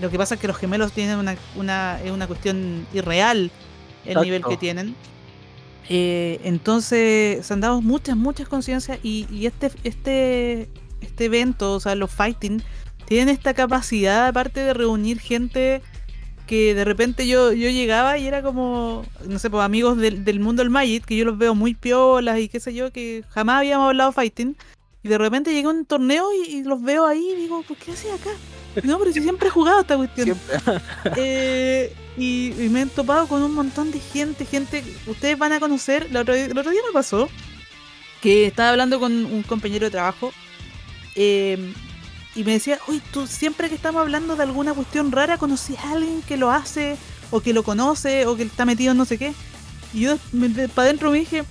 [0.00, 3.50] lo que pasa es que los gemelos tienen una, una, una cuestión irreal
[4.04, 4.94] el nivel que tienen.
[5.88, 10.68] Eh, entonces se han dado muchas, muchas conciencias y, este, este,
[11.00, 12.62] este evento, o sea, los fighting,
[13.06, 15.80] tienen esta capacidad, aparte de reunir gente
[16.46, 20.62] que de repente yo, yo llegaba y era como, no sé, pues amigos del, mundo
[20.62, 23.88] del Magic, que yo los veo muy piolas y qué sé yo, que jamás habíamos
[23.88, 24.56] hablado fighting.
[25.02, 28.12] Y de repente llega un torneo y, los veo ahí y digo, ¿por qué haces
[28.12, 28.30] acá?
[28.82, 30.36] No, pero si siempre he jugado esta cuestión.
[31.16, 36.08] eh, y, me he topado con un montón de gente, gente, ustedes van a conocer,
[36.10, 37.28] el otro, día, me pasó
[38.20, 40.32] que estaba hablando con un compañero de trabajo
[41.14, 41.72] em,
[42.34, 45.92] y me decía, uy, tú siempre que estamos hablando de alguna cuestión rara, conocí a
[45.92, 46.96] alguien que lo hace,
[47.30, 49.32] o que lo conoce, o que está metido en no sé qué.
[49.92, 50.16] Y yo
[50.74, 51.44] para adentro me dije,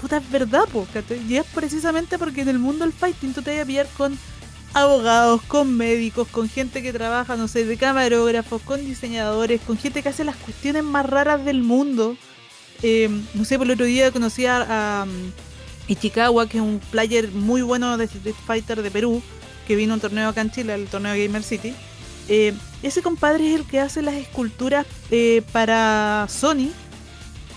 [0.00, 0.86] puta, es verdad, po,
[1.28, 4.18] y es precisamente porque en el mundo del fighting tú te vas a pillar con
[4.74, 10.02] abogados, con médicos, con gente que trabaja, no sé, de camarógrafos, con diseñadores, con gente
[10.02, 12.16] que hace las cuestiones más raras del mundo.
[12.82, 15.06] Eh, no sé, por el otro día conocí a,
[15.86, 19.22] Ichikawa, que es un player muy bueno de Street Fighter de Perú,
[19.66, 21.74] que vino a un torneo acá en Chile, al torneo Gamer City.
[22.28, 26.70] Eh, ese compadre es el que hace las esculturas eh, para Sony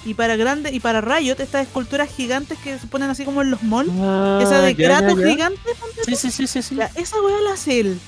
[0.08, 3.52] y para grande y para Riot estas esculturas gigantes que se ponen así como en
[3.52, 5.60] los malls ah, esa de Kratos gigante
[6.06, 6.80] sí sí sí sí, sí.
[6.96, 8.00] esa weá la hace él.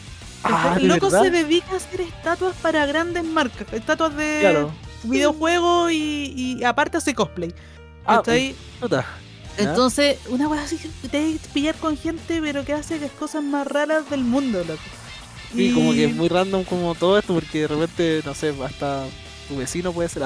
[0.45, 4.67] Ah, el loco se dedica a hacer estatuas para grandes marcas estatuas de
[5.03, 7.53] videojuegos y, aparte hace cosplay.
[8.05, 8.55] Ah, ahí
[9.57, 13.67] entonces una weá así te que pillar con gente pero que hace las cosas más
[13.67, 14.81] raras del mundo loco.
[15.53, 15.73] Y...
[15.73, 19.03] como que es muy random como todo esto porque de repente no sé hasta
[19.49, 20.23] tu vecino puede ser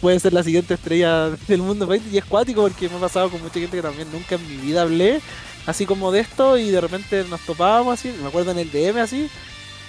[0.00, 3.42] puede ser la siguiente estrella del mundo y es cuático porque me ha pasado con
[3.42, 5.20] mucha gente que también nunca en mi vida hablé
[5.66, 8.98] así como de esto y de repente nos topábamos así, me acuerdo en el DM
[8.98, 9.28] así,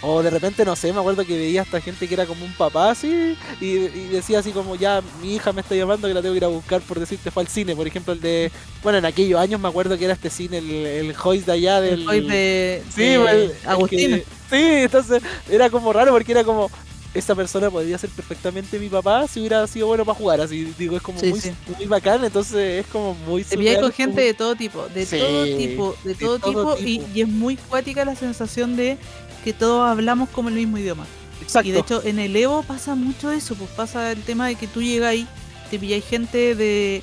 [0.01, 2.45] o de repente no sé, me acuerdo que veía a esta gente que era como
[2.45, 3.75] un papá así y,
[4.11, 6.49] decía así como ya mi hija me está llamando que la tengo que ir a
[6.49, 8.51] buscar por decirte fue al cine, por ejemplo el de,
[8.83, 11.81] bueno en aquellos años me acuerdo que era este cine, el, el Hoist de allá
[11.81, 12.09] del...
[12.09, 13.15] El de, sí,
[13.65, 14.23] Agustín.
[14.49, 16.69] sí, entonces era como raro porque era como,
[17.17, 20.41] esta persona podría ser perfectamente mi papá si hubiera sido bueno para jugar.
[20.41, 21.41] Así digo, es como muy,
[21.87, 23.43] bacán, entonces es como muy.
[23.43, 27.27] Te vi con gente de todo tipo, de todo tipo, de, todo, tipo, Y, es
[27.27, 28.97] muy cuática la sensación de
[29.43, 31.07] que todos hablamos como el mismo idioma.
[31.41, 31.67] Exacto.
[31.67, 34.67] Y de hecho, en el Evo pasa mucho eso, pues pasa el tema de que
[34.67, 35.27] tú llegas ahí,
[35.71, 37.01] te pilláis gente de.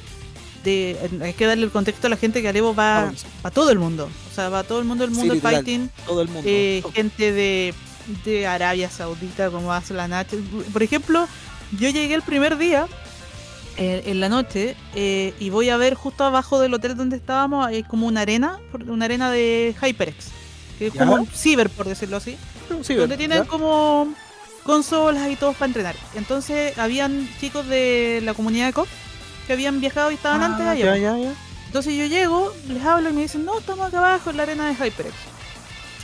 [0.62, 3.12] De, hay que darle el contexto a la gente que al Evo va
[3.42, 4.08] a todo el mundo.
[4.30, 5.90] O sea, va a todo el mundo del mundo fighting.
[6.06, 6.48] Todo el mundo.
[6.50, 7.74] Eh, gente de
[8.24, 10.38] de Arabia Saudita como hace la noche.
[10.72, 11.26] Por ejemplo,
[11.78, 12.86] yo llegué el primer día
[13.76, 17.66] eh, en la noche eh, y voy a ver justo abajo del hotel donde estábamos
[17.66, 20.28] hay como una arena, una arena de HyperX,
[20.78, 22.36] que es como un ciber por decirlo así,
[22.68, 24.14] donde tienen como
[24.62, 25.96] consolas y todos para entrenar.
[26.14, 28.88] Entonces habían chicos de la comunidad de COP
[29.46, 31.34] que habían viajado y estaban ah, antes allá.
[31.66, 34.68] Entonces yo llego, les hablo y me dicen, no, estamos acá abajo en la arena
[34.68, 35.12] de HyperX,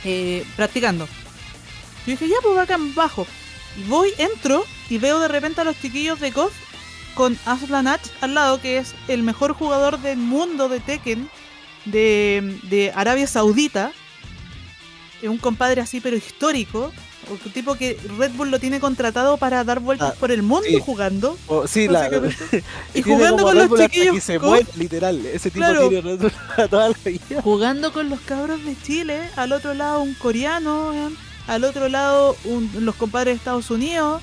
[0.03, 1.07] eh, practicando.
[2.05, 3.27] Yo dije, ya, pues acá bajo.
[3.77, 6.51] Y voy, entro y veo de repente a los chiquillos de KOF
[7.13, 11.29] con Aslanach al lado, que es el mejor jugador del mundo de Tekken
[11.85, 13.91] de, de Arabia Saudita.
[15.21, 16.91] Es un compadre así, pero histórico.
[17.29, 20.67] Un tipo que Red Bull lo tiene contratado para dar vueltas ah, por el mundo
[20.81, 21.37] jugando.
[21.67, 22.09] sí, la,
[22.95, 24.17] y jugando con los chiquillos.
[24.17, 25.23] Y se mueve, literal.
[25.27, 26.33] Ese tipo tiene Red Bull
[26.69, 27.41] toda la vida.
[27.41, 29.29] Jugando con los cabros de Chile.
[29.35, 30.91] Al otro lado, un coreano
[31.47, 32.35] al otro lado
[32.79, 34.21] los compadres de Estados Unidos,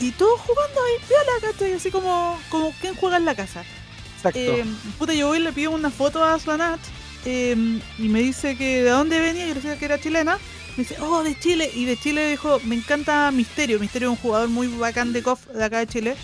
[0.00, 1.72] y todos jugando ahí, piola, ¿cachai?
[1.74, 3.64] Así como, como quien juega en la casa.
[4.16, 4.38] Exacto.
[4.38, 4.64] Eh,
[4.98, 6.80] puta, yo voy y le pido una foto a Slanat
[7.24, 10.38] eh, y me dice que de dónde venía, yo le decía que era chilena.
[10.76, 11.70] Me dice, oh, de Chile.
[11.74, 13.78] Y de Chile dijo, me encanta Misterio.
[13.78, 16.16] Misterio es un jugador muy bacán de KOF de acá de Chile.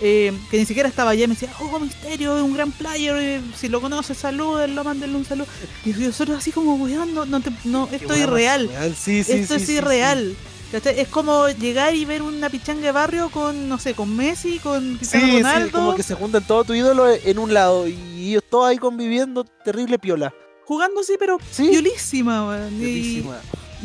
[0.00, 3.40] Eh, que ni siquiera estaba allá, me decía, oh, Misterio es un gran player, eh,
[3.56, 5.46] si lo conoces, salúdenlo, mándenle un saludo.
[5.84, 8.68] Y nosotros así como, weón, no, no, te- no, esto es irreal.
[8.98, 10.36] Sí, sí, esto sí, es sí, irreal.
[10.72, 14.82] Es como llegar y ver una pichanga de barrio con, no sé, con Messi, con
[14.92, 18.30] Sí, Cristiano sí, Ronaldo, como que se juntan todos tus ídolos en un lado y
[18.30, 20.34] ellos todos ahí conviviendo, terrible piola.
[20.64, 22.82] jugando así, pero Sí, violísima, weón.
[22.82, 23.24] Y-.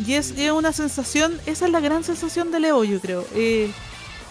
[0.04, 3.24] Y es, es una sensación, esa es la gran sensación de Leo, yo creo.
[3.36, 3.70] Eh,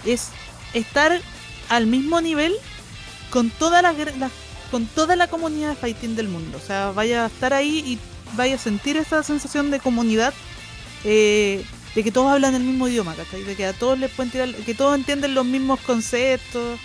[0.06, 0.28] es
[0.74, 1.22] estar
[1.70, 2.54] al mismo nivel
[3.30, 3.94] con toda la,
[4.72, 6.58] con toda la comunidad de fighting del mundo.
[6.58, 8.00] O sea, vaya a estar ahí y
[8.36, 10.34] vaya a sentir esa sensación de comunidad,
[11.04, 11.64] eh,
[11.96, 13.44] de que todos hablan el mismo idioma, ¿cachai?
[13.44, 16.80] De que a todos les pueden tirar, que todos entienden los mismos conceptos.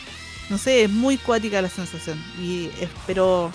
[0.50, 2.22] No sé, es muy cuática la sensación.
[2.40, 3.50] Y es, pero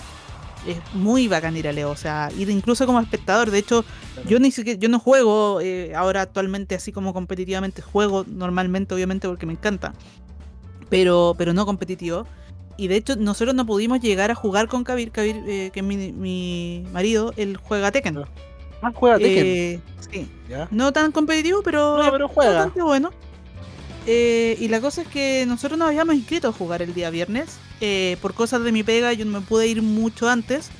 [0.66, 3.50] es muy bacán ir a Leo, o sea, ir incluso como espectador.
[3.50, 3.84] De hecho,
[4.26, 9.28] yo ni siquiera, yo no juego eh, ahora actualmente así como competitivamente, juego normalmente, obviamente,
[9.28, 9.94] porque me encanta.
[10.90, 12.26] Pero, pero no competitivo.
[12.76, 15.86] Y de hecho, nosotros no pudimos llegar a jugar con Kabir, Kabir, eh, que es
[15.86, 18.24] mi, mi marido, él juega Tekken.
[18.82, 19.46] Ah, juega Tekken.
[19.46, 19.80] Eh,
[20.10, 20.30] sí.
[20.48, 20.66] ¿ya?
[20.70, 22.52] No tan competitivo, pero, No, es pero juega.
[22.54, 23.10] bastante bueno.
[24.06, 27.58] Eh, y la cosa es que nosotros nos habíamos inscrito a jugar el día viernes.
[28.20, 30.70] Por cosas de mi pega, yo no me pude ir mucho antes.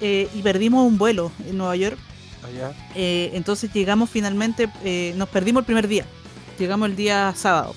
[0.00, 1.98] y perdimos un vuelo en Nueva York.
[2.44, 2.72] Allá.
[2.94, 4.68] Eh, entonces llegamos finalmente,
[5.16, 6.06] nos perdimos el primer día.
[6.58, 7.74] Llegamos el día sábado.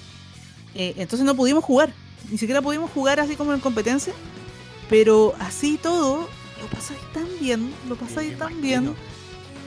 [0.76, 1.92] Eh, entonces no pudimos jugar.
[2.30, 4.14] Ni siquiera pudimos jugar así como en competencia.
[4.90, 6.30] Pero así todo,
[6.62, 8.94] lo pasáis tan bien, lo pasáis Me tan bien.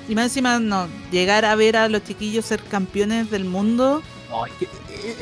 [0.09, 4.03] Y más encima, no, llegar a ver a los chiquillos ser campeones del mundo.
[4.31, 4.69] No, es que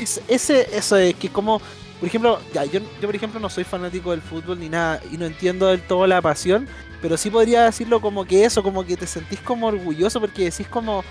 [0.03, 1.61] es- ese, eso es que como,
[1.99, 5.17] por ejemplo, ya, yo, yo por ejemplo no soy fanático del fútbol ni nada y
[5.17, 6.69] no entiendo del todo la pasión,
[7.01, 10.69] pero sí podría decirlo como que eso, como que te sentís como orgulloso porque decís
[10.69, 11.03] como,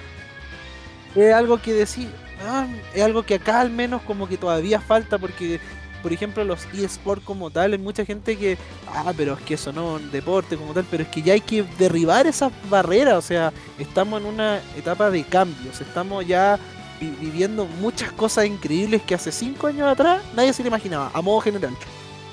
[1.16, 2.08] es algo que decís,
[2.44, 5.60] ah, es algo que acá al menos como que todavía falta porque,
[6.02, 8.58] por ejemplo, los eSports como tal, hay mucha gente que,
[8.88, 11.64] ah, pero es que eso no deporte como tal, pero es que ya hay que
[11.80, 16.60] derribar esas barreras, o sea, estamos en una etapa de cambios, estamos ya
[17.00, 21.22] vi- viviendo muchas cosas increíbles que hace cinco años atrás nadie se le imaginaba, a
[21.22, 21.76] modo general.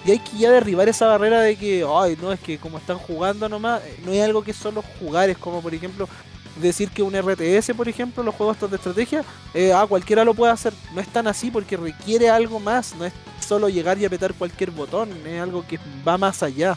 [0.05, 2.99] Y hay que ya derribar esa barrera de que, ay, no, es que como están
[2.99, 6.09] jugando nomás, eh, no es algo que solo jugar, es como, por ejemplo,
[6.61, 9.25] decir que un RTS, por ejemplo, los juegos estos de estrategia,
[9.55, 10.73] eh, ah, cualquiera lo puede hacer.
[10.95, 13.13] No es tan así porque requiere algo más, no es
[13.47, 16.77] solo llegar y apretar cualquier botón, es algo que va más allá.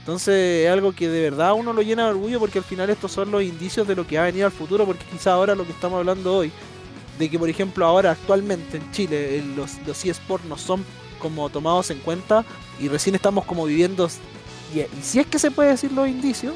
[0.00, 3.10] Entonces es algo que de verdad uno lo llena de orgullo porque al final estos
[3.12, 5.64] son los indicios de lo que va a venir al futuro, porque quizá ahora lo
[5.64, 6.52] que estamos hablando hoy,
[7.18, 10.84] de que por ejemplo ahora actualmente en Chile el- los, los eSports no son
[11.18, 12.44] como tomados en cuenta
[12.78, 14.10] y recién estamos como viviendo,
[14.74, 16.54] y, y si es que se puede decir los indicios,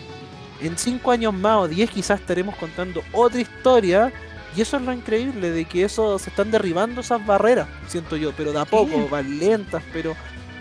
[0.61, 4.13] en 5 años más o 10 quizás estaremos contando otra historia
[4.57, 8.33] y eso es lo increíble, de que eso se están derribando esas barreras, siento yo,
[8.37, 10.17] pero de a poco, van lentas, pero...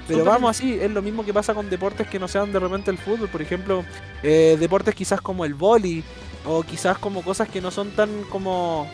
[0.07, 2.90] Pero vamos así, es lo mismo que pasa con deportes que no sean de repente
[2.90, 3.84] el fútbol, por ejemplo,
[4.24, 6.02] eh, deportes quizás como el vóley
[6.45, 8.88] o quizás como cosas que no son tan como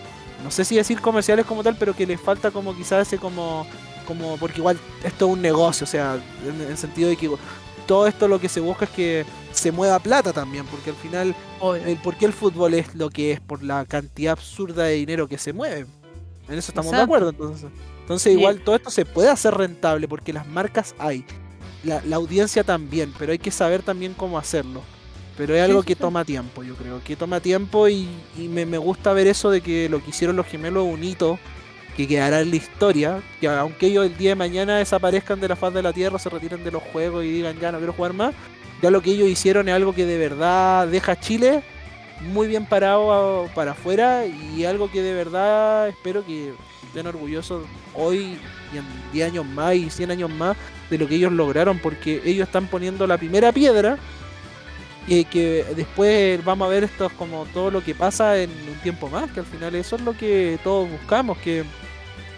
[0.44, 3.68] no sé si decir comerciales como tal, pero que les falta como quizás ese como
[4.08, 6.16] como porque igual esto es un negocio, o sea,
[6.48, 7.30] en en el sentido de que
[7.86, 9.26] todo esto lo que se busca es que
[9.64, 11.34] se mueva plata también, porque al final
[11.86, 15.30] el por qué el fútbol es lo que es por la cantidad absurda de dinero
[15.30, 15.86] que se mueve.
[16.50, 17.72] En eso estamos de acuerdo, entonces.
[18.02, 21.24] Entonces igual todo esto se puede hacer rentable porque las marcas hay,
[21.86, 24.82] la, la audiencia también, pero hay que saber también cómo hacerlo.
[25.38, 28.66] Pero es algo sí, que toma tiempo, yo creo, que toma tiempo y, y me,
[28.66, 31.40] me gusta ver eso de que lo que hicieron los gemelos es un hito
[31.96, 35.56] que quedará en la historia, que aunque ellos el día de mañana desaparezcan de la
[35.56, 38.14] faz de la tierra, se retiren de los juegos y digan ya no quiero jugar
[38.14, 38.36] más,
[38.84, 41.64] ya lo que ellos hicieron es algo que de verdad deja a Chile
[42.34, 46.54] muy bien parado para afuera y algo que de verdad espero que
[46.88, 47.66] estén orgullosos
[47.96, 48.38] hoy
[48.74, 48.84] y en
[49.14, 50.58] 10 años más y 100 años más
[50.90, 53.98] de lo que ellos lograron porque ellos están poniendo la primera piedra
[55.08, 58.80] y que después vamos a ver esto es como todo lo que pasa en un
[58.84, 61.64] tiempo más, que al final eso es lo que todos buscamos, que,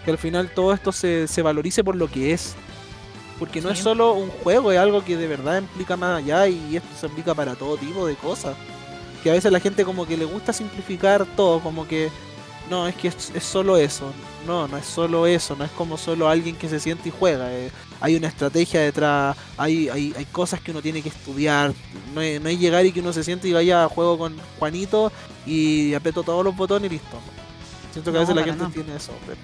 [0.04, 2.54] que al final todo esto se, se valorice por lo que es.
[3.38, 6.76] Porque no es solo un juego, es algo que de verdad implica más allá y
[6.76, 8.56] esto se aplica para todo tipo de cosas.
[9.22, 12.12] Que a veces la gente como que le gusta simplificar todo, como que
[12.70, 14.14] no, es que es, es solo eso.
[14.46, 17.52] No, no es solo eso, no es como solo alguien que se siente y juega.
[17.52, 21.74] eh, hay una estrategia detrás, hay, hay, hay cosas que uno tiene que estudiar.
[22.14, 24.36] No es, no es llegar y que uno se siente y vaya a juego con
[24.58, 25.12] Juanito
[25.44, 27.22] y aprieto todos los botones y listo.
[27.92, 28.70] Siento que a No, veces la gente nada.
[28.70, 29.12] tiene eso.
[29.26, 29.38] Pero,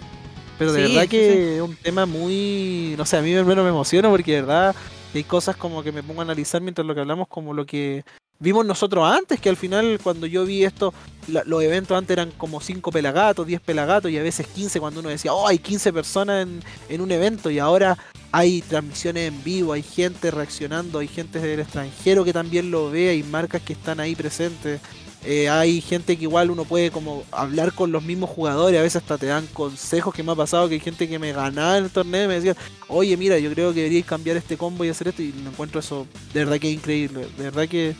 [0.59, 2.95] pero de Sí, verdad sí, que es un tema muy...
[2.97, 4.74] No sé, a mí al menos me emociona porque de verdad
[5.15, 8.05] hay cosas como que me pongo a analizar mientras lo que hablamos como lo que
[8.39, 10.93] vimos nosotros antes, que al final cuando yo vi esto,
[11.29, 15.11] los eventos antes eran como 5 pelagatos, 10 pelagatos y a veces 15 cuando uno
[15.11, 17.97] decía, oh, hay 15 personas en, en un evento y ahora
[18.33, 23.11] hay transmisiones en vivo, hay gente reaccionando, hay gente del extranjero que también lo ve,
[23.11, 24.81] hay marcas que están ahí presentes.
[25.24, 29.03] Eh, hay gente que igual uno puede como hablar con los mismos jugadores, a veces
[29.03, 31.85] hasta te dan consejos que me ha pasado, que hay gente que me ganaba en
[31.85, 32.57] el torneo y me decía,
[32.89, 35.78] oye mira, yo creo que deberíais cambiar este combo y hacer esto y me encuentro
[35.78, 37.94] eso de verdad que es increíble, de verdad que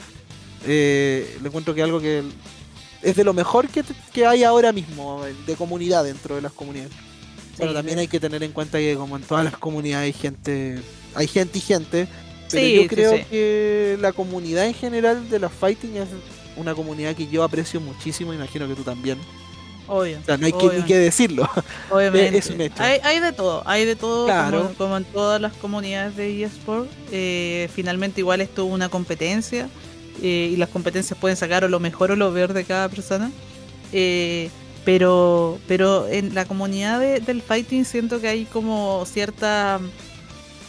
[0.67, 2.25] eh, le encuentro que algo que
[3.03, 6.93] es de lo mejor que, que hay ahora mismo de comunidad dentro de las comunidades.
[7.57, 10.79] Pero también hay que tener en cuenta que como en todas las comunidades hay gente,
[11.15, 12.09] hay gente y gente.
[12.51, 16.09] Pero yo creo que la comunidad en general de los fighting es
[16.57, 19.19] una comunidad que yo aprecio muchísimo, imagino que tú también.
[19.89, 20.19] Obvio.
[20.21, 21.49] O sea, no hay que, ni que decirlo.
[21.91, 22.39] Obviamente.
[22.39, 22.83] es un hecho.
[22.83, 24.29] Hay, de todo, hay de todo,
[24.79, 26.89] como, en todas las comunidades de eSport.
[27.11, 29.69] Eh, finalmente igual esto es una competencia
[30.23, 33.31] eh, y las competencias pueden sacar o lo mejor o lo peor de cada persona.
[33.93, 34.51] Eh,
[34.85, 39.81] pero, pero en la comunidad del fighting siento que hay como cierta,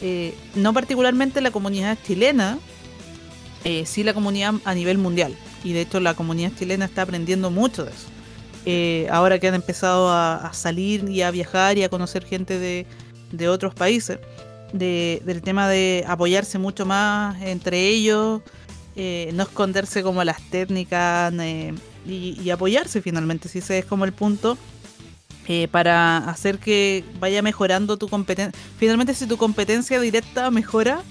[0.02, 2.60] eh, no particularmente la comunidad chilena,
[3.64, 5.36] eh, sí la comunidad a nivel mundial.
[5.64, 8.08] Y de hecho la comunidad chilena está aprendiendo mucho de eso.
[8.66, 12.86] Eh, ahora que han empezado a, salir y a viajar y a conocer gente de,
[13.32, 14.20] de otros países,
[14.72, 18.42] del tema de apoyarse mucho más entre ellos,
[18.96, 21.34] no esconderse como las técnicas
[22.06, 24.58] y, apoyarse finalmente, si ese es como el punto.
[25.50, 28.58] Eh, para hacer que vaya mejorando tu competencia.
[28.78, 31.02] Finalmente, si tu competencia directa mejora,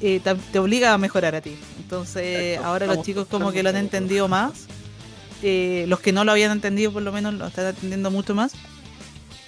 [0.00, 0.20] eh,
[0.52, 1.56] te, obliga a mejorar a ti.
[1.78, 4.66] Entonces, ahora los chicos como que lo han entendido más.
[5.42, 8.52] Eh, los que no lo habían entendido, por lo menos, lo están entendiendo mucho más.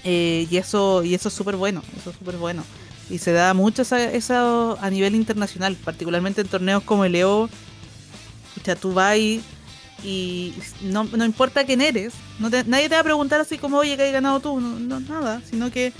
[0.04, 1.82] y eso y eso es súper bueno.
[1.98, 2.64] Eso es súper bueno.
[3.10, 7.48] Y se da mucho eso a nivel internacional, particularmente en torneos como el EO.
[8.64, 9.42] Sea, tú vas y
[10.04, 13.96] y no, no importa quién eres, no nadie te va a preguntar así como, oye,
[13.96, 15.92] que hay ganado tú, no, nada, sino que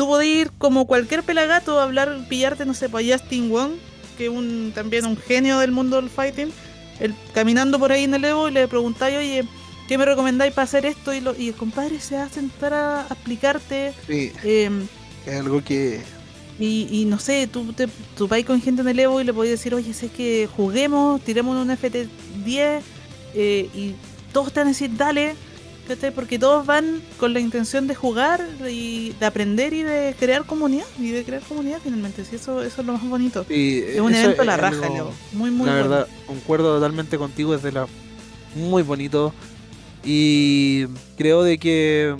[0.00, 3.72] tú podés ir como cualquier pelagato a hablar, pillarte, no sé, para pues, Justin Wong,
[4.16, 6.50] que es un, también un genio del mundo del fighting,
[7.00, 9.44] el, caminando por ahí en el Evo y le preguntáis, oye,
[9.88, 11.12] ¿qué me recomendáis para hacer esto?
[11.12, 13.92] Y, lo, y el compadre se va a sentar a, explicarte.
[14.06, 14.86] Sí, em,
[15.26, 16.00] es algo que...
[16.58, 17.86] Y, y, no sé, tú, te,
[18.16, 21.20] tú vas con gente en el Evo y le podés decir, oye, sé que juguemos,
[21.20, 22.80] tiremos un FT10
[23.34, 23.94] eh, y
[24.32, 25.34] todos te van a decir, dale,
[26.14, 30.86] porque todos van con la intención de jugar y de aprender y de crear comunidad
[30.98, 32.24] y de crear comunidad finalmente.
[32.24, 33.44] Sí, eso, eso es lo más bonito.
[33.48, 34.88] Es un evento a la raja
[35.32, 37.86] muy muy la verdad concuerdo totalmente contigo desde la
[38.54, 39.32] muy bonito.
[40.04, 40.86] Y
[41.16, 42.16] creo de que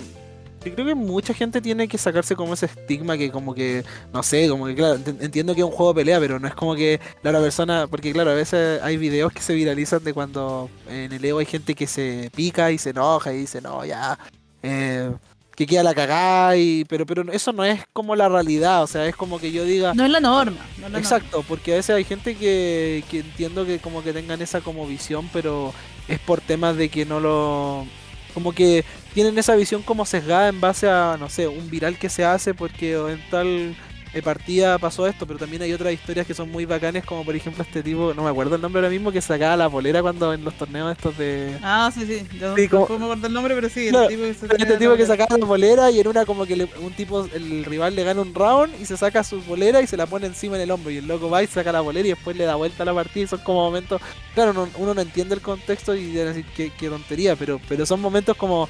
[0.63, 3.83] yo creo que mucha gente tiene que sacarse como ese estigma que como que,
[4.13, 6.53] no sé, como que claro, entiendo que es un juego de pelea, pero no es
[6.53, 10.13] como que la otra persona, porque claro, a veces hay videos que se viralizan de
[10.13, 13.83] cuando en el Evo hay gente que se pica y se enoja y dice, no,
[13.85, 14.19] ya,
[14.61, 15.11] eh,
[15.55, 19.07] que queda la cagada, y, pero, pero eso no es como la realidad, o sea,
[19.07, 19.93] es como que yo diga...
[19.93, 20.65] No es la norma.
[20.95, 24.85] exacto, porque a veces hay gente que, que entiendo que como que tengan esa como
[24.85, 25.73] visión, pero
[26.07, 27.85] es por temas de que no lo
[28.33, 32.09] como que tienen esa visión como sesgada en base a, no sé, un viral que
[32.09, 33.75] se hace porque en tal
[34.13, 37.33] eh, partida pasó esto, pero también hay otras historias que son muy bacanes, como por
[37.33, 40.33] ejemplo este tipo, no me acuerdo el nombre ahora mismo, que sacaba la polera cuando
[40.33, 41.57] en los torneos estos de...
[41.63, 44.63] Ah, sí, sí, yo sí, no, me acuerdo el nombre, pero sí, el tipo que
[44.63, 47.95] este tipo que sacaba la polera y en una como que un tipo, el rival
[47.95, 50.63] le gana un round y se saca su polera y se la pone encima en
[50.63, 52.83] el hombro y el loco va y saca la polera y después le da vuelta
[52.83, 54.01] a la partida y son como momentos,
[54.33, 58.35] claro, uno no entiende el contexto y decir qué, qué tontería, pero, pero son momentos
[58.35, 58.67] como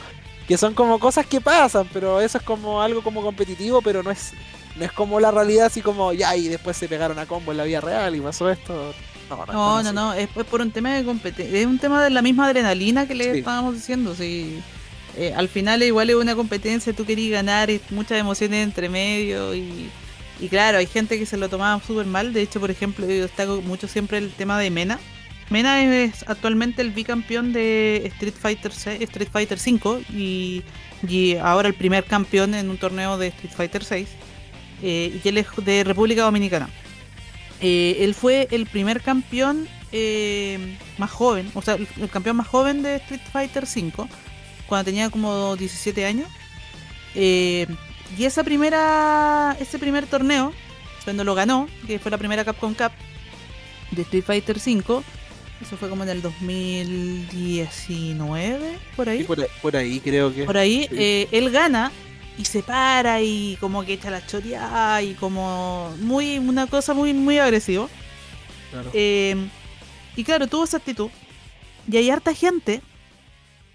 [0.52, 4.12] que son como cosas que pasan, pero eso es como algo como competitivo, pero no
[4.12, 4.34] es
[4.76, 7.58] no es como la realidad, así como ya, y después se pegaron a combo en
[7.58, 8.94] la vida real y pasó esto.
[9.48, 11.58] No, no, no, es, por un tema de competencia.
[11.58, 14.14] Es un tema de la misma adrenalina que le estábamos diciendo.
[14.14, 14.62] Sí.
[15.16, 19.56] Eh, al final, igual es una competencia, tú querías ganar, y muchas emociones entre medio.
[19.56, 19.90] Y,
[20.42, 22.34] y claro, hay gente que se lo tomaba súper mal.
[22.34, 25.00] De hecho, por ejemplo, yo destaco mucho siempre el tema de Mena.
[25.52, 30.64] Mena es actualmente el bicampeón de Street Fighter Street Fighter 5 y,
[31.44, 34.08] ahora el primer campeón en un torneo de Street Fighter 6
[34.82, 36.70] eh, es de República Dominicana.
[37.60, 42.82] Eh, él fue el primer campeón eh, más joven, o sea, el, campeón más joven
[42.82, 44.08] de Street Fighter V,
[44.68, 46.30] cuando tenía como 17 años.
[47.14, 47.68] y
[48.24, 50.54] esa primera, ese primer torneo,
[51.04, 52.94] cuando lo ganó, que fue la primera Capcom Cup
[53.92, 55.04] de Street Fighter V,
[55.62, 59.24] eso fue como en el 2019, por ahí.
[59.24, 60.46] por, ahí, creo que.
[60.46, 60.88] Por ahí,
[61.32, 61.92] él gana
[62.38, 67.14] y se para y como que echa la choría y como muy una cosa muy
[67.14, 67.88] muy agresiva.
[68.94, 69.36] Eh,
[70.16, 71.10] Y claro, tuvo esa actitud.
[71.92, 72.82] Y hay harta gente,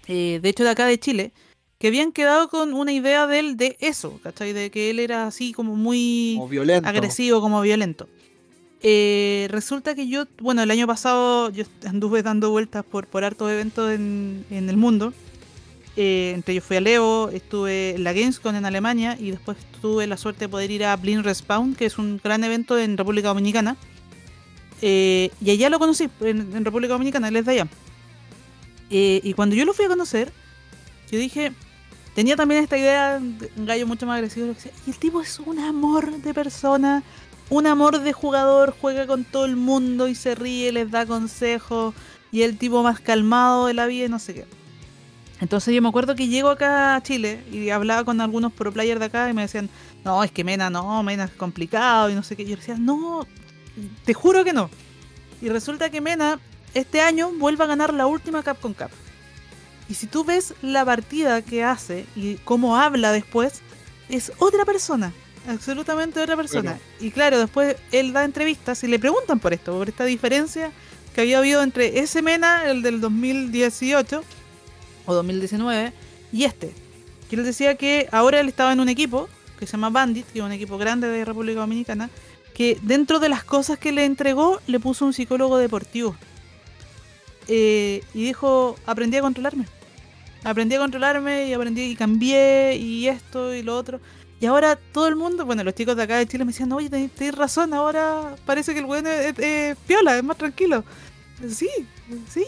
[0.07, 1.31] eh, de hecho de acá de Chile,
[1.77, 4.53] que habían quedado con una idea de él de eso, ¿cachai?
[4.53, 6.89] De que él era así como muy Como violento.
[6.89, 8.07] agresivo, como violento.
[8.83, 13.51] Eh, resulta que yo, bueno, el año pasado yo anduve dando vueltas por, por hartos
[13.51, 15.13] eventos en, en el mundo.
[15.95, 20.05] Eh, entre ellos fui a Leo, estuve en la Gamescom en Alemania y después tuve
[20.05, 23.29] la suerte de poder ir a Blind Respawn, que es un gran evento en República
[23.29, 23.75] Dominicana.
[24.83, 27.67] Eh, y allá lo conocí, en, en República Dominicana, él es de allá.
[28.91, 30.31] Eh, y cuando yo lo fui a conocer,
[31.11, 31.51] yo dije,
[32.13, 34.53] tenía también esta idea, de un gallo mucho más agresivo,
[34.85, 37.01] y el tipo es un amor de persona,
[37.49, 41.93] un amor de jugador, juega con todo el mundo y se ríe, les da consejos,
[42.31, 44.45] y el tipo más calmado de la vida y no sé qué.
[45.39, 48.99] Entonces yo me acuerdo que llego acá a Chile y hablaba con algunos pro players
[48.99, 49.69] de acá y me decían,
[50.03, 52.43] no, es que Mena no, Mena es complicado y no sé qué.
[52.43, 53.27] Y yo decía, no,
[54.03, 54.69] te juro que no.
[55.41, 56.39] Y resulta que Mena
[56.73, 58.89] este año vuelve a ganar la última Capcom Cup.
[59.89, 63.61] Y si tú ves la partida que hace y cómo habla después,
[64.09, 65.13] es otra persona.
[65.47, 66.77] Absolutamente otra persona.
[66.99, 70.71] Y claro, después él da entrevistas y le preguntan por esto, por esta diferencia
[71.15, 74.23] que había habido entre ese Mena, el del 2018
[75.05, 75.93] o 2019,
[76.33, 76.73] y este.
[77.29, 80.39] Que él decía que ahora él estaba en un equipo que se llama Bandit, que
[80.39, 82.09] es un equipo grande de República Dominicana,
[82.53, 86.15] que dentro de las cosas que le entregó le puso un psicólogo deportivo.
[87.47, 89.65] Eh, y dijo, aprendí a controlarme.
[90.43, 93.99] Aprendí a controlarme y aprendí y cambié y esto y lo otro.
[94.39, 96.89] Y ahora todo el mundo, bueno, los chicos de acá de Chile me decían, oye,
[96.89, 100.83] tenés, tenés razón, ahora parece que el weón es, es- es piola, es más tranquilo.
[101.49, 101.69] Sí,
[102.29, 102.43] sí,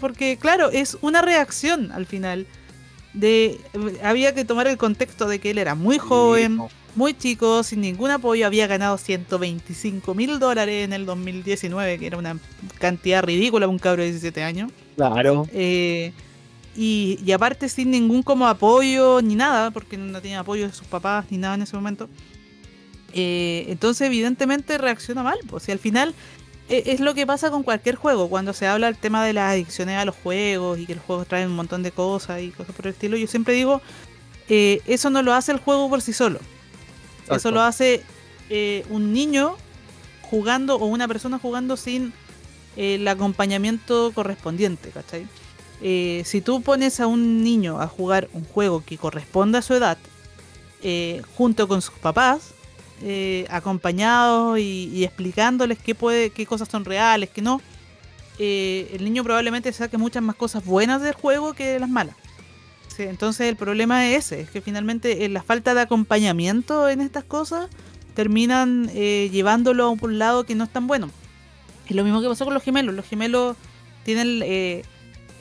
[0.00, 2.46] porque claro, es una reacción al final.
[3.12, 3.60] De,
[4.02, 6.58] había que tomar el contexto de que él era muy joven,
[6.96, 12.18] muy chico, sin ningún apoyo, había ganado 125 mil dólares en el 2019, que era
[12.18, 12.36] una
[12.80, 14.72] cantidad ridícula un cabro de 17 años.
[14.96, 15.48] Claro.
[15.52, 16.12] Eh,
[16.76, 20.86] y, y aparte sin ningún como apoyo ni nada, porque no tenía apoyo de sus
[20.86, 22.08] papás ni nada en ese momento.
[23.16, 26.14] Eh, entonces evidentemente reacciona mal, pues si al final
[26.68, 29.52] eh, es lo que pasa con cualquier juego, cuando se habla del tema de las
[29.52, 32.74] adicciones a los juegos y que los juegos traen un montón de cosas y cosas
[32.74, 33.80] por el estilo, yo siempre digo,
[34.48, 36.40] eh, eso no lo hace el juego por sí solo.
[37.30, 38.02] Eso lo hace
[38.90, 39.56] un niño
[40.22, 42.12] jugando o una persona jugando sin
[42.76, 45.26] el acompañamiento correspondiente, ¿cachai?
[45.82, 49.74] Eh, si tú pones a un niño a jugar un juego que corresponda a su
[49.74, 49.98] edad,
[50.82, 52.54] eh, junto con sus papás,
[53.02, 57.60] eh, acompañados y, explicándoles qué, puede, qué cosas son reales, qué no,
[58.38, 62.16] eh, el niño probablemente saque muchas más cosas buenas del juego que las malas.
[62.96, 67.24] Entonces el problema es ese, es que finalmente eh, la falta de acompañamiento en estas
[67.24, 67.68] cosas
[68.14, 71.10] terminan llevándolo a un lado que no es tan bueno.
[71.88, 72.94] Es lo mismo que pasó con los gemelos.
[72.94, 73.56] Los gemelos
[74.04, 74.38] tienen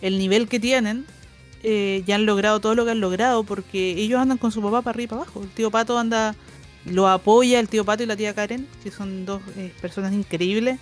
[0.04, 1.06] el nivel que tienen,
[1.64, 4.82] eh, ya han logrado todo lo que han logrado porque ellos andan con su papá
[4.82, 5.42] para arriba y para abajo.
[5.44, 6.36] El tío Pato anda,
[6.86, 10.78] lo apoya, el tío Pato y la tía Karen, que son dos eh, personas increíbles.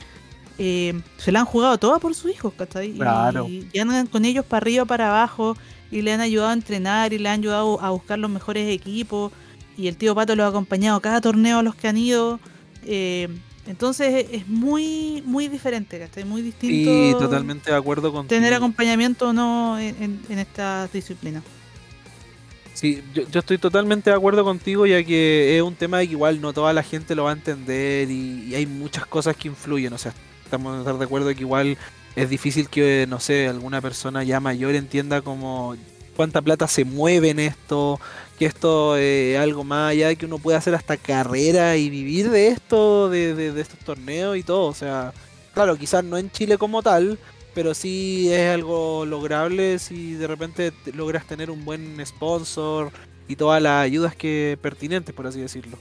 [0.58, 2.90] eh, se la han jugado todas por sus hijos, ¿cachai?
[2.92, 3.48] Y- Claro.
[3.48, 5.56] Y, y andan con ellos para arriba, para abajo,
[5.92, 9.32] y le han ayudado a entrenar y le han ayudado a buscar los mejores equipos.
[9.78, 12.40] Y el tío Pato los ha acompañado a cada torneo a los que han ido.
[13.72, 16.26] Entonces es muy, muy diferente, ¿cachai?
[16.26, 16.92] Muy distinto.
[16.92, 21.42] Y totalmente de acuerdo con Tener acompañamiento o no en, en, en estas disciplinas.
[22.74, 26.42] Sí, yo, yo estoy totalmente de acuerdo contigo, ya que es un tema que igual
[26.42, 29.94] no toda la gente lo va a entender y, y hay muchas cosas que influyen.
[29.94, 31.78] O sea, estamos de de acuerdo que igual
[32.16, 35.76] es difícil que, no sé, alguna persona ya mayor entienda como
[36.22, 38.00] cuánta plata se mueve en esto,
[38.38, 42.30] que esto es algo más allá de que uno puede hacer hasta carrera y vivir
[42.30, 44.68] de esto, de, de- estos torneos y todo.
[44.68, 45.14] O sea,
[45.56, 47.18] claro, quizás no en Chile como tal,
[47.56, 52.92] pero sí es algo lograble si de repente te- logras tener un buen sponsor
[53.28, 55.78] y todas las ayudas que pertinentes, por así decirlo.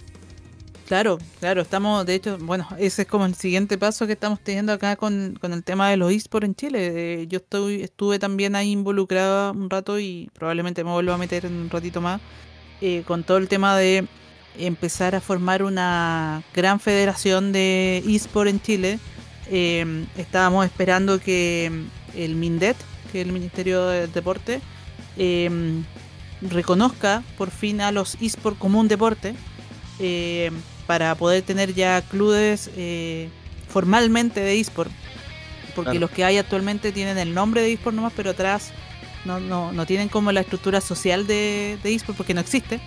[0.90, 4.72] Claro, claro, estamos, de hecho, bueno, ese es como el siguiente paso que estamos teniendo
[4.72, 7.22] acá con, con el tema de los esports en Chile.
[7.22, 11.46] Eh, yo estoy, estuve también ahí involucrada un rato y probablemente me vuelva a meter
[11.46, 12.20] en un ratito más
[12.80, 14.04] eh, con todo el tema de
[14.58, 18.98] empezar a formar una gran federación de esports en Chile.
[19.48, 21.70] Eh, estábamos esperando que
[22.16, 22.76] el MINDET,
[23.12, 24.60] que es el Ministerio del Deporte,
[25.16, 25.82] eh,
[26.42, 29.36] reconozca por fin a los esports como un deporte.
[30.90, 33.28] Para poder tener ya clubes eh,
[33.68, 34.90] formalmente de eSport.
[35.76, 36.00] Porque Claro.
[36.00, 38.72] los que hay actualmente tienen el nombre de eSport nomás, pero atrás
[39.24, 42.80] no, no, no tienen como la estructura social de, de eSport porque no existe.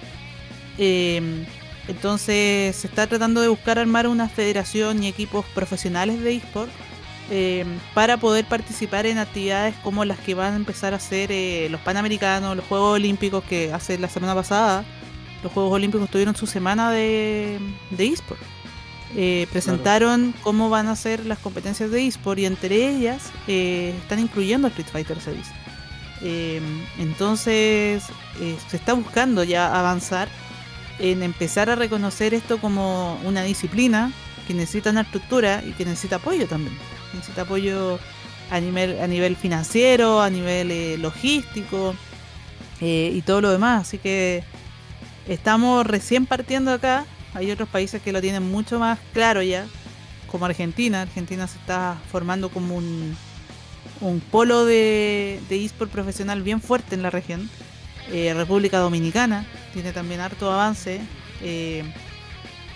[0.77, 1.45] Eh,
[1.87, 6.71] entonces se está tratando de buscar armar una federación y equipos profesionales de eSport
[7.31, 7.63] eh,
[7.93, 11.79] para poder participar en actividades como las que van a empezar a hacer eh, los
[11.79, 14.83] Panamericanos, los Juegos Olímpicos que hace la semana pasada.
[15.43, 17.59] Los Juegos Olímpicos tuvieron su semana de,
[17.91, 18.39] de eSport.
[19.15, 24.19] Eh, presentaron cómo van a ser las competencias de eSport y entre ellas eh, están
[24.19, 25.37] incluyendo a Street Fighter 6.
[26.21, 26.61] Eh,
[26.97, 28.05] entonces
[28.39, 30.29] eh, se está buscando ya avanzar
[30.97, 34.11] en empezar a reconocer esto como una disciplina
[34.47, 36.75] que necesita una estructura y que necesita apoyo también.
[37.13, 37.99] Necesita apoyo
[38.49, 41.93] a nivel, a nivel financiero, a nivel logístico
[42.79, 43.87] y todo lo demás.
[43.87, 44.43] Así que
[45.25, 47.07] estamos recién partiendo acá.
[47.33, 49.71] Hay otros países que lo tienen mucho más claro ya,
[50.27, 51.01] como Argentina.
[51.03, 53.19] Argentina se está formando como un,
[53.99, 57.51] un polo de, de eSport profesional bien fuerte en la región.
[58.07, 61.09] Eh, República Dominicana tiene también harto avance.
[61.39, 61.93] eh,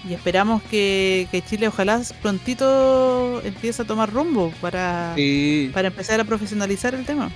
[0.03, 6.19] y esperamos que, que Chile ojalá prontito empiece a tomar rumbo para, Sí, para empezar
[6.21, 7.35] a profesionalizar el tema.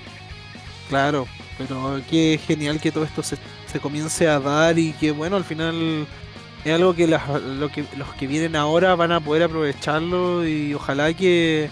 [0.87, 1.31] claro.
[1.57, 3.37] Pero qué genial que todo esto se,
[3.71, 6.07] se comience a dar y que bueno, al final
[6.65, 7.23] es algo que, las-
[7.73, 11.69] que los que vienen ahora van a poder aprovecharlo y ojalá que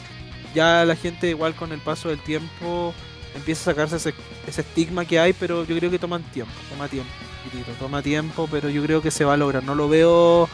[0.54, 2.94] ya la gente igual con el paso del tiempo
[3.36, 4.14] empiece a sacarse ese,
[4.48, 7.12] ese estigma que hay, pero yo creo que toman tiempo, toma tiempo,
[7.80, 9.64] toma tiempo, pero yo creo que se va a lograr.
[9.64, 10.50] No lo veo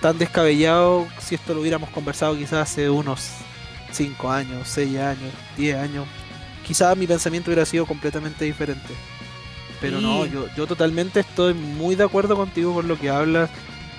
[0.00, 3.46] tan descabellado si esto lo hubiéramos conversado quizás hace unos
[3.90, 6.08] 5 años, 6 años, 10 años.
[6.62, 9.00] Quizás mi pensamiento hubiera sido completamente diferente.
[9.82, 13.50] Pero no, yo, yo totalmente estoy muy de acuerdo contigo con lo que hablas.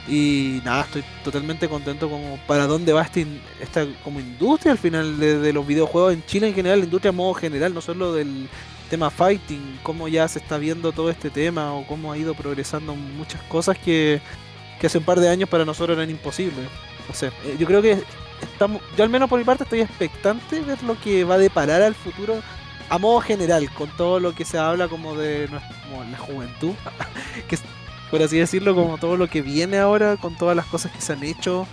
[0.08, 4.78] Y nada, estoy totalmente contento como para dónde va esta, in- esta como industria al
[4.78, 8.12] final de, de los videojuegos en Chile en general, la industria modo general, no solo
[8.12, 8.50] del
[8.90, 12.96] tema fighting, cómo ya se está viendo todo este tema o cómo ha ido progresando
[12.96, 14.20] muchas cosas que,
[14.80, 16.66] que hace un par de años para nosotros eran imposibles.
[17.08, 18.04] No sé, eh, yo creo que
[18.42, 21.38] estamos, yo al menos por mi parte estoy expectante de ver lo que va a
[21.38, 22.42] deparar al futuro
[22.90, 25.48] a modo general, con todo lo que se habla como de
[25.90, 26.74] como la juventud,
[27.48, 27.58] que
[28.12, 31.14] por así decirlo, como todo lo que viene ahora, con todas las cosas que se
[31.14, 31.66] han hecho,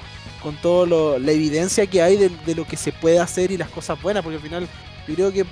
[0.42, 3.68] con toda la evidencia que hay de, de lo que se puede hacer y las
[3.68, 4.68] cosas buenas, porque al final
[5.06, 5.44] yo creo que,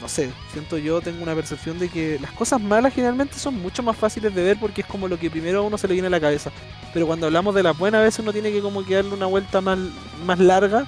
[0.00, 3.82] no sé, siento yo, tengo una percepción de que las cosas malas generalmente son mucho
[3.82, 6.06] más fáciles de ver porque es como lo que primero a uno se le viene
[6.06, 6.52] a la cabeza.
[6.92, 9.26] Pero cuando hablamos de las buenas, a veces uno tiene que como que darle una
[9.26, 9.78] vuelta más,
[10.24, 10.86] más larga,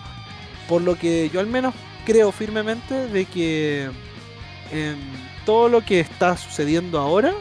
[0.68, 1.74] por lo que yo al menos
[2.06, 3.90] creo firmemente de que
[4.72, 4.98] em,
[5.44, 7.34] todo lo que está sucediendo ahora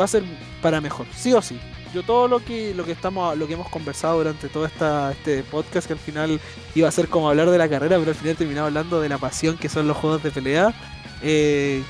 [0.00, 0.24] va a ser
[0.62, 1.58] para mejor, sí o sí.
[1.94, 5.42] Yo todo lo que lo que estamos lo que hemos conversado durante todo esta, este
[5.42, 6.40] podcast que al final
[6.74, 9.18] iba a ser como hablar de la carrera, pero al final terminaba hablando de la
[9.18, 10.74] pasión que son los juegos de pelea.
[11.22, 11.82] eh,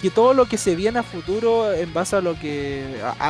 [0.00, 2.84] que todo lo que se viene a futuro en base a lo que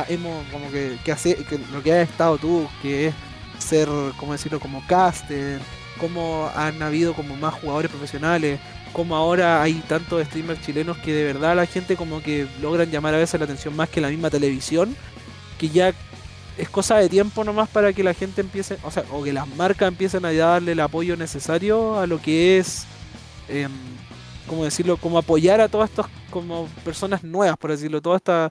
[0.09, 1.37] hemos como que, que hace
[1.71, 3.15] lo que has estado tú, que es
[3.59, 3.87] ser,
[4.17, 5.61] como decirlo, como caster,
[5.99, 8.59] como han habido como más jugadores profesionales,
[8.95, 13.13] como ahora hay tantos streamers chilenos que de verdad la gente como que logran llamar
[13.13, 14.95] a veces la atención más que la misma televisión,
[15.59, 15.93] que ya
[16.57, 19.49] es cosa de tiempo nomás para que la gente empiece, o sea, o que las
[19.57, 22.85] marcas empiecen a darle el apoyo necesario a lo que es,
[23.49, 23.69] em,
[24.47, 28.49] como decirlo, como apoyar a todas estas como personas nuevas, por decirlo, toda esta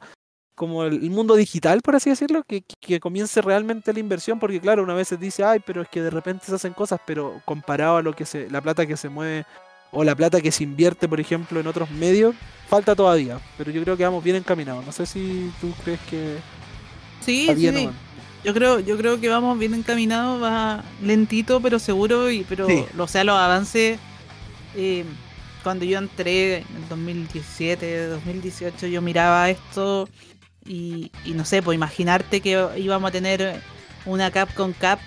[0.55, 4.83] como el mundo digital, por así decirlo, que- que comience realmente la inversión, porque claro,
[4.85, 7.97] una vez se dice, ay, pero es que de repente se hacen cosas, pero comparado
[7.97, 9.47] a lo que se, la plata que se mueve
[9.95, 12.35] o la plata que se invierte, por ejemplo, en otros medios,
[12.69, 14.85] falta todavía, pero yo creo que vamos bien encaminados.
[14.85, 16.37] No sé si tú crees que
[17.25, 17.93] Sí, sí, no.
[18.45, 22.85] Yo creo, yo creo que vamos bien encaminados, va lentito pero seguro, y pero Sí.
[22.99, 23.99] o sea, los avances
[24.77, 25.05] eh,
[25.63, 30.09] cuando yo entré en el 2017, 2018, yo miraba esto
[30.67, 33.61] y, y no sé, pues imaginarte que íbamos a tener
[34.05, 34.99] una Capcom Cap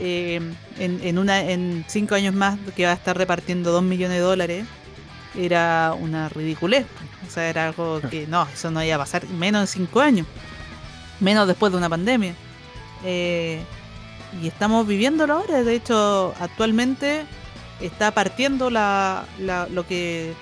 [0.00, 0.40] eh,
[0.78, 4.22] en, en, una, en cinco años más que va a estar repartiendo 2 millones de
[4.22, 4.64] dólares,
[5.36, 6.86] era una ridiculez.
[7.26, 10.26] O sea, era algo que no, eso no iba a pasar menos de cinco años,
[11.20, 12.34] menos después de una pandemia.
[13.04, 13.60] Eh,
[14.42, 15.62] y estamos viviéndolo ahora.
[15.62, 17.24] De hecho, actualmente
[17.80, 20.32] está partiendo la, la- lo que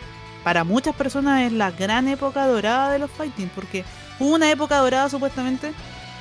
[0.45, 3.51] para muchas personas es la gran época dorada de los fighting.
[3.55, 3.85] Porque
[4.21, 5.73] hubo una época dorada supuestamente.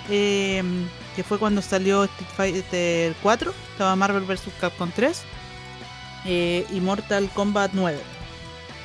[0.09, 0.63] eh,
[1.15, 4.41] que fue cuando salió Street Fighter 4, estaba Marvel vs.
[4.59, 5.21] Capcom 3
[6.25, 7.97] eh, y Mortal Kombat 9.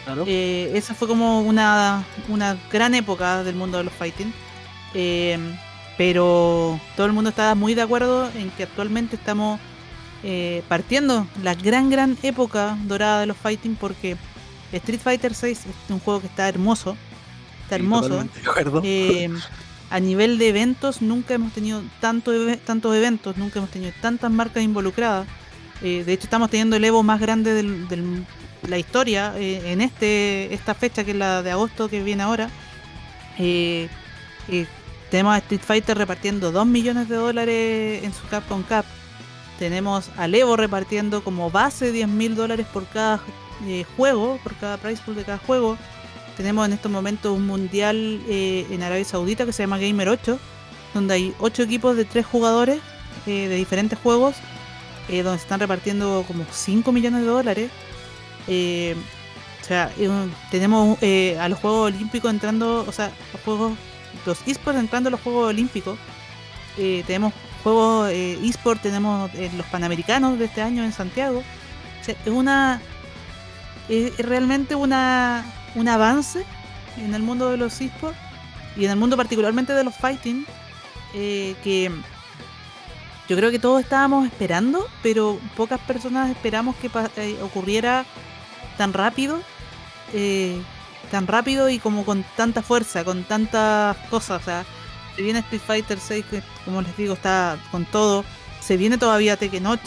[0.05, 0.24] Claro.
[0.27, 4.32] Eh, esa fue como una, una gran época del mundo de los fighting.
[4.94, 5.39] Eh,
[5.98, 9.61] pero todo el mundo estaba muy de acuerdo en que actualmente estamos
[10.69, 14.19] partiendo la gran, gran época dorada de los fighting porque
[14.70, 16.97] Street Fighter 6 es un juego que está hermoso.
[17.65, 18.24] Está hermoso.
[19.91, 22.33] a nivel de eventos, nunca hemos tenido tanto
[22.65, 25.27] tantos eventos, nunca hemos tenido tantas marcas involucradas.
[25.83, 28.25] Eh, de hecho, estamos teniendo el Evo más grande de
[28.69, 32.51] la historia eh, en este esta fecha, que es la de agosto que viene ahora.
[33.39, 33.89] Eh,
[35.11, 38.85] tenemos a Street Fighter repartiendo 2 millones de dólares en su Capcom Cup.
[39.59, 43.21] Tenemos a Evo repartiendo como base 10 mil dólares por cada
[43.97, 45.77] juego, por cada price pool de cada juego.
[46.41, 50.39] Tenemos en estos momentos un mundial en Arabia Saudita que se llama Gamer 8,
[50.95, 52.81] donde hay 8 equipos de 3 jugadores
[53.27, 54.37] de diferentes juegos
[55.11, 57.71] eh, donde se están repartiendo como 5 millones de dólares.
[58.47, 58.95] Eh,
[59.61, 59.91] o sea,
[60.51, 63.73] tenemos eh, a los Juegos Olímpicos entrando, o sea, los Juegos,
[64.25, 65.99] los esports entrando a los Juegos Olímpicos.
[66.77, 67.33] tenemos
[67.65, 71.41] Juegos esports, tenemos los Panamericanos de este año en Santiago.
[72.01, 72.81] O sea, es una.
[73.89, 75.45] Es, realmente una,
[75.75, 76.45] un avance
[76.97, 78.19] en el mundo de los esports
[78.77, 80.47] y en el mundo particularmente de los fighting
[81.13, 81.91] que
[83.31, 88.05] yo creo que todos estábamos esperando, pero pocas personas esperamos que eh, ocurriera
[88.77, 89.41] tan rápido,
[90.13, 90.61] eh,
[91.13, 94.43] tan rápido y como con tanta fuerza, con tantas cosas.
[94.43, 94.65] O sea,
[95.15, 98.25] se viene Street Fighter 6, que como les digo, está con todo.
[98.61, 99.81] Se viene todavía Tekken 8,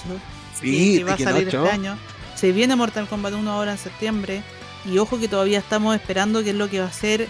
[0.62, 1.98] que, va a salir este año.
[2.36, 4.42] Se viene Mortal Kombat 1 ahora en septiembre.
[4.86, 7.28] Y ojo que todavía estamos esperando qué es lo que va a ser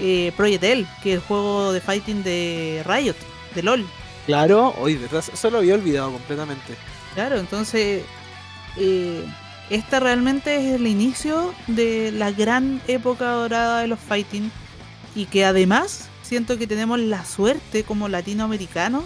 [0.00, 3.16] eh, Project L, que es el juego de fighting de Riot,
[3.54, 3.86] de LOL.
[4.26, 6.76] Claro, hoy verdad, eso lo había olvidado completamente.
[7.14, 8.04] Claro, entonces
[8.76, 9.24] eh,
[9.70, 14.50] esta realmente es el inicio de la gran época dorada de los fighting
[15.14, 19.04] y que además siento que tenemos la suerte como latinoamericanos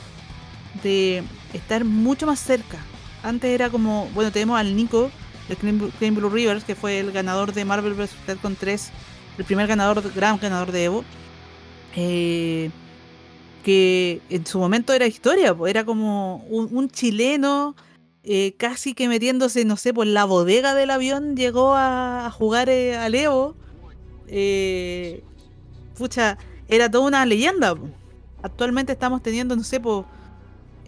[0.83, 2.79] de estar mucho más cerca.
[3.23, 5.11] Antes era como, bueno, tenemos al Nico
[5.49, 8.11] de Claim Blue Rivers, que fue el ganador de Marvel vs.
[8.27, 8.91] Capcom 3,
[9.39, 11.05] el primer ganador, gran ganador de Evo.
[11.95, 12.71] Eh,
[13.67, 17.75] que en su momento era historia, era como un, chileno
[18.23, 22.97] eh, casi que metiéndose, no sé, por la bodega del avión llegó a, jugar eh,
[22.97, 23.57] a Leo.
[24.29, 25.25] Eh,
[25.99, 27.75] pucha, era toda una leyenda.
[28.41, 29.81] Actualmente estamos teniendo, no sé,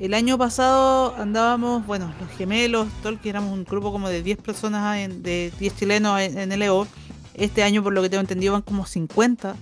[0.00, 2.88] el año pasado andábamos, bueno, los gemelos,
[3.22, 6.86] que éramos un grupo como de 10 personas, de 10 chilenos en, el EO.
[7.34, 9.54] Este año, por lo que tengo entendido, van como 50.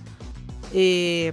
[0.73, 1.31] Eh,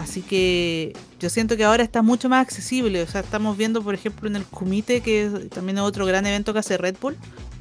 [0.00, 3.02] Así que yo siento que ahora está mucho más accesible.
[3.02, 6.54] O sea, estamos viendo, por ejemplo, en el Kumite, que también es otro gran evento
[6.54, 7.16] que hace Red Bull,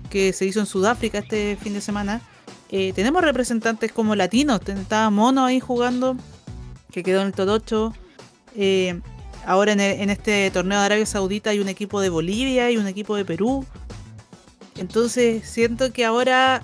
[0.10, 2.22] que se hizo en Sudáfrica este fin de semana.
[2.70, 4.62] Eh, tenemos representantes como latinos.
[4.66, 6.16] Estaba Mono ahí jugando,
[6.92, 7.94] que quedó en el 8.
[8.56, 9.02] Eh,
[9.50, 12.86] ahora en, en, este torneo de Arabia Saudita hay un equipo de Bolivia y un
[12.86, 13.66] equipo de Perú.
[14.78, 16.62] Entonces siento que ahora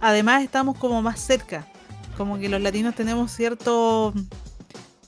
[0.00, 1.68] además estamos como más cerca.
[2.16, 4.12] Como que los latinos tenemos cierto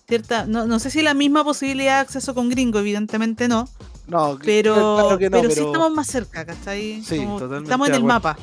[0.06, 3.68] cierta, no, no sé si la misma posibilidad de acceso con gringo, evidentemente no.
[4.06, 7.02] No, pero, pero, sí estamos más cerca, ¿cachai?
[7.02, 8.38] Sí, totalmente estamos en el mapa.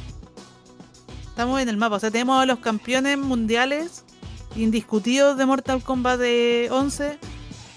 [1.23, 4.03] Estamos en el mapa, o sea, tenemos a los campeones mundiales
[4.57, 7.17] indiscutidos de Mortal Kombat de 11,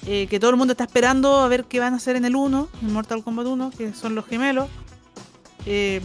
[0.06, 2.36] eh, que todo el mundo está esperando a ver qué van a hacer en el
[2.36, 4.68] 1, en Mortal Kombat 1, que son los gemelos.
[5.66, 6.00] Eh,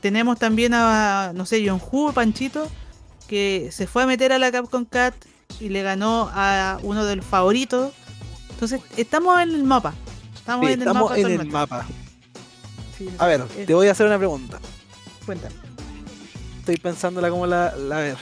[0.00, 2.68] tenemos también a, no sé, John Hu, Panchito,
[3.28, 5.14] que se fue a meter a la Capcom Cat
[5.60, 7.92] y le ganó a uno de los favoritos.
[8.50, 9.94] Entonces, estamos en el mapa.
[10.34, 11.18] Estamos en el mapa.
[11.18, 11.86] En el mapa.
[13.18, 14.58] a ver, te voy a hacer una pregunta.
[15.24, 15.54] Cuéntame.
[16.58, 18.16] Estoy pensándola como la, la ver.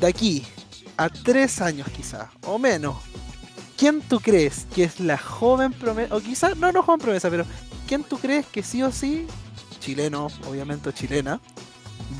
[0.00, 0.46] De aquí
[0.96, 2.96] a tres años quizá, o menos,
[3.78, 6.14] ¿quién tú crees que es la joven promesa?
[6.14, 7.46] O quizás, no, no joven promesa, pero
[7.86, 9.26] ¿quién tú crees que sí o sí,
[9.78, 11.40] chileno, obviamente chilena,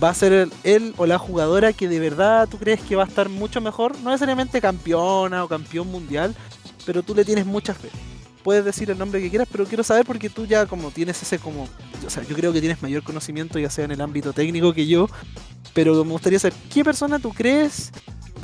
[0.03, 3.07] va a ser él, o la jugadora que de verdad tú crees que va a
[3.07, 6.35] estar mucho mejor, no necesariamente campeona o campeón mundial,
[6.87, 7.91] pero tú le tienes mucha fe.
[8.45, 11.39] Puedes decir el nombre que quieras, pero quiero saber porque tú ya como tienes ese
[11.39, 11.69] como,
[12.07, 14.87] o sea, yo creo que tienes mayor conocimiento ya sea en el ámbito técnico que
[14.87, 15.09] yo,
[15.75, 17.91] pero me gustaría saber qué persona tú crees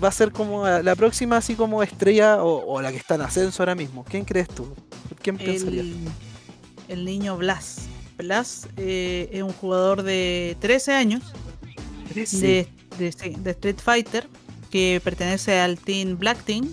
[0.03, 3.63] va a ser como la próxima así como estrella o, la que está en ascenso
[3.63, 4.05] ahora mismo.
[4.05, 4.75] ¿Quién crees tú?
[5.23, 5.41] ¿Quién?
[5.41, 5.95] El,
[6.89, 7.87] el niño Blas.
[8.17, 11.23] Blas eh, es un jugador de 13 años
[12.15, 12.69] de,
[12.99, 14.29] Street Fighter
[14.71, 16.69] que pertenece al Team Black Team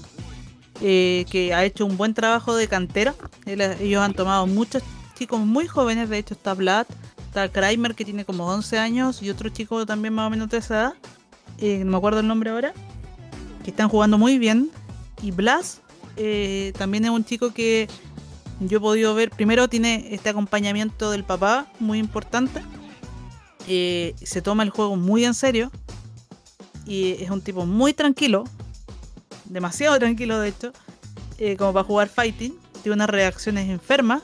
[0.82, 3.16] eh, que ha hecho un buen trabajo de cantera.
[3.46, 4.84] ellos han tomado muchos
[5.18, 6.88] chicos muy jóvenes, de hecho está Vlad,
[7.28, 10.58] está Kramer que tiene como 11 años y otro chico también más o menos de
[10.58, 10.94] esa edad,
[11.60, 12.74] eh, no me acuerdo el nombre ahora,
[13.64, 14.70] que están jugando muy bien.
[15.22, 15.82] Y Blas
[16.78, 17.88] también es un chico que
[18.62, 22.62] yo he podido ver, primero tiene este acompañamiento del papá muy importante.
[23.68, 25.72] Eh, se toma el juego muy en serio.
[26.86, 28.44] Y es un tipo muy tranquilo.
[29.46, 30.74] Demasiado tranquilo, de hecho.
[31.40, 32.54] Eh, como para jugar fighting.
[32.84, 34.22] Tiene unas reacciones enfermas.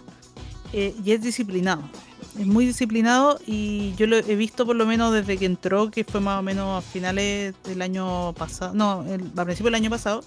[0.71, 1.89] Eh, y es disciplinado.
[2.37, 6.03] Es muy disciplinado y yo lo he visto por lo menos desde que entró, que
[6.03, 10.23] fue más o menos a finales del año pasado, no, a principios del año pasado,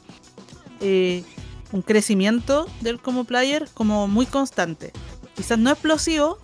[0.80, 1.22] eh,
[1.72, 4.92] un crecimiento del como player como muy constante.
[5.36, 6.38] Quizás no explosivo,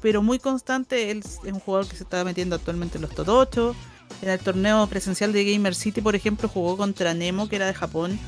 [0.00, 1.10] pero muy constante.
[1.10, 3.76] Él es un jugador que se está metiendo actualmente en los top 8.
[4.22, 7.74] En el torneo presencial de Gamer City, por ejemplo, jugó contra Nemo, que era de
[7.74, 8.18] Japón.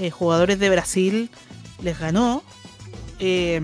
[0.00, 1.30] Eh, jugadores de Brasil
[1.82, 2.42] les ganó.
[3.18, 3.60] Eh,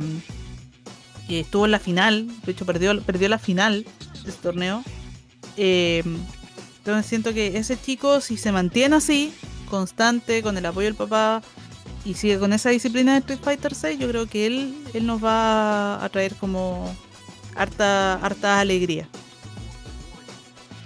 [1.28, 3.84] estuvo en la final, de hecho perdió, perdió la final
[4.24, 4.82] de este torneo.
[5.56, 6.02] Eh,
[6.78, 9.32] entonces siento que ese chico, si se mantiene así,
[9.70, 11.42] constante, con el apoyo del papá,
[12.05, 15.24] y sigue con esa disciplina de Street Fighter 6, yo creo que él, él nos
[15.24, 16.94] va a traer como
[17.56, 19.09] harta, harta alegría.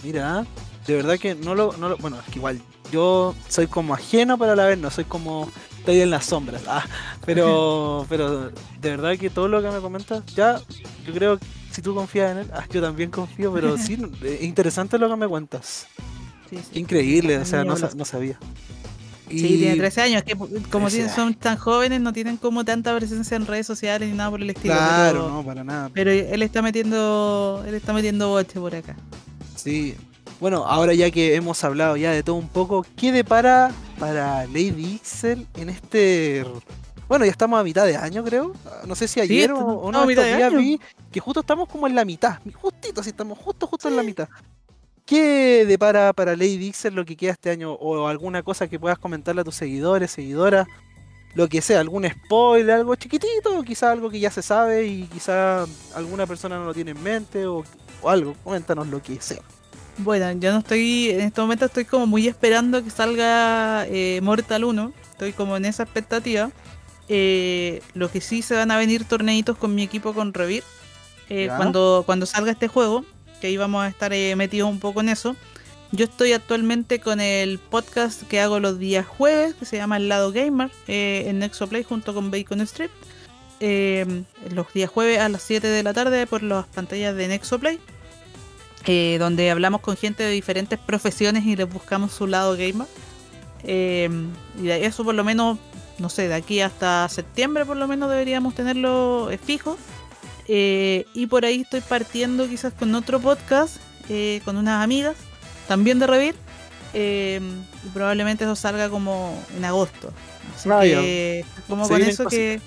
[0.05, 0.47] Mira,
[0.87, 2.61] de verdad que no lo, no lo, Bueno, es que igual
[2.93, 5.51] yo soy como ajeno, pero a la vez no soy como.
[5.89, 6.61] Estoy en las sombras.
[6.67, 6.85] Ah,
[7.25, 10.61] pero, pero de verdad que todo lo que me comentas, ya,
[11.07, 14.43] yo creo que si tú confías en él, ah, yo también confío, pero sí, es
[14.43, 15.87] interesante lo que me cuentas.
[16.75, 18.39] Increíble, o sea, no, no sabía.
[19.31, 20.37] Sí, tiene 13 años, que
[20.71, 24.43] como son tan jóvenes no tienen como tanta presencia en redes sociales ni nada por
[24.43, 24.75] el estilo.
[24.75, 25.91] Claro, no, para nada.
[25.95, 28.95] Pero él está metiendo, él está metiendo boche por acá.
[29.57, 29.97] Sí.
[30.41, 34.95] Bueno, ahora ya que hemos hablado ya de todo un poco, ¿qué depara para Lady
[34.95, 36.45] Ixel en este
[37.09, 38.53] bueno, ya estamos a mitad de año, creo.
[38.87, 40.79] No sé si ayer o, no, estos días vi
[41.11, 42.39] que justo estamos como en la mitad.
[42.55, 44.29] Justito, así estamos justo, justo en la mitad.
[45.07, 47.73] ¿Qué depara para Lady Dixon lo que queda este año?
[47.73, 50.69] ¿O alguna cosa que puedas comentarle a tus seguidores, seguidoras?
[51.35, 55.05] Lo que sea, algún spoiler, algo chiquitito, o quizá algo que ya se sabe y
[55.05, 57.65] quizá alguna persona no lo tiene en mente o,
[58.05, 58.35] algo.
[58.45, 59.41] Coméntanos lo que sea.
[59.99, 64.65] Bueno, yo no estoy, en este momento estoy como muy esperando que salga eh, Mortal
[64.65, 64.93] 1.
[65.11, 66.51] Estoy como en esa expectativa.
[67.09, 70.63] Eh, lo que sí se van a venir torneitos con mi equipo con Revir.
[71.31, 73.05] Eh, cuando, cuando salga este juego
[73.41, 75.37] que ahí vamos a estar eh, metidos un poco en eso.
[75.93, 80.09] Yo estoy actualmente con el podcast que hago los días jueves, que se llama El
[80.09, 82.91] Lado Gamer, eh, en Nexoplay junto con Bacon Strip.
[83.61, 87.79] Los días jueves a las 7 de la tarde por las pantallas de Nexoplay,
[88.87, 92.87] donde hablamos con gente de diferentes profesiones y les buscamos su lado gamer.
[93.63, 95.59] y de eso por lo menos,
[95.99, 99.77] no sé, de aquí hasta septiembre por lo menos deberíamos tenerlo fijo.
[100.49, 103.77] Eh, y por ahí estoy partiendo quizás con otro podcast,
[104.09, 105.17] eh, con unas amigas,
[105.69, 106.35] también de Revir.
[106.95, 107.41] Eh,
[107.85, 110.11] y probablemente eso salga como en agosto.
[110.57, 112.61] Así ah, que, como con eso que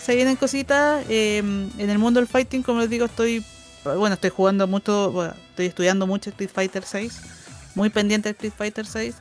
[0.00, 1.04] se vienen cositas.
[1.08, 3.44] en el mundo del fighting, como les digo, estoy
[3.84, 7.20] bueno, estoy jugando mucho, estoy estudiando mucho Street Fighter 6,
[7.74, 9.16] muy pendiente de Street Fighter 6.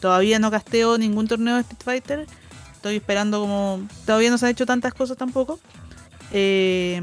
[0.00, 2.26] todavía no gasteo ningún torneo de Street Fighter.
[2.72, 3.86] Estoy esperando como...
[4.06, 5.60] Todavía no se han hecho tantas cosas tampoco.
[6.32, 7.02] Eh,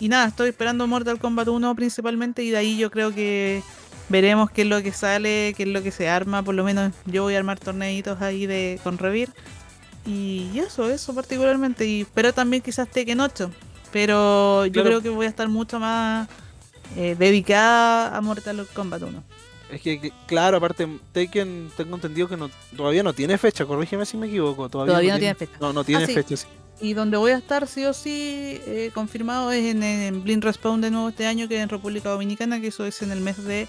[0.00, 3.62] y nada, estoy esperando Mortal Kombat 1 principalmente y de ahí yo creo que
[4.08, 6.42] veremos qué es lo que sale, qué es lo que se arma.
[6.42, 9.30] Por lo menos yo voy a armar torneitos ahí de con Revir.
[10.06, 11.86] Y eso, eso particularmente.
[11.86, 13.50] Y espero también quizás Tekken 8.
[13.92, 16.28] Pero yo creo que voy a estar mucho más
[16.96, 19.22] eh, dedicada a Mortal Kombat 1.
[19.70, 24.16] Es que, claro, aparte, Tekken tengo entendido que no, todavía no tiene fecha, corrígeme si
[24.16, 24.68] me equivoco.
[24.68, 25.52] Todavía, no, tiene, fecha.
[25.60, 26.46] No, no tiene ah, fecha, sí.
[26.80, 30.80] Y donde voy a estar sí o sí eh, confirmado es en, en, Blind Respawn
[30.80, 33.42] de nuevo este año, que es en República Dominicana, que eso es en el mes
[33.44, 33.66] de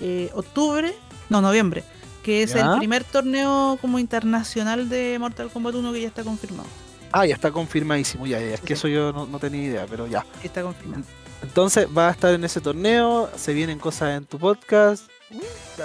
[0.00, 0.92] eh, octubre,
[1.30, 1.84] no, noviembre,
[2.22, 6.68] que es el primer torneo como internacional de Mortal Kombat 1 que ya está confirmado.
[7.10, 8.54] Ah, ya está confirmadísimo, ya, ya.
[8.54, 10.26] es que eso yo no, tenía idea, pero ya.
[10.42, 11.04] Está confirmado.
[11.42, 15.04] Entonces va a estar en ese torneo, se vienen cosas en tu podcast,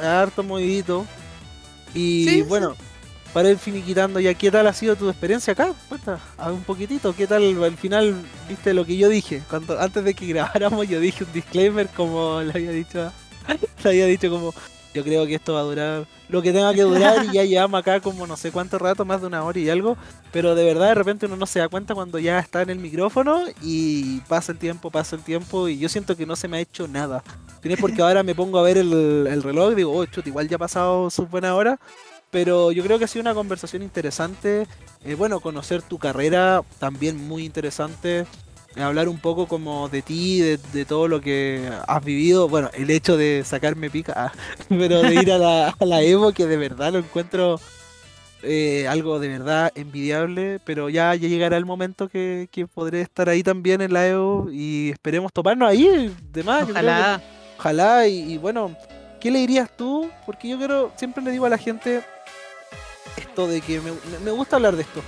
[0.01, 1.05] harto movidito.
[1.93, 2.75] Y bueno,
[3.33, 5.73] para ir finiquitando ya, ¿qué tal ha sido tu experiencia acá?
[5.89, 8.15] Cuenta, a un poquitito, ¿qué tal al final
[8.47, 9.41] viste lo que yo dije?
[9.49, 13.11] Cuando antes de que grabáramos yo dije un disclaimer como le había dicho,
[13.83, 14.53] le había dicho como
[14.93, 17.79] yo creo que esto va a durar lo que tenga que durar y ya llevamos
[17.79, 19.97] acá como no sé cuánto rato, más de una hora y algo,
[20.31, 22.79] pero de verdad de repente uno no se da cuenta cuando ya está en el
[22.79, 26.57] micrófono y pasa el tiempo, pasa el tiempo y yo siento que no se me
[26.57, 27.23] ha hecho nada.
[27.61, 28.91] Tienes porque ahora me pongo a ver el,
[29.27, 31.79] el reloj y digo, oh, chut, igual ya ha pasado su buena hora,
[32.33, 34.67] pero yo creo que ha sido una conversación interesante.
[35.05, 38.25] Eh, bueno, conocer tu carrera también muy interesante.
[38.75, 42.49] Hablar un poco como de ti, de, todo lo que has vivido.
[42.49, 44.31] Bueno, el hecho de sacarme pica, ah,
[44.69, 47.59] pero de ir a la, Evo, que de verdad lo encuentro
[48.41, 50.59] eh, algo de verdad envidiable.
[50.65, 54.89] Pero ya, ya llegará el momento que, podré estar ahí también en la Evo y
[54.89, 56.13] esperemos toparnos ahí.
[56.31, 57.21] De más, ojalá.
[57.57, 58.07] ojalá.
[58.07, 58.75] Y, y bueno,
[59.19, 60.09] ¿qué le dirías tú?
[60.25, 62.03] Porque yo quiero, siempre le digo a la gente
[63.17, 63.81] esto de que
[64.23, 65.01] me, gusta hablar de esto.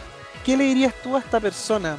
[0.43, 1.97] ¿Qué le dirías tú a esta persona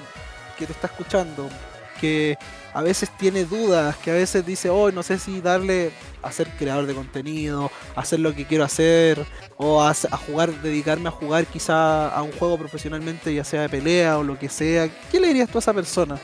[0.57, 1.49] que te está escuchando?
[1.97, 2.39] que
[2.73, 5.93] a veces tiene dudas, que a veces dice, oh, no sé si darle
[6.23, 9.25] a ser creador de contenido, hacer lo que quiero hacer,
[9.57, 14.19] o a, jugar, dedicarme a jugar quizá a un juego profesionalmente, ya sea de pelea
[14.19, 14.89] o lo que sea.
[15.11, 16.19] ¿Qué le dirías tú a esa persona?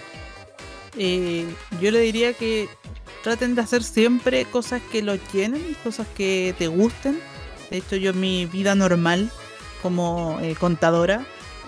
[0.98, 1.46] Eh,
[1.80, 2.68] yo le diría que
[3.22, 7.18] traten de hacer siempre cosas que los llenen, cosas que te gusten.
[7.70, 9.30] De hecho, yo mi vida normal
[9.80, 11.24] como eh, contadora,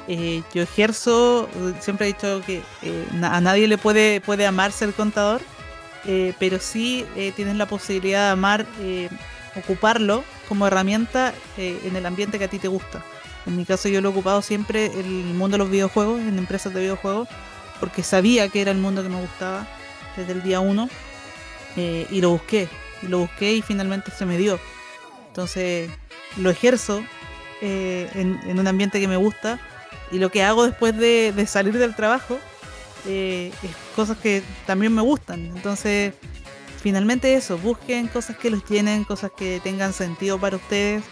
[0.06, 1.48] eh, yo ejerzo,
[1.80, 5.40] siempre he dicho que eh, a nadie le puede, puede amar ser contador,
[6.04, 7.06] eh, pero sí
[7.36, 8.66] tienes la posibilidad de amar,
[9.56, 13.02] ocuparlo como herramienta en el ambiente que a ti te gusta.
[13.46, 16.38] En mi caso yo lo he ocupado siempre en el mundo de los videojuegos, en
[16.38, 17.28] empresas de videojuegos,
[17.80, 19.66] porque sabía que era el mundo que me gustaba
[20.16, 20.88] desde el día uno
[21.76, 22.68] y lo busqué,
[23.02, 24.60] y lo busqué y finalmente se me dio.
[25.28, 25.90] Entonces
[26.36, 27.02] lo ejerzo
[27.62, 29.58] en un ambiente que me gusta
[30.10, 32.38] y lo que hago después de, de salir del trabajo
[33.06, 35.52] eh, es cosas que también me gustan.
[35.54, 36.14] Entonces,
[36.80, 41.02] finalmente eso, busquen cosas que los llenen, cosas que tengan sentido para ustedes,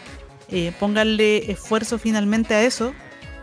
[0.49, 2.93] eh, pónganle esfuerzo finalmente a eso,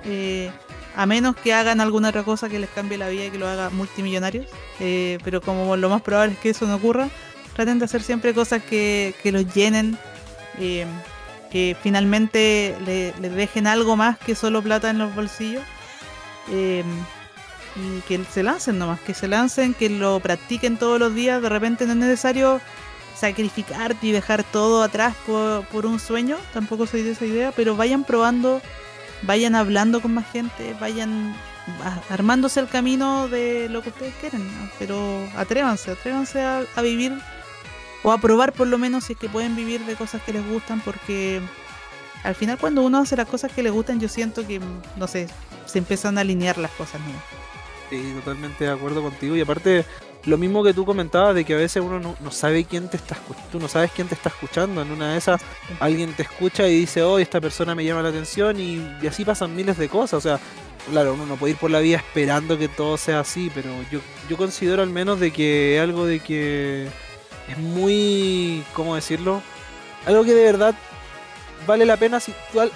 [0.06, 0.52] eh,
[0.96, 3.48] a menos que hagan alguna otra cosa que les cambie la vida y que lo
[3.48, 4.46] haga multimillonarios.
[4.80, 7.10] Eh, pero como lo más probable es que eso no ocurra,
[7.56, 9.98] traten de hacer siempre cosas que, que los llenen.
[11.52, 15.64] Que finalmente le, dejen algo más que solo plata en los bolsillos.
[16.52, 16.84] Eh,
[17.76, 21.42] y que se lancen nomás, que se lancen, que lo practiquen todos los días.
[21.42, 22.60] De repente no es necesario
[23.16, 27.76] sacrificarte y dejar todo atrás por, por un sueño, tampoco soy de esa idea, pero
[27.76, 28.62] vayan probando,
[29.24, 31.36] vayan hablando con más gente, vayan
[32.10, 34.70] armándose el camino de lo que ustedes quieren, ¿no?
[34.80, 37.14] pero atrévanse, atrévanse a vivir
[38.04, 40.48] o a probar por lo menos si es que pueden vivir de cosas que les
[40.48, 41.42] gustan, porque
[42.24, 44.60] al final cuando uno hace las cosas que le gustan, yo siento que,
[44.98, 45.28] no sé,
[45.66, 47.40] se empiezan a alinear las cosas, ¿no?
[47.90, 49.36] Sí, totalmente de acuerdo contigo.
[49.36, 49.84] Y aparte,
[50.26, 52.98] lo mismo que tú comentabas, de que a veces uno no, no sabe quién te
[52.98, 53.50] está escuchando.
[53.52, 54.82] Tú no sabes quién te está escuchando.
[54.82, 55.42] En una de esas,
[55.80, 58.60] alguien te escucha y dice, oh, esta persona me llama la atención.
[58.60, 60.14] Y, y así pasan miles de cosas.
[60.14, 60.40] O sea,
[60.92, 63.52] claro, uno no puede ir por la vida esperando que todo sea así.
[63.56, 66.90] Pero yo, yo considero al menos de que algo de que
[67.50, 68.64] es muy.
[68.74, 69.42] ¿Cómo decirlo?
[70.06, 70.76] Algo que de verdad
[71.68, 72.34] vale la pena si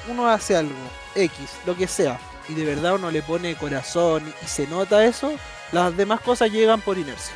[0.09, 0.75] uno hace algo.
[1.15, 1.35] X,
[1.65, 2.19] lo que sea
[2.49, 5.33] y de verdad uno le pone corazón y se nota eso,
[5.71, 7.35] las demás cosas llegan por inercia.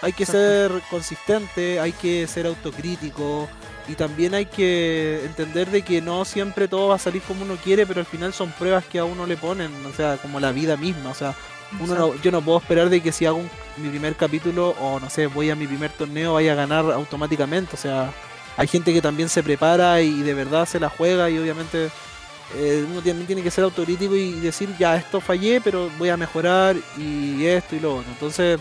[0.00, 3.48] Hay que ser consistente, hay que ser autocrítico
[3.86, 7.56] y también hay que entender de que no siempre todo va a salir como uno
[7.56, 10.50] quiere, pero al final son pruebas que a uno le ponen, o sea, como la
[10.50, 11.36] vida misma, o sea,
[11.80, 15.00] uno no- yo no puedo esperar de que si hago un- mi primer capítulo o
[15.00, 18.12] no sé, voy a mi primer torneo vaya a ganar automáticamente, o sea,
[18.56, 21.88] hay gente que también se prepara y de verdad se la juega y obviamente
[22.54, 26.18] eh, uno también tiene que ser autocrítico y decir, ya, esto fallé, pero voy a
[26.18, 28.10] mejorar y esto y lo otro.
[28.12, 28.60] Entonces,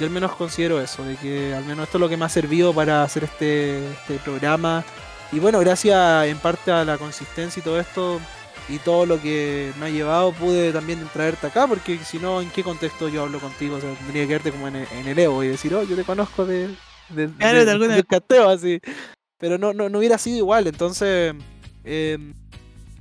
[0.00, 2.28] yo al menos considero eso, de que al menos esto es lo que me ha
[2.28, 4.82] servido para hacer este, este programa.
[5.30, 8.20] Y bueno, gracias en parte a la consistencia y todo esto
[8.70, 12.50] y todo lo que me ha llevado, pude también traerte acá, porque si no, ¿en
[12.50, 13.76] qué contexto yo hablo contigo?
[13.76, 15.96] O sea, tendría que verte como en el, en el Evo y decir, oh, yo
[15.96, 16.68] te conozco de,
[17.08, 18.80] de, Claro, de- de alguna- del cateo, así.
[19.38, 21.34] Pero no, no, no hubiera sido igual, entonces...
[21.84, 22.32] em,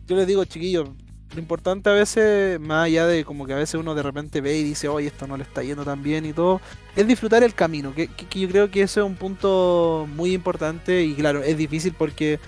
[0.08, 0.90] yo les digo, chiquillos,
[1.36, 4.58] lo importante a veces, más allá de como que a veces uno de repente ve
[4.58, 6.60] y dice, oye, esto no le está yendo tan bien y todo,
[6.96, 10.34] es disfrutar el camino, que, que- que yo creo que eso es un punto muy
[10.34, 12.40] importante y claro, es difícil porque,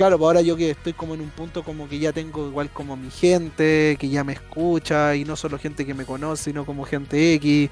[0.00, 2.70] claro, pues ahora yo que estoy como en un punto como que ya tengo igual
[2.70, 6.64] como mi gente, que ya me escucha y no solo gente que me conoce, sino
[6.64, 7.68] como gente X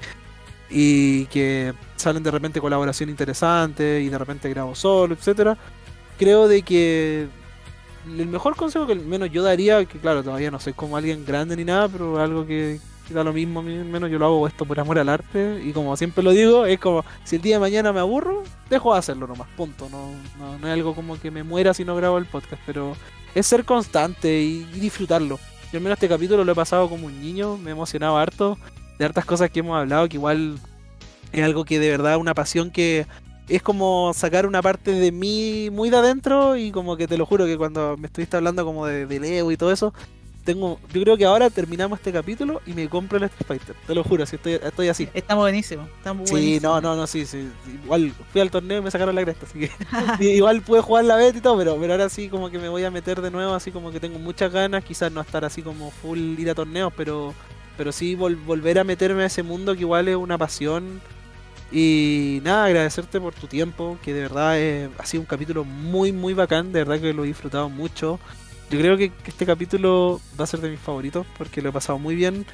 [0.69, 5.57] y que salen de repente colaboración interesante y de repente grabo solo, etcétera.
[6.19, 7.27] Creo de que
[8.05, 11.25] el mejor consejo que al menos yo daría, que claro, todavía no soy como alguien
[11.25, 12.79] grande ni nada, pero algo que,
[13.13, 16.23] da lo mismo menos yo lo hago esto por amor al arte, y como siempre
[16.23, 19.47] lo digo, es como, si el día de mañana me aburro, dejo de hacerlo nomás,
[19.55, 22.95] punto, no, no, es algo como que me muera si no grabo el podcast, pero
[23.35, 25.39] es ser constante y, y disfrutarlo.
[25.71, 28.57] Yo al menos este capítulo lo he pasado como un niño, me he emocionado harto
[28.97, 30.57] de hartas cosas que hemos hablado, que igual
[31.31, 33.05] es algo que de verdad una pasión que
[33.47, 37.25] es como sacar una parte de mí muy de adentro y como que te lo
[37.25, 39.93] juro que cuando me estuviste hablando como de, de Leo y todo eso,
[40.43, 43.95] tengo, yo creo que ahora terminamos este capítulo y me compro el Street Fighter, te
[43.95, 45.09] lo juro, si estoy, estoy así.
[45.13, 46.61] Está buenísimo, está muy Sí, buenísimo.
[46.61, 49.59] no, no, no, sí, sí, igual fui al torneo y me sacaron la cresta, así
[49.59, 49.71] que
[50.35, 52.83] igual pude jugar la beta y todo, pero, pero ahora sí como que me voy
[52.83, 55.89] a meter de nuevo, así como que tengo muchas ganas, quizás no estar así como
[55.91, 57.35] full ir a torneos, pero,
[57.75, 61.01] pero sí vol- volver a meterme a ese mundo que igual es una pasión.
[61.71, 66.11] Y nada, agradecerte por tu tiempo, que de verdad eh, ha sido un capítulo muy,
[66.11, 68.19] muy bacán, de verdad que lo he disfrutado mucho.
[68.69, 71.73] Yo creo que, que este capítulo va a ser de mis favoritos, porque lo he
[71.73, 72.45] pasado muy bien.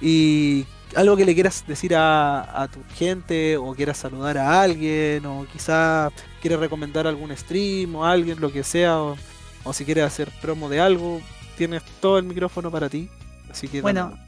[0.00, 5.24] Y algo que le quieras decir a, a tu gente, o quieras saludar a alguien,
[5.26, 6.10] o quizá
[6.40, 9.16] quieres recomendar algún stream o alguien, lo que sea, o,
[9.64, 11.20] o si quieres hacer promo de algo,
[11.56, 13.08] tienes todo el micrófono para ti.
[13.50, 14.18] Así que Bueno,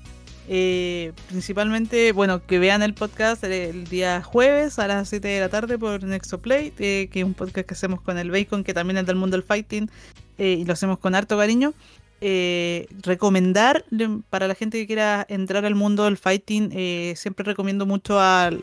[0.48, 5.40] eh, principalmente, bueno, que vean el podcast el, el día jueves a las 7 de
[5.40, 8.72] la tarde por Nexoplay, eh, que es un podcast que hacemos con el Bacon, que
[8.72, 9.90] también es del mundo del fighting,
[10.38, 11.74] eh, y lo hacemos con harto cariño.
[12.20, 13.84] Eh, recomendar
[14.30, 18.60] para la gente que quiera entrar al mundo del fighting, eh, siempre recomiendo mucho al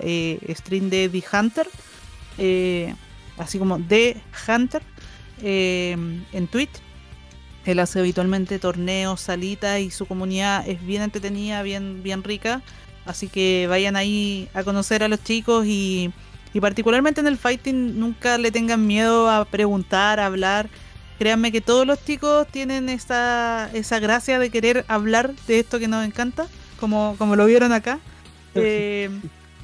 [0.49, 1.67] stream de The Hunter,
[3.37, 4.81] así como The Hunter,
[5.41, 6.81] en Twitch.
[7.65, 12.61] Él hace habitualmente torneos, salitas y su comunidad es bien entretenida, bien, bien rica.
[13.05, 16.11] Así que vayan ahí a conocer a los chicos y,
[16.53, 20.69] y particularmente en el fighting nunca le tengan miedo a preguntar, a hablar.
[21.19, 25.87] Créanme que todos los chicos tienen esa, esa gracia de querer hablar de esto que
[25.87, 26.47] nos encanta,
[26.79, 27.99] como, como lo vieron acá.
[28.55, 29.09] Eh,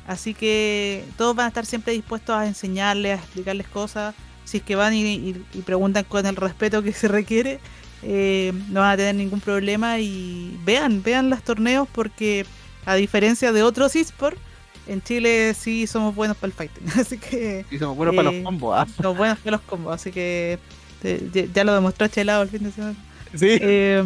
[0.08, 4.16] así que todos van a estar siempre dispuestos a enseñarles, a explicarles cosas.
[4.46, 7.60] Si es que van y, y- y preguntan con el respeto que se requiere,
[8.02, 10.00] eh, no van a tener ningún problema.
[10.00, 12.48] Y vean, vean los torneos porque
[12.88, 14.40] a diferencia de otros esports,
[14.88, 16.90] en Chile sí somos buenos para el fighting.
[17.00, 18.76] Así que Y somos buenos para eh, los combos.
[18.76, 18.88] ah.
[19.00, 19.94] somos buenos para los combos.
[19.94, 20.58] Así que
[21.04, 22.96] ya- lo demostró Chelado el fin de semana.
[23.36, 23.58] Sí.
[23.62, 24.04] Eh,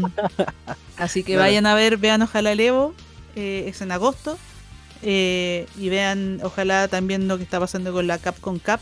[0.97, 1.41] así que Claro.
[1.47, 2.93] vayan a ver, vean Ojalá el Evo,
[3.35, 4.37] eh, es en agosto.
[5.01, 8.79] eh, y vean, ojalá también lo que está pasando con la Capcom Cup,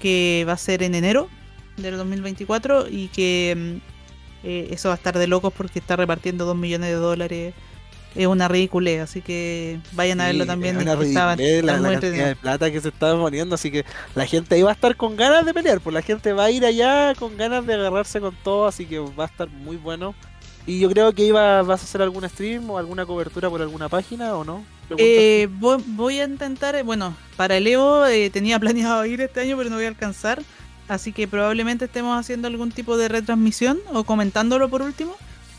[0.00, 1.28] que va a ser en enero
[1.78, 6.44] del 2024 y que mm, eh, eso va a estar de locos porque está repartiendo
[6.44, 7.54] 2 millones de dólares.
[8.16, 10.76] Es una ridícula, así que vayan a verlo Sí, también.
[10.76, 10.94] es una
[11.62, 13.84] la, la cantidad de plata que se está poniendo, así que
[14.14, 16.50] la gente ahí va a estar con ganas de pelear, pues la gente va a
[16.50, 20.14] ir allá con ganas de agarrarse con todo, así que va a estar muy bueno.
[20.66, 23.88] Y yo creo que iba, vas a hacer algún stream o alguna cobertura por alguna
[23.88, 24.64] página o no.
[24.96, 29.40] Eh, voy, voy a intentar, eh, bueno, para el Evo eh, tenía planeado ir este
[29.40, 30.42] año, pero no voy a alcanzar.
[30.88, 35.16] Así que probablemente estemos haciendo algún tipo de retransmisión o comentándolo por último.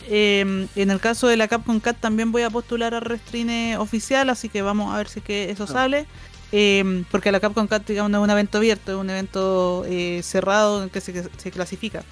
[0.10, 4.30] Eh, en el caso de la Capcom Cat también voy a postular a Restrine oficial,
[4.30, 5.72] así que vamos a ver si es que eso No.
[5.72, 6.06] sale.
[6.54, 10.22] Eh, porque la Capcom Cat, digamos, no es un evento abierto, es un evento eh,
[10.24, 12.04] cerrado en el que se, se clasifica.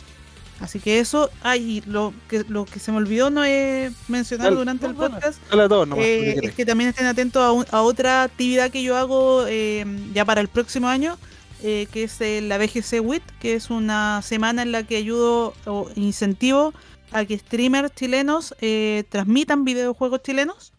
[0.60, 4.46] Así que eso, ay, y lo que, lo que se me olvidó no es mencionar
[4.48, 7.82] Dale, durante el podcast Dale nomás, eh, es que también estén atentos a, un- a
[7.82, 11.18] otra actividad que yo hago eh, ya para el próximo año,
[11.62, 15.54] eh, que es eh, la BGC WIT, que es una semana en la que ayudo
[15.66, 16.74] o incentivo
[17.16, 20.74] a que streamers chilenos eh, transmitan videojuegos chilenos.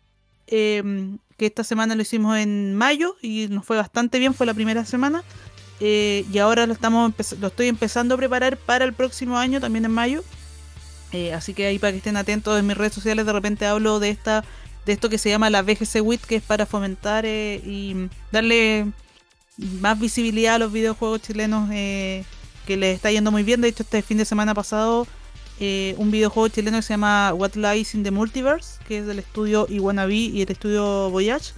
[0.46, 0.82] eh,
[1.36, 4.84] que esta semana lo hicimos en mayo y nos fue bastante bien, fue la primera
[4.84, 5.22] semana.
[5.80, 9.84] eh, y ahora lo, estamos lo estoy empezando a preparar para el próximo año, también
[9.84, 10.24] en mayo.
[11.12, 14.00] Eh, así que ahí para que estén atentos en mis redes sociales, de repente hablo
[14.00, 14.44] de esta
[14.86, 18.92] de esto que se llama la VGC WIT, que es para fomentar y darle
[19.56, 23.60] más visibilidad a los videojuegos chilenos que les está yendo muy bien.
[23.60, 25.06] De hecho, este fin de semana pasado,
[25.58, 29.20] eh, un videojuego chileno que se llama What Lies in the Multiverse, que es del
[29.20, 31.52] estudio Iwanabe y el estudio Voyage,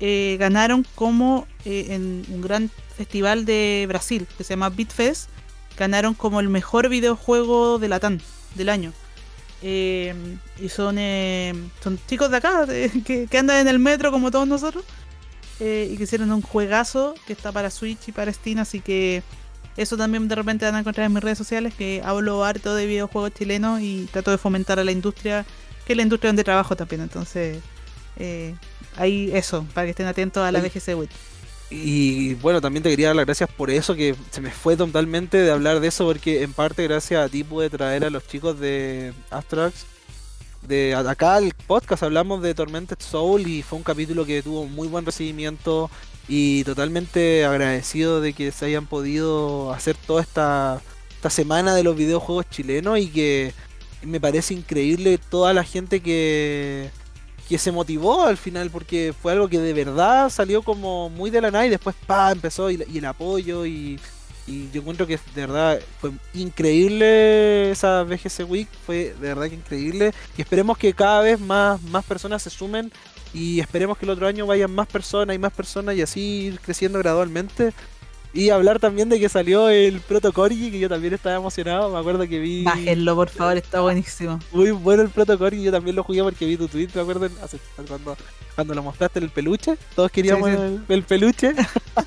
[0.00, 5.30] eh, ganaron como eh, en un gran festival de Brasil que se llama Bitfest,
[5.78, 8.18] ganaron como el mejor videojuego de Latam
[8.54, 8.92] del año.
[9.62, 10.98] Y son,
[11.82, 12.66] son chicos de acá,
[13.04, 14.84] que, que andan en el metro como todos nosotros.
[15.58, 19.22] y que hicieron un juegazo que está para Switch y para Steam, así que
[19.78, 22.84] eso también de repente van a encontrar en mis redes sociales, que hablo harto de
[22.86, 25.46] videojuegos chilenos y trato de fomentar a la industria,
[25.86, 27.00] que es la industria donde trabajo también.
[27.00, 27.60] Entonces,
[28.16, 28.56] eh,
[28.96, 31.10] ahí eso, para que estén atentos a la BGC Wit.
[31.70, 35.36] Y bueno, también te quería dar las gracias por eso, que se me fue totalmente
[35.36, 38.58] de hablar de eso, porque en parte gracias a ti pude traer a los chicos
[38.58, 39.86] de Astrax.
[40.66, 44.88] De acá al podcast hablamos de Tormented Soul y fue un capítulo que tuvo muy
[44.88, 45.88] buen recibimiento
[46.28, 51.96] y totalmente agradecido de que se hayan podido hacer toda esta, esta semana de los
[51.96, 53.54] videojuegos chilenos y que
[54.02, 56.90] me parece increíble toda la gente que,
[57.48, 61.40] que se motivó al final porque fue algo que de verdad salió como muy de
[61.40, 63.98] la nada y después pa empezó y, el apoyo y,
[64.46, 69.54] y yo encuentro que de verdad fue increíble esa BGC Week, fue de verdad que
[69.54, 72.92] increíble y esperemos que cada vez más, más personas se sumen
[73.34, 76.60] y esperemos que el otro año vayan más personas y más personas y así ir
[76.60, 77.72] creciendo gradualmente.
[78.34, 81.90] Y hablar también de que salió el Proto Corgi, que yo también estaba emocionado.
[81.90, 82.62] Me acuerdo que vi.
[82.62, 84.38] Bájenlo, por favor, está buenísimo.
[84.52, 87.28] Muy bueno el Proto Corgi, yo también lo jugué porque vi tu tweet, me acuerdo,
[87.42, 88.16] hace- cuando,
[88.54, 89.76] cuando lo mostraste en el peluche.
[89.96, 90.62] Todos queríamos Sí, sí.
[90.62, 91.54] El, el peluche.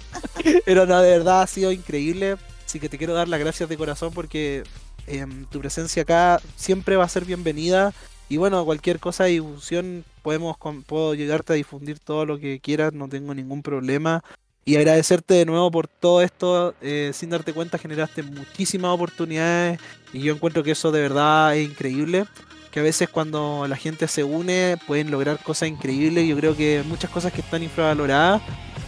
[0.65, 2.38] Pero no, de verdad ha sido increíble.
[2.65, 4.64] Así que te quiero dar las gracias de corazón porque
[5.07, 7.93] em, tu presencia acá siempre va a ser bienvenida.
[8.30, 12.93] Y bueno, cualquier cosa de difusión podemos puedo llegarte a difundir todo lo que quieras,
[12.93, 14.23] no tengo ningún problema.
[14.64, 19.80] Y agradecerte de nuevo por todo esto, eh, sin darte cuenta generaste muchísimas oportunidades
[20.14, 22.26] y yo encuentro que eso de verdad es increíble,
[22.69, 26.84] que a veces cuando la gente se une pueden lograr cosas increíbles, yo creo que
[26.88, 28.41] muchas cosas que están infravaloradas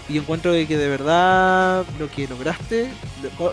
[0.09, 2.89] y encuentro que de verdad lo que lograste,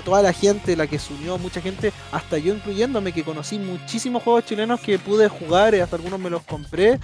[0.04, 4.22] toda la gente, la que se unió, mucha gente, hasta yo incluyéndome, que conocí muchísimos
[4.22, 6.98] juegos chilenos que pude jugar, y hasta algunos me los compré,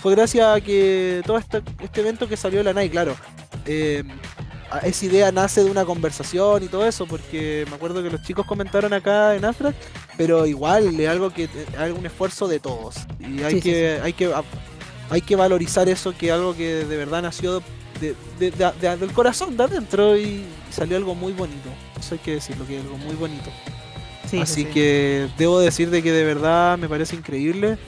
[0.00, 3.16] fue gracias a que todo este, este evento que salió de la NAI, claro.
[3.66, 4.02] eh,
[4.70, 8.22] a- esa idea nace de una conversación y todo eso, porque me acuerdo que los
[8.22, 9.76] chicos comentaron acá en Afrac,
[10.16, 11.50] pero igual es algo que es
[11.96, 12.96] un esfuerzo de todos.
[13.20, 14.32] Y hay Sí, sí, que, hay que
[15.08, 17.62] hay que valorizar eso que es algo que de verdad nació
[18.00, 21.68] de- de- de- de- del corazón de adentro y salió algo muy bonito.
[21.98, 23.50] Eso hay que decirlo, que es algo muy bonito.
[24.24, 24.70] Sí, sí, Así sí.
[24.72, 27.78] que debo decir de que de verdad me parece increíble.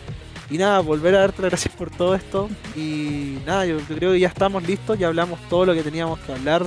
[0.50, 2.48] Y nada, volver a darte las gracias por todo esto.
[2.74, 6.32] Y nada, yo creo que ya estamos listos, ya hablamos todo lo que teníamos que
[6.32, 6.64] hablar.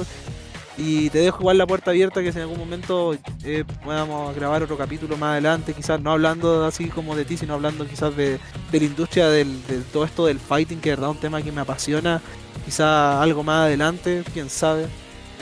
[0.77, 4.63] Y te dejo igual la puerta abierta que si en algún momento eh, podamos grabar
[4.63, 8.39] otro capítulo más adelante, quizás no hablando así como de ti, sino hablando quizás de,
[8.71, 11.51] de la industria del, de todo esto del fighting, que es verdad un tema que
[11.51, 12.21] me apasiona.
[12.65, 14.87] Quizás algo más adelante, quién sabe,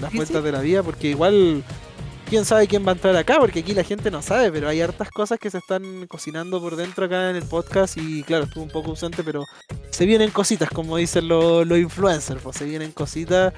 [0.02, 0.44] las vueltas sí.
[0.44, 1.64] de la vida, porque igual
[2.30, 4.82] quién sabe quién va a entrar acá, porque aquí la gente no sabe, pero hay
[4.82, 8.64] hartas cosas que se están cocinando por dentro acá en el podcast y claro, estuvo
[8.64, 9.46] un poco ausente, pero
[9.90, 13.54] se vienen cositas, como dicen los, los influencers, pues se vienen cositas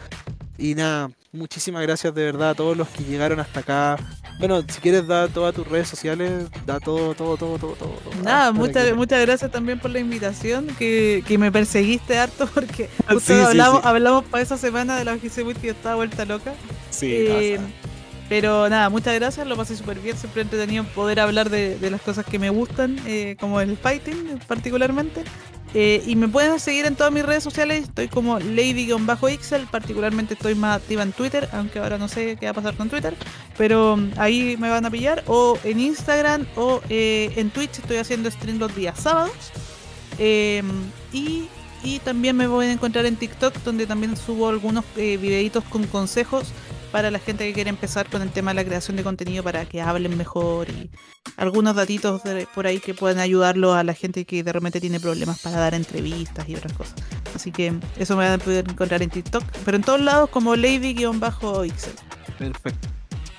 [0.61, 3.97] y nada, muchísimas gracias de verdad a todos los que llegaron hasta acá.
[4.39, 7.89] Bueno, si quieres dar todas tus redes sociales, da todo, todo, todo, todo, todo.
[8.03, 8.15] todo.
[8.23, 12.47] Nada, Ah, muchas, que- muchas gracias también por la invitación, que, que me perseguiste harto
[12.53, 13.87] porque Sí, justo sí, hablamos, sí.
[13.87, 16.53] hablamos para esa semana de la OGC y yo estaba vuelta loca.
[16.89, 17.59] Sí, Eh,
[18.29, 22.01] pero nada, muchas gracias, lo pasé súper bien, siempre entretenido poder hablar de, de las
[22.01, 25.23] cosas que me gustan, eh, como el fighting particularmente.
[25.73, 30.53] Eh, y me pueden seguir en todas mis redes sociales, estoy como Lady-Ixel, particularmente estoy
[30.53, 33.15] más activa en Twitter, aunque ahora no sé qué va a pasar con Twitter,
[33.57, 38.29] pero ahí me van a pillar, o en Instagram o eh, en Twitch, estoy haciendo
[38.29, 39.31] stream los días sábados.
[40.19, 40.61] Eh,
[41.13, 41.47] y,
[41.83, 46.51] y también me pueden encontrar en TikTok, donde también subo algunos eh, videitos con consejos
[46.91, 49.65] para la gente que quiere empezar con el tema de la creación de contenido para
[49.65, 50.89] que hablen mejor y
[51.37, 54.99] algunos datitos de- por ahí que puedan ayudarlo a la gente que de repente tiene
[54.99, 56.95] problemas para dar entrevistas y otras cosas.
[57.35, 60.55] Así que eso me van a poder encontrar en TikTok, pero en todos lados como
[60.55, 61.93] Lady-Ixel.
[62.37, 62.87] Perfecto.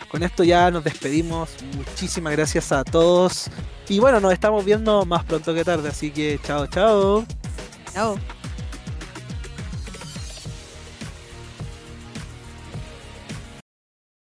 [0.09, 1.51] Con esto ya nos despedimos.
[1.77, 3.49] Muchísimas gracias a todos.
[3.89, 5.89] Y bueno, nos estamos viendo más pronto que tarde.
[5.89, 7.25] Así que chao, chao.
[7.95, 8.42] Chao.